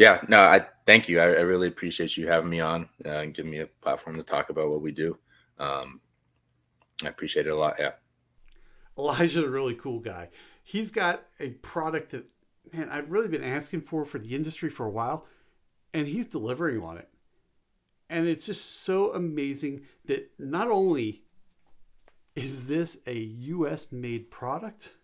Yeah, 0.00 0.22
no, 0.28 0.40
I 0.40 0.64
thank 0.86 1.10
you. 1.10 1.20
I, 1.20 1.24
I 1.24 1.40
really 1.40 1.68
appreciate 1.68 2.16
you 2.16 2.26
having 2.26 2.48
me 2.48 2.58
on 2.58 2.88
uh, 3.04 3.18
and 3.18 3.34
giving 3.34 3.50
me 3.50 3.58
a 3.58 3.66
platform 3.66 4.16
to 4.16 4.22
talk 4.22 4.48
about 4.48 4.70
what 4.70 4.80
we 4.80 4.92
do. 4.92 5.18
Um, 5.58 6.00
I 7.04 7.08
appreciate 7.08 7.46
it 7.46 7.50
a 7.50 7.54
lot. 7.54 7.76
Yeah. 7.78 7.90
Elijah's 8.96 9.44
a 9.44 9.50
really 9.50 9.74
cool 9.74 9.98
guy. 9.98 10.30
He's 10.64 10.90
got 10.90 11.24
a 11.38 11.50
product 11.50 12.12
that, 12.12 12.24
man, 12.72 12.88
I've 12.88 13.10
really 13.10 13.28
been 13.28 13.44
asking 13.44 13.82
for 13.82 14.06
for 14.06 14.18
the 14.18 14.34
industry 14.34 14.70
for 14.70 14.86
a 14.86 14.90
while, 14.90 15.26
and 15.92 16.06
he's 16.06 16.24
delivering 16.24 16.82
on 16.82 16.96
it. 16.96 17.10
And 18.08 18.26
it's 18.26 18.46
just 18.46 18.82
so 18.82 19.12
amazing 19.12 19.82
that 20.06 20.30
not 20.38 20.70
only 20.70 21.24
is 22.34 22.68
this 22.68 22.96
a 23.06 23.18
US 23.18 23.88
made 23.92 24.30
product 24.30 24.94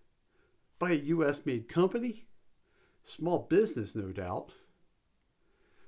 by 0.79 0.93
a 0.93 1.05
US 1.17 1.45
made 1.45 1.69
company, 1.69 2.29
small 3.05 3.41
business, 3.41 3.95
no 3.95 4.11
doubt, 4.11 4.53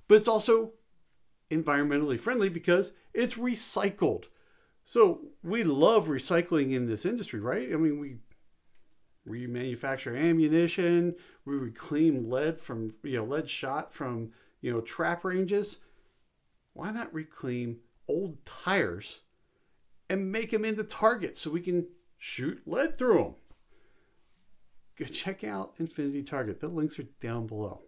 but 0.08 0.16
it's 0.16 0.28
also 0.28 0.72
environmentally 1.50 2.18
friendly 2.18 2.48
because 2.48 2.92
it's 3.14 3.34
recycled. 3.34 4.24
So 4.84 5.20
we 5.42 5.64
love 5.64 6.06
recycling 6.06 6.72
in 6.72 6.86
this 6.86 7.04
industry, 7.04 7.40
right? 7.40 7.68
I 7.72 7.76
mean, 7.76 8.00
we 8.00 8.16
remanufacture 9.28 10.18
ammunition, 10.18 11.14
we 11.44 11.56
reclaim 11.56 12.30
lead 12.30 12.60
from 12.60 12.94
you 13.02 13.18
know 13.18 13.24
lead 13.24 13.48
shot 13.48 13.92
from 13.92 14.30
you 14.60 14.72
know 14.72 14.80
trap 14.80 15.24
ranges. 15.24 15.78
Why 16.72 16.90
not 16.90 17.12
reclaim 17.12 17.78
old 18.08 18.44
tires 18.46 19.20
and 20.08 20.32
make 20.32 20.50
them 20.50 20.64
into 20.64 20.84
targets 20.84 21.40
so 21.40 21.50
we 21.50 21.60
can 21.60 21.86
shoot 22.16 22.62
lead 22.66 22.96
through 22.96 23.18
them? 23.18 23.34
Go 24.98 25.04
check 25.04 25.44
out 25.44 25.74
Infinity 25.78 26.22
Target. 26.22 26.60
The 26.60 26.68
links 26.68 26.98
are 26.98 27.06
down 27.20 27.46
below. 27.46 27.82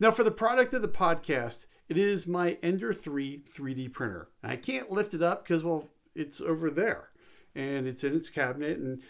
Now, 0.00 0.10
for 0.10 0.24
the 0.24 0.30
product 0.30 0.72
of 0.72 0.80
the 0.80 0.88
podcast, 0.88 1.66
it 1.86 1.98
is 1.98 2.26
my 2.26 2.56
Ender 2.62 2.94
3 2.94 3.44
3D 3.54 3.92
printer. 3.92 4.28
I 4.42 4.56
can't 4.56 4.90
lift 4.90 5.12
it 5.12 5.22
up 5.22 5.44
because, 5.44 5.62
well, 5.62 5.90
it's 6.14 6.40
over 6.40 6.70
there 6.70 7.10
and 7.54 7.86
it's 7.86 8.02
in 8.02 8.16
its 8.16 8.30
cabinet. 8.30 8.78
And 8.78 9.02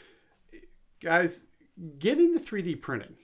guys, 1.00 1.44
get 2.00 2.18
into 2.18 2.40
3D 2.40 2.82
printing. 2.82 3.14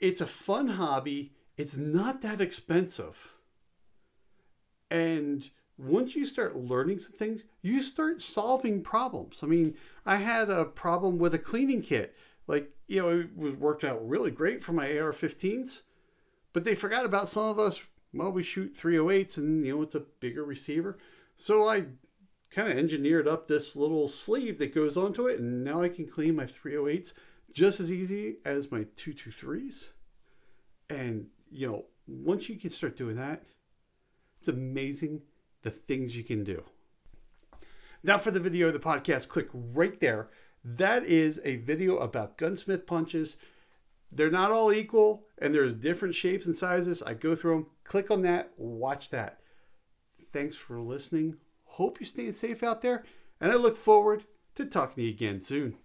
It's 0.00 0.20
a 0.20 0.26
fun 0.26 0.68
hobby, 0.68 1.32
it's 1.56 1.76
not 1.76 2.22
that 2.22 2.40
expensive. 2.40 3.34
And 4.90 5.48
once 5.76 6.16
you 6.16 6.26
start 6.26 6.56
learning 6.56 6.98
some 6.98 7.12
things, 7.12 7.42
you 7.62 7.82
start 7.82 8.20
solving 8.20 8.82
problems. 8.82 9.40
I 9.44 9.46
mean, 9.46 9.74
I 10.04 10.16
had 10.16 10.50
a 10.50 10.64
problem 10.64 11.18
with 11.18 11.34
a 11.34 11.38
cleaning 11.38 11.82
kit. 11.82 12.16
Like, 12.48 12.70
you 12.88 13.00
know, 13.02 13.10
it 13.10 13.36
was 13.36 13.54
worked 13.54 13.84
out 13.84 14.08
really 14.08 14.30
great 14.32 14.64
for 14.64 14.72
my 14.72 14.86
AR 14.98 15.12
15s 15.12 15.82
but 16.58 16.64
they 16.64 16.74
forgot 16.74 17.04
about 17.04 17.28
some 17.28 17.44
of 17.44 17.60
us. 17.60 17.78
Well, 18.12 18.32
we 18.32 18.42
shoot 18.42 18.76
308s 18.76 19.36
and, 19.36 19.64
you 19.64 19.76
know, 19.76 19.82
it's 19.82 19.94
a 19.94 20.00
bigger 20.00 20.42
receiver. 20.42 20.98
So 21.36 21.68
I 21.68 21.84
kind 22.50 22.68
of 22.68 22.76
engineered 22.76 23.28
up 23.28 23.46
this 23.46 23.76
little 23.76 24.08
sleeve 24.08 24.58
that 24.58 24.74
goes 24.74 24.96
onto 24.96 25.28
it, 25.28 25.38
and 25.38 25.62
now 25.62 25.82
I 25.82 25.88
can 25.88 26.08
clean 26.08 26.34
my 26.34 26.46
308s 26.46 27.12
just 27.52 27.78
as 27.78 27.92
easy 27.92 28.38
as 28.44 28.72
my 28.72 28.86
223s. 28.96 29.90
And, 30.90 31.28
you 31.48 31.68
know, 31.68 31.84
once 32.08 32.48
you 32.48 32.56
can 32.56 32.70
start 32.70 32.96
doing 32.96 33.14
that, 33.14 33.44
it's 34.40 34.48
amazing 34.48 35.22
the 35.62 35.70
things 35.70 36.16
you 36.16 36.24
can 36.24 36.42
do. 36.42 36.64
Now, 38.02 38.18
for 38.18 38.32
the 38.32 38.40
video 38.40 38.66
of 38.66 38.72
the 38.72 38.80
podcast, 38.80 39.28
click 39.28 39.46
right 39.52 40.00
there. 40.00 40.28
That 40.64 41.04
is 41.04 41.40
a 41.44 41.58
video 41.58 41.98
about 41.98 42.36
gunsmith 42.36 42.84
punches. 42.84 43.36
They're 44.10 44.30
not 44.30 44.50
all 44.50 44.72
equal, 44.72 45.26
and 45.38 45.54
there's 45.54 45.74
different 45.74 46.14
shapes 46.14 46.46
and 46.46 46.56
sizes. 46.56 47.02
I 47.02 47.14
go 47.14 47.36
through 47.36 47.54
them. 47.54 47.66
Click 47.84 48.10
on 48.10 48.22
that, 48.22 48.52
watch 48.56 49.10
that. 49.10 49.40
Thanks 50.32 50.56
for 50.56 50.80
listening. 50.80 51.36
Hope 51.64 52.00
you're 52.00 52.06
staying 52.06 52.32
safe 52.32 52.62
out 52.62 52.82
there, 52.82 53.04
and 53.40 53.52
I 53.52 53.56
look 53.56 53.76
forward 53.76 54.24
to 54.56 54.64
talking 54.64 54.96
to 54.96 55.02
you 55.02 55.10
again 55.10 55.40
soon. 55.40 55.76